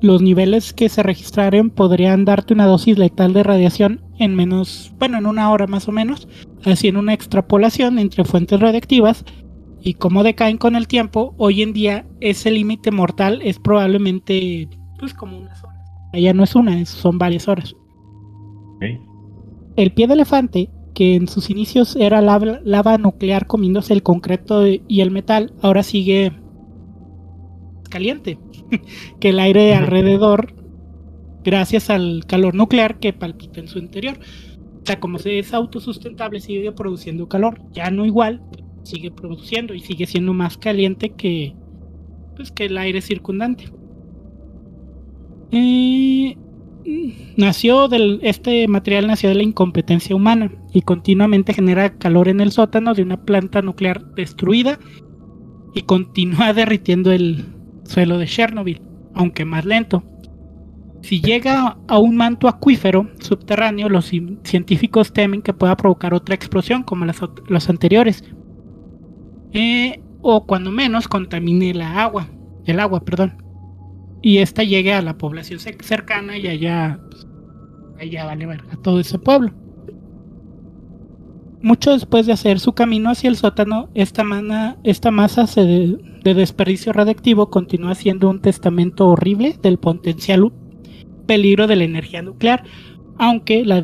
los 0.01 0.21
niveles 0.21 0.73
que 0.73 0.89
se 0.89 1.03
registraron 1.03 1.69
podrían 1.69 2.25
darte 2.25 2.53
una 2.53 2.65
dosis 2.65 2.97
letal 2.97 3.33
de 3.33 3.43
radiación 3.43 4.01
en 4.19 4.35
menos, 4.35 4.93
bueno, 4.99 5.17
en 5.17 5.25
una 5.25 5.49
hora 5.51 5.67
más 5.67 5.87
o 5.87 5.91
menos, 5.91 6.27
haciendo 6.65 6.99
una 6.99 7.13
extrapolación 7.13 7.99
entre 7.99 8.25
fuentes 8.25 8.59
radiactivas 8.59 9.23
y 9.83 9.95
cómo 9.95 10.23
decaen 10.23 10.57
con 10.57 10.75
el 10.75 10.87
tiempo, 10.87 11.35
hoy 11.37 11.61
en 11.61 11.73
día 11.73 12.05
ese 12.21 12.49
límite 12.51 12.89
mortal 12.89 13.41
es 13.43 13.59
probablemente 13.59 14.69
pues 14.97 15.13
como 15.13 15.37
unas 15.37 15.61
horas. 15.61 15.89
Ya 16.13 16.33
no 16.33 16.43
es 16.43 16.55
una, 16.55 16.85
son 16.85 17.17
varias 17.17 17.47
horas. 17.47 17.75
El 19.75 19.93
pie 19.93 20.07
de 20.07 20.13
elefante, 20.13 20.69
que 20.93 21.15
en 21.15 21.27
sus 21.27 21.49
inicios 21.49 21.95
era 21.95 22.21
lava, 22.21 22.59
lava 22.63 22.97
nuclear 22.97 23.45
comiéndose 23.45 23.93
el 23.93 24.03
concreto 24.03 24.65
y 24.65 25.01
el 25.01 25.11
metal, 25.11 25.53
ahora 25.61 25.83
sigue 25.83 26.31
caliente 27.89 28.39
que 29.19 29.29
el 29.29 29.39
aire 29.39 29.75
alrededor 29.75 30.55
gracias 31.43 31.89
al 31.89 32.23
calor 32.25 32.55
nuclear 32.55 32.99
que 32.99 33.11
palpita 33.11 33.59
en 33.59 33.67
su 33.67 33.79
interior. 33.79 34.17
O 34.81 34.85
sea, 34.85 34.99
como 34.99 35.17
se 35.17 35.39
es 35.39 35.53
autosustentable, 35.53 36.39
sigue 36.39 36.71
produciendo 36.71 37.27
calor. 37.27 37.61
Ya 37.71 37.89
no 37.89 38.05
igual, 38.05 38.41
sigue 38.83 39.11
produciendo 39.11 39.73
y 39.73 39.79
sigue 39.81 40.05
siendo 40.07 40.33
más 40.33 40.57
caliente 40.57 41.13
que, 41.15 41.57
pues, 42.35 42.51
que 42.51 42.65
el 42.65 42.77
aire 42.77 43.01
circundante. 43.01 43.65
Eh, 45.51 46.35
nació 47.37 47.87
del, 47.87 48.19
este 48.23 48.67
material 48.67 49.07
nació 49.07 49.29
de 49.29 49.35
la 49.35 49.43
incompetencia 49.43 50.15
humana 50.15 50.51
y 50.73 50.81
continuamente 50.81 51.53
genera 51.53 51.97
calor 51.97 52.27
en 52.27 52.41
el 52.41 52.51
sótano 52.51 52.93
de 52.93 53.03
una 53.03 53.23
planta 53.23 53.61
nuclear 53.61 54.03
destruida 54.15 54.79
y 55.73 55.83
continúa 55.83 56.53
derritiendo 56.53 57.11
el 57.11 57.45
suelo 57.85 58.17
de 58.17 58.27
Chernobyl, 58.27 58.81
aunque 59.13 59.45
más 59.45 59.65
lento. 59.65 60.03
Si 61.01 61.21
llega 61.21 61.77
a 61.87 61.99
un 61.99 62.15
manto 62.15 62.47
acuífero 62.47 63.11
subterráneo, 63.19 63.89
los 63.89 64.11
ci- 64.11 64.39
científicos 64.45 65.11
temen 65.11 65.41
que 65.41 65.53
pueda 65.53 65.75
provocar 65.75 66.13
otra 66.13 66.33
explosión 66.35 66.83
como 66.83 67.05
las 67.05 67.69
anteriores. 67.69 68.23
Eh, 69.53 70.01
o 70.21 70.45
cuando 70.45 70.71
menos 70.71 71.07
contamine 71.07 71.73
la 71.73 72.03
agua, 72.03 72.27
el 72.65 72.79
agua, 72.79 73.01
perdón. 73.01 73.33
Y 74.21 74.37
esta 74.37 74.63
llegue 74.63 74.93
a 74.93 75.01
la 75.01 75.17
población 75.17 75.59
cer- 75.59 75.81
cercana 75.83 76.37
y 76.37 76.47
allá, 76.47 76.99
pues, 77.11 77.27
allá 77.99 78.25
vale 78.25 78.45
verga 78.45 78.77
todo 78.81 78.99
ese 78.99 79.19
pueblo. 79.19 79.51
Mucho 81.61 81.91
después 81.91 82.25
de 82.25 82.33
hacer 82.33 82.59
su 82.59 82.73
camino 82.73 83.09
hacia 83.09 83.29
el 83.29 83.37
sótano, 83.37 83.89
esta, 83.93 84.23
mana- 84.23 84.77
esta 84.83 85.11
masa 85.11 85.47
se 85.47 85.61
de, 85.63 85.97
de 86.23 86.33
desperdicio 86.33 86.91
radiactivo 86.91 87.49
continúa 87.49 87.95
siendo 87.95 88.29
un 88.29 88.41
testamento 88.41 89.07
horrible 89.07 89.57
del 89.61 89.77
potencial 89.77 90.51
peligro 91.25 91.67
de 91.67 91.77
la 91.77 91.85
energía 91.85 92.21
nuclear, 92.21 92.63
aunque, 93.17 93.63
la, 93.63 93.81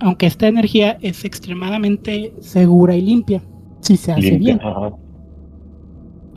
aunque 0.00 0.26
esta 0.26 0.48
energía 0.48 0.96
es 1.02 1.24
extremadamente 1.26 2.32
segura 2.40 2.96
y 2.96 3.02
limpia, 3.02 3.42
si 3.82 3.98
se 3.98 4.12
hace 4.12 4.22
Limpia, 4.22 4.56
bien 4.56 4.60
ajá. 4.66 4.90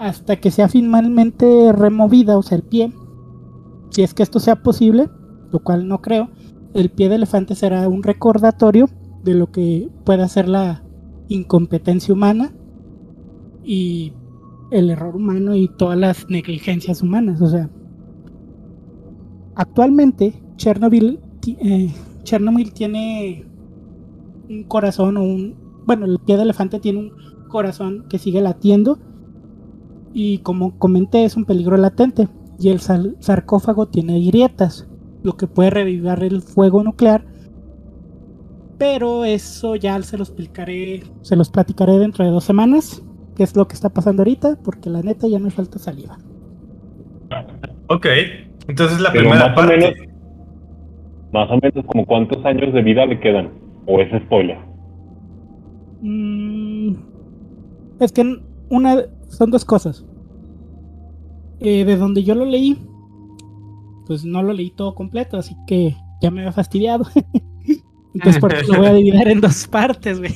Hasta 0.02 0.38
que 0.38 0.50
sea 0.50 0.68
finalmente 0.68 1.72
removida, 1.72 2.36
o 2.36 2.42
sea, 2.42 2.58
el 2.58 2.64
pie. 2.64 2.92
Si 3.92 4.02
es 4.02 4.16
que 4.16 4.24
esto 4.24 4.40
sea 4.40 4.56
posible, 4.64 5.10
lo 5.52 5.60
cual 5.60 5.88
no 5.88 6.02
creo, 6.02 6.30
el 6.74 6.90
pie 6.90 7.08
de 7.08 7.16
elefante 7.16 7.54
será 7.54 7.88
un 7.88 8.02
recordatorio 8.02 8.90
de 9.24 9.36
lo 9.36 9.52
que 9.52 9.90
puede 10.04 10.24
hacer 10.24 10.48
la 10.48 10.84
incompetencia 11.28 12.16
humana 12.16 12.52
y 13.64 14.14
el 14.72 14.90
error 14.90 15.16
humano 15.16 15.56
y 15.56 15.68
todas 15.68 16.00
las 16.00 16.28
negligencias 16.32 17.04
humanas. 17.04 17.40
O 17.40 17.48
sea, 17.48 17.70
actualmente 19.54 20.34
Chernobyl, 20.56 21.20
eh, 21.46 21.94
Chernobyl 22.24 22.74
tiene 22.74 23.46
un 24.50 24.64
corazón 24.64 25.18
o 25.18 25.22
un... 25.22 25.56
Bueno, 25.86 26.08
el 26.08 26.18
pie 26.18 26.38
de 26.38 26.44
elefante 26.44 26.80
tiene 26.80 27.00
un 27.00 27.12
corazón 27.50 28.06
que 28.10 28.18
sigue 28.18 28.42
latiendo 28.42 28.98
y 30.14 30.40
como 30.40 30.78
comenté 30.78 31.26
es 31.26 31.36
un 31.36 31.46
peligro 31.46 31.78
latente 31.78 32.28
y 32.60 32.70
el 32.70 32.80
sarcófago 32.80 33.88
tiene 33.88 34.20
grietas, 34.22 34.88
lo 35.24 35.38
que 35.38 35.48
puede 35.48 35.70
revivir 35.72 36.24
el 36.24 36.42
fuego 36.42 36.84
nuclear. 36.84 37.26
Pero 38.78 39.26
eso 39.26 39.76
ya 39.76 40.02
se 40.02 40.18
los 40.18 40.30
explicaré, 40.30 41.04
se 41.22 41.36
los 41.36 41.50
platicaré 41.50 41.98
dentro 42.00 42.26
de 42.26 42.32
dos 42.32 42.44
semanas, 42.44 43.04
qué 43.36 43.44
es 43.44 43.56
lo 43.56 43.68
que 43.68 43.76
está 43.76 43.90
pasando 43.90 44.22
ahorita, 44.22 44.58
porque 44.64 44.90
la 44.90 45.02
neta 45.02 45.28
ya 45.28 45.40
me 45.40 45.52
falta 45.52 45.80
saliva. 45.80 46.18
Ok. 47.88 48.08
Entonces 48.68 49.00
la 49.00 49.12
Pero 49.12 49.30
primera 49.30 49.48
más 49.50 49.54
o 49.54 49.56
parte. 49.56 49.78
menos, 49.78 49.94
más 51.32 51.50
o 51.50 51.60
menos 51.62 51.86
como 51.86 52.06
cuántos 52.06 52.44
años 52.46 52.74
de 52.74 52.82
vida 52.82 53.06
le 53.06 53.20
quedan. 53.20 53.52
O 53.86 54.00
es 54.00 54.10
spoiler. 54.24 54.58
Mm, 56.02 56.96
es 58.00 58.12
que 58.12 58.42
una 58.70 58.98
son 59.32 59.50
dos 59.50 59.66
cosas. 59.66 60.06
Eh, 61.60 61.86
de 61.86 61.96
donde 61.96 62.24
yo 62.24 62.36
lo 62.36 62.46
leí, 62.46 62.78
pues 64.06 64.26
no 64.26 64.44
lo 64.44 64.54
leí 64.54 64.72
todo 64.72 64.94
completo, 64.94 65.38
así 65.38 65.56
que 65.68 65.96
ya 66.22 66.32
me 66.32 66.42
había 66.42 66.52
fastidiado. 66.52 67.06
Entonces 68.14 68.42
por 68.42 68.54
eso 68.54 68.74
lo 68.74 68.80
voy 68.80 68.88
a 68.88 68.94
dividir 68.94 69.28
en 69.30 69.42
dos 69.42 69.68
partes, 69.68 70.20
güey. 70.20 70.34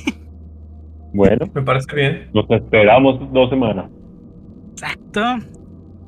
Bueno, 1.12 1.46
Me 1.54 1.62
parece 1.62 1.94
bien. 1.94 2.30
nos 2.32 2.48
esperamos 2.50 3.20
dos 3.32 3.50
semanas. 3.50 3.90
Exacto. 4.72 5.20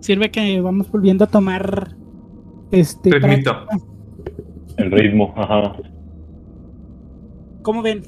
Sirve 0.01 0.30
que 0.30 0.61
vamos 0.61 0.91
volviendo 0.91 1.24
a 1.24 1.26
tomar 1.26 1.95
este 2.70 3.11
Ritmito. 3.11 3.53
El 4.76 4.91
ritmo, 4.93 5.34
ajá. 5.36 5.76
¿Cómo 7.62 7.82
ven? 7.82 8.03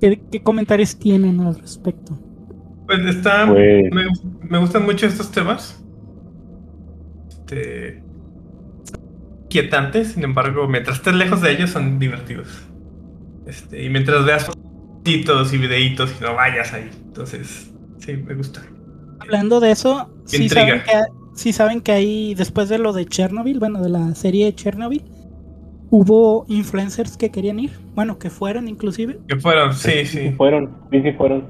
¿Qué, 0.00 0.20
qué 0.30 0.42
comentarios 0.42 0.96
tienen 0.98 1.40
al 1.40 1.58
respecto? 1.58 2.18
Pues 2.86 3.00
está. 3.06 3.46
Pues- 3.48 3.90
Me, 3.92 4.06
me 4.48 4.58
gustan 4.58 4.84
mucho 4.84 5.06
estos 5.06 5.30
temas. 5.30 5.82
Este. 7.28 8.02
Quietantes, 9.48 10.12
sin 10.12 10.24
embargo, 10.24 10.66
mientras 10.68 10.96
estés 10.98 11.14
lejos 11.14 11.40
de 11.40 11.52
ellos 11.52 11.70
son 11.70 11.98
divertidos. 11.98 12.48
Este, 13.46 13.84
y 13.84 13.88
mientras 13.90 14.24
veas 14.24 14.46
fotitos 14.46 15.52
y 15.54 15.58
videitos 15.58 16.12
y 16.18 16.22
no 16.24 16.34
vayas 16.34 16.72
ahí. 16.72 16.90
Entonces, 17.06 17.70
sí, 17.98 18.16
me 18.16 18.34
gusta. 18.34 18.60
Hablando 19.20 19.60
de 19.60 19.70
eso, 19.70 20.10
sí 20.24 20.42
Intriga. 20.42 20.66
saben, 20.66 20.82
que, 20.82 20.92
sí 21.34 21.52
saben 21.52 21.80
que 21.80 21.92
ahí, 21.92 22.34
después 22.34 22.68
de 22.68 22.78
lo 22.78 22.92
de 22.92 23.06
Chernobyl, 23.06 23.60
bueno, 23.60 23.80
de 23.82 23.88
la 23.88 24.14
serie 24.16 24.46
de 24.46 24.54
Chernobyl, 24.54 25.04
hubo 25.90 26.44
influencers 26.48 27.16
que 27.16 27.30
querían 27.30 27.60
ir, 27.60 27.70
bueno, 27.94 28.18
que 28.18 28.28
fueron 28.30 28.66
inclusive 28.68 29.20
Que 29.28 29.36
fueron, 29.36 29.72
sí, 29.74 30.04
Sí 30.04 30.06
sí. 30.06 30.30
fueron, 30.36 30.76
sí, 30.90 31.02
sí 31.02 31.12
fueron. 31.12 31.44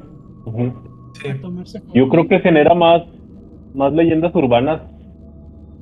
Ujú. 0.45 0.75
Sí. 1.19 1.79
Yo 1.95 2.09
creo 2.09 2.29
que 2.29 2.41
genera 2.41 2.75
más, 2.75 3.03
más 3.75 3.93
leyendas 3.93 4.35
urbanas 4.35 4.81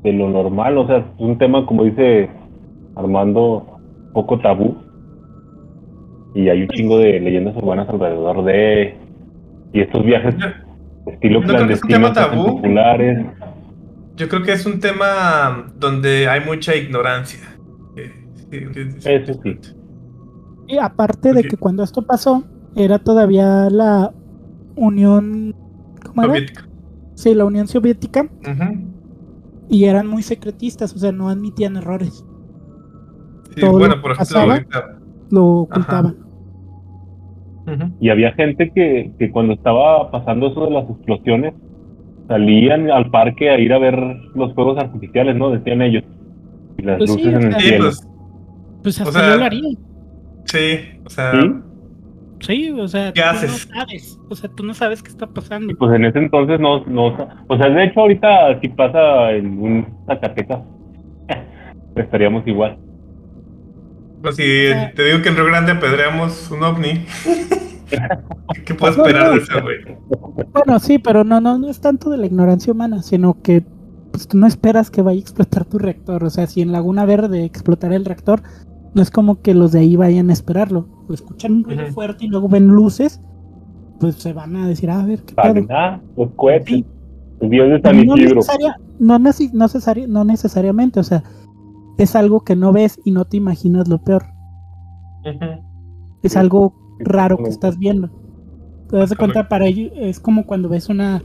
de 0.02 0.12
lo 0.12 0.28
normal. 0.28 0.78
O 0.78 0.86
sea, 0.86 0.98
es 0.98 1.04
un 1.18 1.38
tema, 1.38 1.66
como 1.66 1.84
dice 1.84 2.28
Armando, 2.94 3.78
poco 4.12 4.38
tabú. 4.38 4.76
Y 6.34 6.48
hay 6.48 6.62
un 6.62 6.68
chingo 6.68 6.98
de 6.98 7.20
leyendas 7.20 7.56
urbanas 7.56 7.88
alrededor 7.88 8.44
de. 8.44 8.96
Y 9.72 9.80
estos 9.80 10.04
viajes 10.04 10.34
estilo 11.06 11.40
no 11.40 11.46
creo 11.46 11.66
que 11.66 11.72
es 11.72 11.82
un 11.82 11.88
tema 11.88 12.12
clandestinos 12.12 12.12
tabú. 12.12 12.56
populares. 12.56 13.26
Yo 14.16 14.28
creo 14.28 14.42
que 14.42 14.52
es 14.52 14.64
un 14.66 14.78
tema 14.80 15.72
donde 15.76 16.28
hay 16.28 16.40
mucha 16.44 16.76
ignorancia. 16.76 17.40
Sí, 17.96 18.02
sí, 18.50 18.90
sí, 18.98 19.10
Eso 19.10 19.34
sí. 19.42 19.58
Y 20.68 20.78
aparte 20.78 21.32
de 21.32 21.42
que 21.42 21.56
cuando 21.56 21.82
esto 21.82 22.02
pasó, 22.02 22.44
era 22.76 22.98
todavía 22.98 23.68
la 23.70 24.12
Unión. 24.76 25.54
¿Cómo 26.04 26.22
era? 26.22 26.32
Soviética. 26.34 26.68
Sí, 27.14 27.34
la 27.34 27.44
Unión 27.44 27.66
Soviética. 27.68 28.28
Y 29.68 29.84
eran 29.84 30.06
muy 30.06 30.22
secretistas, 30.22 30.94
o 30.94 30.98
sea, 30.98 31.12
no 31.12 31.28
admitían 31.28 31.76
errores. 31.76 32.24
Sí, 33.54 33.60
Todo 33.60 33.72
bueno, 33.72 33.96
lo 33.96 34.02
por 34.02 34.12
ejemplo, 34.12 34.34
pasaba. 34.34 34.52
ahorita. 34.54 34.98
Lo 35.30 35.46
ocultaban. 35.60 36.16
Y 37.98 38.10
había 38.10 38.32
gente 38.32 38.70
que, 38.74 39.12
que 39.18 39.30
cuando 39.30 39.54
estaba 39.54 40.10
pasando 40.10 40.48
eso 40.48 40.66
de 40.66 40.70
las 40.72 40.90
explosiones, 40.90 41.54
salían 42.28 42.90
al 42.90 43.10
parque 43.10 43.48
a 43.50 43.58
ir 43.58 43.72
a 43.72 43.78
ver 43.78 43.96
los 44.34 44.52
fuegos 44.54 44.76
artificiales, 44.78 45.34
¿no? 45.36 45.50
Decían 45.50 45.80
ellos. 45.80 46.04
Y 46.78 46.82
las 46.82 46.98
Pues 46.98 47.12
sí, 47.12 47.22
luces 47.24 47.34
en 47.34 47.42
el 47.42 47.48
o 47.48 47.50
sea, 47.52 47.60
Sí, 47.60 47.66
cielo. 47.68 47.84
pues, 47.84 48.08
Pues 48.82 49.00
hasta 49.00 49.18
sea, 49.18 49.30
yo 49.32 49.36
lo 49.38 49.44
haría. 49.44 49.62
sí, 50.44 50.78
o 51.06 51.10
sea, 51.10 51.32
Sí, 51.32 51.38
Sí, 52.46 52.70
o 52.70 52.86
sea, 52.88 53.12
¿Qué 53.12 53.20
tú 53.22 53.26
haces? 53.28 53.68
no 53.68 53.74
sabes. 53.80 54.18
O 54.28 54.34
sea, 54.36 54.50
tú 54.54 54.62
no 54.64 54.74
sabes 54.74 55.02
qué 55.02 55.08
está 55.10 55.26
pasando. 55.26 55.72
y 55.72 55.74
pues 55.74 55.94
en 55.94 56.04
ese 56.04 56.18
entonces 56.18 56.60
no, 56.60 56.84
no, 56.86 57.06
o 57.48 57.56
sea, 57.56 57.68
de 57.70 57.84
hecho 57.84 58.00
ahorita 58.00 58.60
si 58.60 58.68
pasa 58.68 59.32
en 59.32 59.58
un 59.58 59.86
Zacatecas, 60.06 60.60
estaríamos 61.96 62.46
igual. 62.46 62.76
pues 64.22 64.36
si 64.36 64.42
sea- 64.68 64.92
te 64.94 65.04
digo 65.04 65.22
que 65.22 65.28
en 65.30 65.36
Río 65.36 65.46
Grande 65.46 65.72
apedreamos 65.72 66.50
un 66.50 66.62
ovni, 66.62 67.04
¿qué 68.66 68.74
puedo 68.74 68.92
esperar 68.92 69.30
de 69.32 69.38
eso, 69.38 69.62
güey? 69.62 69.76
Bueno, 70.52 70.78
sí, 70.80 70.98
pero 70.98 71.24
no, 71.24 71.40
no, 71.40 71.58
no 71.58 71.68
es 71.68 71.80
tanto 71.80 72.10
de 72.10 72.18
la 72.18 72.26
ignorancia 72.26 72.72
humana, 72.72 73.02
sino 73.02 73.40
que 73.42 73.62
pues, 74.12 74.28
tú 74.28 74.36
no 74.38 74.46
esperas 74.46 74.90
que 74.90 75.02
vaya 75.02 75.18
a 75.18 75.20
explotar 75.22 75.64
tu 75.64 75.78
reactor. 75.78 76.24
O 76.24 76.30
sea, 76.30 76.46
si 76.46 76.60
en 76.62 76.72
Laguna 76.72 77.04
Verde 77.04 77.44
explotara 77.44 77.96
el 77.96 78.04
reactor, 78.04 78.42
no 78.94 79.02
es 79.02 79.10
como 79.10 79.40
que 79.42 79.54
los 79.54 79.72
de 79.72 79.80
ahí 79.80 79.96
vayan 79.96 80.30
a 80.30 80.32
esperarlo. 80.32 80.86
Escuchan 81.10 81.52
un 81.52 81.64
ruido 81.64 81.86
fuerte 81.88 82.24
y 82.24 82.28
luego 82.28 82.48
ven 82.48 82.66
luces, 82.68 83.20
pues 84.00 84.16
se 84.16 84.32
van 84.32 84.56
a 84.56 84.66
decir, 84.68 84.90
"Ah, 84.90 85.00
a 85.00 85.06
ver, 85.06 85.22
¿qué 85.22 85.34
pedo? 85.34 85.66
Salen, 85.66 86.02
los 86.16 86.30
cohetes, 86.36 86.66
Sí. 86.68 86.86
el 87.40 87.50
dios 87.50 87.68
de 87.70 87.80
San 87.80 88.06
No, 88.06 88.16
Isidro. 88.16 88.36
necesaria- 88.36 88.76
no, 88.98 89.18
neci- 89.18 89.50
no 89.52 89.66
necesari- 89.66 90.06
no 90.08 90.24
necesariamente, 90.24 91.00
o 91.00 91.04
sea, 91.04 91.22
es 91.98 92.16
algo 92.16 92.40
que 92.40 92.56
no 92.56 92.72
ves 92.72 92.98
y 93.04 93.10
no 93.12 93.24
te 93.24 93.36
imaginas 93.36 93.88
lo 93.88 94.02
peor. 94.02 94.24
Es 96.22 96.36
algo 96.36 96.74
raro 96.98 97.36
que 97.38 97.48
estás 97.50 97.78
viendo. 97.78 98.10
Te 98.88 98.96
das 98.96 99.14
cuenta, 99.14 99.48
para 99.48 99.66
ellos 99.66 99.92
es 99.96 100.20
como 100.20 100.44
cuando 100.46 100.68
ves 100.68 100.88
una 100.88 101.22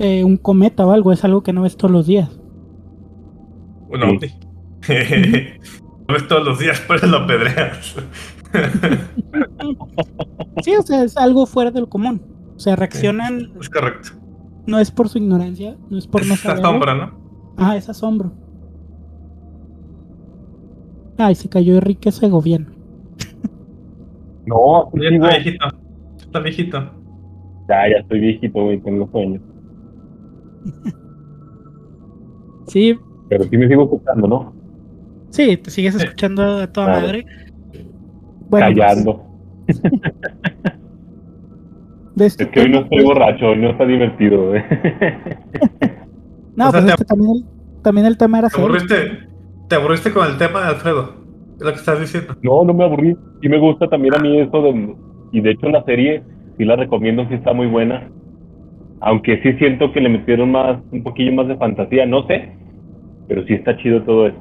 eh, 0.00 0.22
un 0.22 0.36
cometa 0.36 0.86
o 0.86 0.92
algo, 0.92 1.10
es 1.10 1.24
algo 1.24 1.42
que 1.42 1.52
no 1.52 1.62
ves 1.62 1.76
todos 1.76 1.90
los 1.90 2.06
días. 2.06 2.30
Un 3.90 4.00
Sí. 4.00 4.06
ovni. 4.06 4.28
Lo 6.08 6.14
ves 6.14 6.26
todos 6.26 6.44
los 6.44 6.58
días, 6.58 6.82
pero 6.88 7.06
lo 7.06 7.18
apedreas. 7.18 7.94
Sí, 10.64 10.74
o 10.74 10.82
sea, 10.82 11.04
es 11.04 11.16
algo 11.16 11.46
fuera 11.46 11.70
de 11.70 11.80
lo 11.80 11.88
común. 11.88 12.20
O 12.56 12.58
sea, 12.58 12.74
reaccionan, 12.76 13.52
es 13.60 13.68
correcto. 13.68 14.10
no 14.66 14.78
es 14.80 14.90
por 14.90 15.08
su 15.08 15.18
ignorancia, 15.18 15.76
no 15.90 15.98
es 15.98 16.06
por 16.08 16.26
no 16.26 16.34
Es 16.34 16.40
saber. 16.40 16.64
asombro, 16.64 16.94
¿no? 16.94 17.10
Ah, 17.56 17.76
es 17.76 17.88
asombro. 17.88 18.32
Ay, 21.18 21.34
se 21.34 21.48
cayó 21.48 21.74
Enrique 21.74 22.10
Segoviano. 22.10 22.66
No, 24.46 24.90
sí, 24.94 25.00
Ya 25.02 25.08
está 25.10 25.28
viejito. 25.28 25.66
Está 26.18 26.40
viejito. 26.40 26.78
ya, 27.68 27.88
ya 27.90 27.96
estoy 28.00 28.20
viejito, 28.20 28.62
güey, 28.64 28.80
tengo 28.80 29.08
sueño. 29.10 29.40
Sí, 32.66 32.98
Pero 33.30 33.44
sí 33.44 33.56
me 33.56 33.66
sigo 33.68 33.84
escuchando, 33.84 34.28
¿no? 34.28 34.52
Sí, 35.30 35.56
te 35.56 35.70
sigues 35.70 35.94
Sí. 35.94 36.04
escuchando 36.04 36.58
a 36.58 36.66
toda 36.66 36.86
Claro. 36.88 37.00
madre. 37.06 37.26
Bueno, 38.48 38.66
pues, 38.66 38.78
Callando. 38.78 39.24
de 42.14 42.26
este 42.26 42.44
Es 42.44 42.50
que 42.50 42.60
hoy 42.60 42.68
no 42.70 42.80
estoy 42.80 43.04
borracho, 43.04 43.46
hoy 43.46 43.58
no 43.58 43.70
está 43.70 43.84
divertido, 43.86 44.48
güey. 44.48 44.62
No, 46.56 46.68
O 46.68 46.72
sea, 46.72 46.96
pues 46.96 47.06
también 47.06 47.30
el, 47.36 47.44
también 47.82 48.06
el 48.06 48.16
tema 48.18 48.38
era 48.40 48.48
Te 48.48 48.60
aburriste, 48.60 48.96
te 49.68 49.74
aburriste 49.76 50.12
con 50.12 50.26
el 50.26 50.36
tema 50.38 50.60
de 50.62 50.66
Alfredo. 50.68 51.14
Es 51.58 51.64
lo 51.64 51.70
que 51.72 51.78
estás 51.78 52.00
diciendo. 52.00 52.34
No, 52.42 52.64
no 52.64 52.72
me 52.74 52.84
aburrí. 52.84 53.16
Y 53.42 53.48
me 53.48 53.58
gusta 53.58 53.88
también 53.88 54.14
a 54.14 54.18
mí 54.18 54.38
eso 54.40 54.62
de... 54.62 54.96
Y 55.32 55.40
de 55.40 55.50
hecho 55.50 55.68
la 55.68 55.82
serie, 55.84 56.22
sí 56.56 56.64
la 56.64 56.76
recomiendo, 56.76 57.26
sí 57.28 57.34
está 57.34 57.52
muy 57.52 57.66
buena. 57.66 58.08
Aunque 59.00 59.40
sí 59.42 59.52
siento 59.58 59.92
que 59.92 60.00
le 60.00 60.08
metieron 60.08 60.50
más, 60.52 60.78
un 60.90 61.02
poquillo 61.02 61.32
más 61.34 61.48
de 61.48 61.56
fantasía, 61.56 62.06
no 62.06 62.26
sé. 62.26 62.52
Pero 63.28 63.44
sí 63.46 63.54
está 63.54 63.76
chido 63.76 64.02
todo 64.02 64.28
eso. 64.28 64.38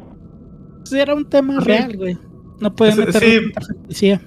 Pues 0.90 1.02
era 1.02 1.16
un 1.16 1.30
tema 1.30 1.62
Sí. 1.62 1.68
real, 1.68 1.98
güey. 1.98 2.18
No 2.60 2.76
pueden 2.76 2.96
Sí, 2.96 3.00
meter 3.02 3.22
sí. 3.22 3.40
fantasía. 3.54 4.22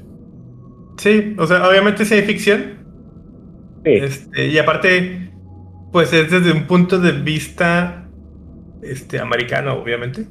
Sí, 0.98 1.34
o 1.38 1.46
sea, 1.46 1.68
obviamente 1.68 2.04
sí 2.04 2.14
hay 2.14 2.22
ficción. 2.22 2.78
Sí, 3.84 3.90
Este, 3.92 4.48
y 4.48 4.58
aparte, 4.58 5.32
pues 5.92 6.12
es 6.12 6.30
desde 6.30 6.52
un 6.52 6.66
punto 6.66 6.98
de 6.98 7.12
vista 7.12 8.08
este, 8.82 9.20
americano, 9.20 9.74
obviamente. 9.74 10.26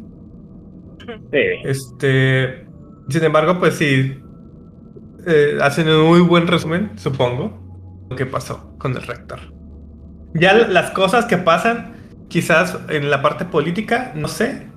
sí. 1.31 1.39
Este, 1.63 2.65
sin 3.09 3.23
embargo, 3.23 3.59
pues 3.59 3.75
sí, 3.75 4.19
eh, 5.27 5.57
hacen 5.61 5.87
un 5.89 6.07
muy 6.07 6.21
buen 6.21 6.47
resumen, 6.47 6.91
supongo, 6.97 8.07
lo 8.09 8.15
que 8.15 8.25
pasó 8.25 8.75
con 8.77 8.95
el 8.95 9.01
rector. 9.03 9.39
Ya 10.33 10.53
las 10.53 10.91
cosas 10.91 11.25
que 11.25 11.37
pasan, 11.37 11.93
quizás 12.27 12.79
en 12.89 13.09
la 13.09 13.21
parte 13.21 13.45
política, 13.45 14.13
no 14.15 14.27
sé. 14.27 14.68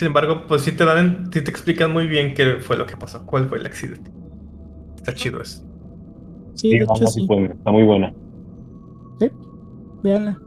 Sin 0.00 0.06
embargo, 0.06 0.46
pues 0.48 0.62
sí 0.62 0.72
te 0.72 0.86
dan, 0.86 1.28
sí 1.30 1.42
te 1.42 1.50
explican 1.50 1.92
muy 1.92 2.06
bien 2.06 2.32
qué 2.32 2.56
fue 2.58 2.78
lo 2.78 2.86
que 2.86 2.96
pasó, 2.96 3.26
cuál 3.26 3.50
fue 3.50 3.58
el 3.58 3.66
accidente. 3.66 4.10
Está 4.96 5.12
chido 5.14 5.42
eso. 5.42 5.62
Sí, 6.54 6.70
Sí, 6.70 6.70
de 6.70 6.84
hecho 6.84 6.94
vamos, 6.94 7.12
sí. 7.12 7.28
está 7.52 7.70
muy 7.70 7.82
buena. 7.82 8.10
Véanla. 10.02 10.38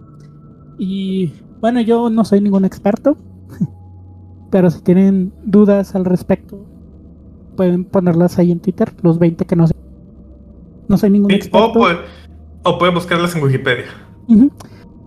Y 0.80 1.32
bueno, 1.62 1.82
yo 1.82 2.10
no 2.10 2.26
soy 2.26 2.41
ningún 2.41 2.66
experto, 2.66 3.16
pero 4.49 4.72
si 4.72 4.82
tienen 4.82 5.32
dudas 5.43 5.93
al 5.93 6.06
respecto, 6.06 6.66
pueden 7.56 7.86
ponerlas 7.86 8.39
ahí 8.39 8.51
en 8.51 8.60
Twitter, 8.60 8.91
los 9.04 9.20
20 9.20 9.45
que 9.45 9.56
no 9.56 9.68
sé. 9.68 9.76
No 10.88 10.97
soy 10.97 11.12
ningún 11.12 11.30
Sí, 11.30 11.36
o, 11.36 11.38
experto, 11.38 11.80
o 12.64 12.78
pueden 12.80 12.95
buscarlas 12.95 13.36
en 13.36 13.43
Wikipedia. 13.43 13.86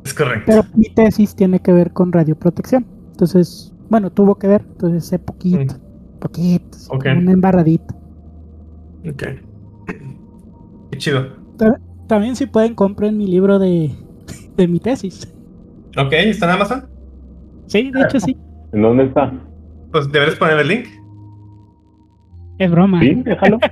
Es 0.04 0.14
correcto. 0.14 0.44
pero 0.46 0.62
mi 0.76 0.84
tesis 0.94 1.34
tiene 1.34 1.58
que 1.58 1.72
ver 1.72 1.92
con 1.92 2.12
radioprotección. 2.12 2.86
Entonces, 3.10 3.72
bueno, 3.88 4.10
tuvo 4.10 4.34
que 4.36 4.46
ver, 4.48 4.62
entonces 4.68 5.04
sé 5.06 5.18
poquito, 5.18 5.74
poquito, 6.20 6.76
así 6.76 6.88
Ok. 6.90 7.04
como 7.04 7.20
una 7.20 7.32
embarradita. 7.32 7.94
Ok. 9.08 9.22
Qué 10.90 10.98
chido. 10.98 11.26
Ta- 11.56 11.80
También 12.06 12.36
si 12.36 12.46
pueden 12.46 12.74
compren 12.74 13.16
mi 13.16 13.26
libro 13.26 13.58
de, 13.58 13.90
de 14.56 14.68
mi 14.68 14.78
tesis. 14.80 15.32
Ok, 15.98 16.12
¿está 16.12 16.46
en 16.46 16.52
Amazon? 16.52 16.84
Sí, 17.66 17.90
de 17.90 18.02
hecho 18.02 18.20
sí. 18.20 18.36
¿En 18.72 18.82
dónde 18.82 19.04
está? 19.04 19.32
Pues 19.92 20.10
deberes 20.12 20.36
poner 20.36 20.58
el 20.58 20.68
link. 20.68 20.86
Es 22.58 22.70
broma. 22.70 23.00
¿Sí? 23.00 23.14
Déjalo. 23.24 23.58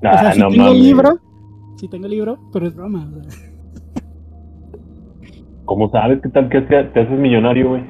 O 0.00 0.06
Ah, 0.06 0.18
sea, 0.20 0.32
si 0.32 0.38
no 0.40 0.48
tengo 0.48 0.64
mames. 0.66 0.80
libro, 0.80 1.18
si 1.76 1.88
tengo 1.88 2.06
libro, 2.06 2.38
pero 2.52 2.68
es 2.68 2.74
broma. 2.76 3.10
o 3.18 3.20
sea. 3.30 3.40
¿Cómo 5.64 5.90
sabes 5.90 6.20
qué 6.22 6.28
tal 6.28 6.48
que 6.48 6.60
te, 6.62 6.84
te 6.84 7.00
haces 7.00 7.18
millonario, 7.18 7.70
güey? 7.70 7.82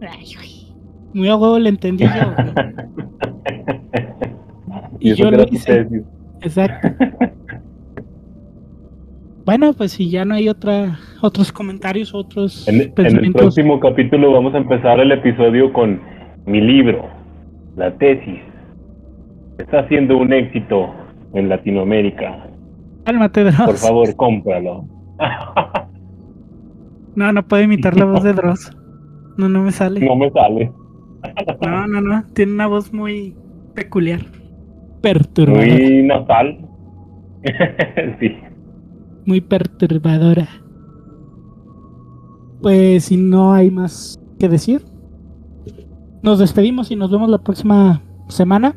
Ay, 0.00 0.32
güey. 0.36 0.53
Muy 1.14 1.28
a 1.28 1.36
huevo 1.36 1.58
le 1.58 1.70
entendí 1.70 2.04
yo. 2.04 2.10
y 5.00 5.08
Y 5.08 5.12
eso 5.12 5.22
yo 5.22 5.30
lo 5.30 5.44
hice. 5.50 5.88
Exacto. 6.42 6.88
Bueno, 9.46 9.74
pues 9.74 9.92
si 9.92 10.08
ya 10.08 10.24
no 10.24 10.36
hay 10.36 10.48
otra, 10.48 10.98
otros 11.20 11.52
comentarios, 11.52 12.14
otros 12.14 12.66
En, 12.66 12.90
en 12.96 13.24
el 13.26 13.32
próximo 13.34 13.78
capítulo 13.78 14.32
vamos 14.32 14.54
a 14.54 14.56
empezar 14.56 14.98
el 15.00 15.12
episodio 15.12 15.70
con 15.70 16.00
mi 16.46 16.62
libro, 16.62 17.10
la 17.76 17.94
tesis. 17.98 18.40
Está 19.58 19.86
siendo 19.88 20.16
un 20.16 20.32
éxito 20.32 20.94
en 21.34 21.50
Latinoamérica. 21.50 22.46
Cálmate, 23.04 23.44
Dross. 23.44 23.66
Por 23.66 23.76
favor, 23.76 24.16
cómpralo. 24.16 24.86
No, 27.14 27.30
no 27.30 27.46
puedo 27.46 27.62
imitar 27.62 27.98
la 27.98 28.04
voz 28.06 28.22
de 28.22 28.32
Dross. 28.32 28.74
No, 29.36 29.50
no 29.50 29.62
me 29.62 29.72
sale. 29.72 30.00
No 30.00 30.16
me 30.16 30.30
sale. 30.30 30.72
No, 31.62 31.86
no, 31.86 32.00
no. 32.00 32.24
Tiene 32.34 32.52
una 32.52 32.66
voz 32.66 32.92
muy 32.92 33.36
peculiar. 33.74 34.20
Perturbadora. 35.00 35.66
Muy, 35.66 35.80
Muy 35.90 36.02
nasal. 36.04 36.58
sí. 38.20 39.40
perturbadora. 39.40 40.48
Pues 42.62 43.04
si 43.06 43.16
no 43.16 43.52
hay 43.52 43.70
más 43.70 44.18
que 44.38 44.48
decir, 44.48 44.82
nos 46.22 46.38
despedimos 46.38 46.90
y 46.90 46.96
nos 46.96 47.10
vemos 47.10 47.28
la 47.28 47.38
próxima 47.38 48.02
semana. 48.28 48.74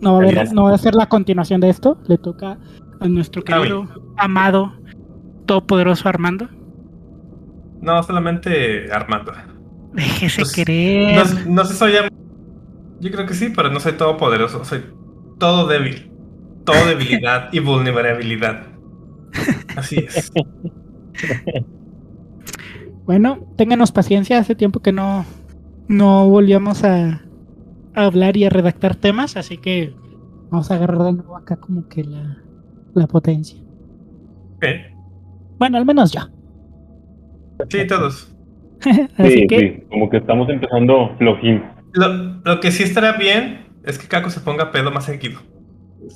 No 0.00 0.12
va 0.14 0.18
a, 0.18 0.22
haber, 0.22 0.52
no 0.52 0.64
va 0.64 0.74
a 0.74 0.78
ser 0.78 0.94
la 0.94 1.06
continuación 1.08 1.60
de 1.60 1.70
esto. 1.70 1.96
Le 2.08 2.18
toca 2.18 2.58
a 3.00 3.08
nuestro 3.08 3.42
Javi. 3.46 3.62
querido, 3.62 3.88
amado 4.16 4.72
todopoderoso 5.46 6.08
Armando? 6.08 6.48
No, 7.80 8.02
solamente 8.02 8.90
Armando. 8.92 9.32
Déjese 9.94 10.42
Pues, 10.42 10.52
querer. 10.52 11.26
No, 11.46 11.54
no 11.54 11.64
sé, 11.64 11.74
soy. 11.74 11.92
Yo 13.00 13.10
creo 13.10 13.26
que 13.26 13.34
sí, 13.34 13.50
pero 13.54 13.70
no 13.70 13.80
soy 13.80 13.92
todopoderoso. 13.94 14.64
Soy 14.64 14.84
todo 15.38 15.66
débil. 15.66 16.10
Todo 16.64 16.86
debilidad 16.86 17.48
y 17.52 17.58
vulnerabilidad. 17.60 18.66
Así 19.76 19.98
es. 19.98 20.30
Bueno, 23.04 23.48
ténganos 23.56 23.90
paciencia, 23.90 24.38
hace 24.38 24.54
tiempo 24.54 24.80
que 24.80 24.92
no, 24.92 25.24
no 25.88 26.28
volvíamos 26.28 26.84
a, 26.84 27.22
a 27.94 28.04
hablar 28.04 28.36
y 28.36 28.44
a 28.44 28.50
redactar 28.50 28.94
temas, 28.94 29.36
así 29.36 29.58
que 29.58 29.92
vamos 30.50 30.70
a 30.70 30.76
agarrar 30.76 31.02
de 31.02 31.12
nuevo 31.14 31.36
acá 31.36 31.56
como 31.56 31.88
que 31.88 32.04
la, 32.04 32.38
la 32.94 33.06
potencia. 33.08 33.60
Bueno, 35.58 35.78
al 35.78 35.84
menos 35.84 36.12
yo. 36.12 36.20
Sí, 37.68 37.86
todos. 37.86 38.31
así 39.18 39.40
Sí, 39.40 39.46
que 39.46 39.58
sí, 39.60 39.82
como 39.90 40.08
que 40.10 40.18
estamos 40.18 40.48
empezando 40.48 41.14
flojín. 41.18 41.62
Lo, 41.92 42.08
lo 42.44 42.60
que 42.60 42.70
sí 42.72 42.82
estará 42.82 43.12
bien 43.14 43.66
es 43.84 43.98
que 43.98 44.08
Kako 44.08 44.30
se 44.30 44.40
ponga 44.40 44.70
pedo 44.72 44.90
más 44.90 45.04
seguido. 45.06 45.40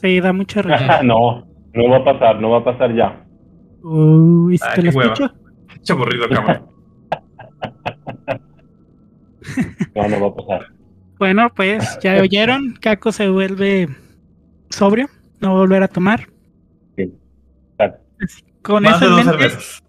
sí, 0.01 0.21
da 0.21 0.33
mucha 0.33 0.63
risa. 0.63 0.99
no, 1.03 1.47
no 1.75 1.89
va 1.91 1.99
a 1.99 2.05
pasar, 2.05 2.41
no 2.41 2.51
va 2.51 2.59
a 2.59 2.65
pasar 2.65 2.95
ya. 2.95 3.25
Uy, 3.83 4.59
si 4.59 4.69
Ay, 4.69 4.75
te 4.75 4.83
qué 4.83 4.93
lo 4.93 4.93
hueva. 4.93 5.13
escucho. 5.15 5.35
Qué 5.85 5.93
aburrido, 5.93 6.29
cabrón. 6.29 6.67
No, 9.95 10.09
no 10.09 10.21
va 10.21 10.27
a 10.29 10.35
pasar. 10.35 10.67
Bueno, 11.19 11.51
pues 11.55 11.99
ya 12.03 12.21
oyeron, 12.21 12.75
Caco 12.81 13.13
se 13.13 13.29
vuelve 13.29 13.89
sobrio, 14.71 15.07
no 15.41 15.51
va 15.51 15.55
a 15.55 15.61
volver 15.61 15.83
a 15.83 15.89
tomar. 15.89 16.29
Exacto. 16.97 18.05
Con 18.63 18.83
Más 18.83 19.01
de 19.01 19.07
en 19.07 19.13
dos 19.13 19.25
mente, 19.25 19.31
cervezas. 19.39 19.83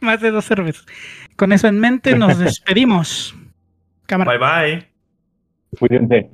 más 0.00 0.20
de 0.20 0.30
dos 0.30 0.44
cervezas. 0.44 0.86
Con 1.40 1.52
eso 1.52 1.68
en 1.68 1.80
mente 1.80 2.14
nos 2.16 2.36
despedimos. 2.36 3.34
Cámara. 4.04 4.32
Bye 4.32 4.76
bye. 4.76 4.86
Cuídense. 5.78 6.30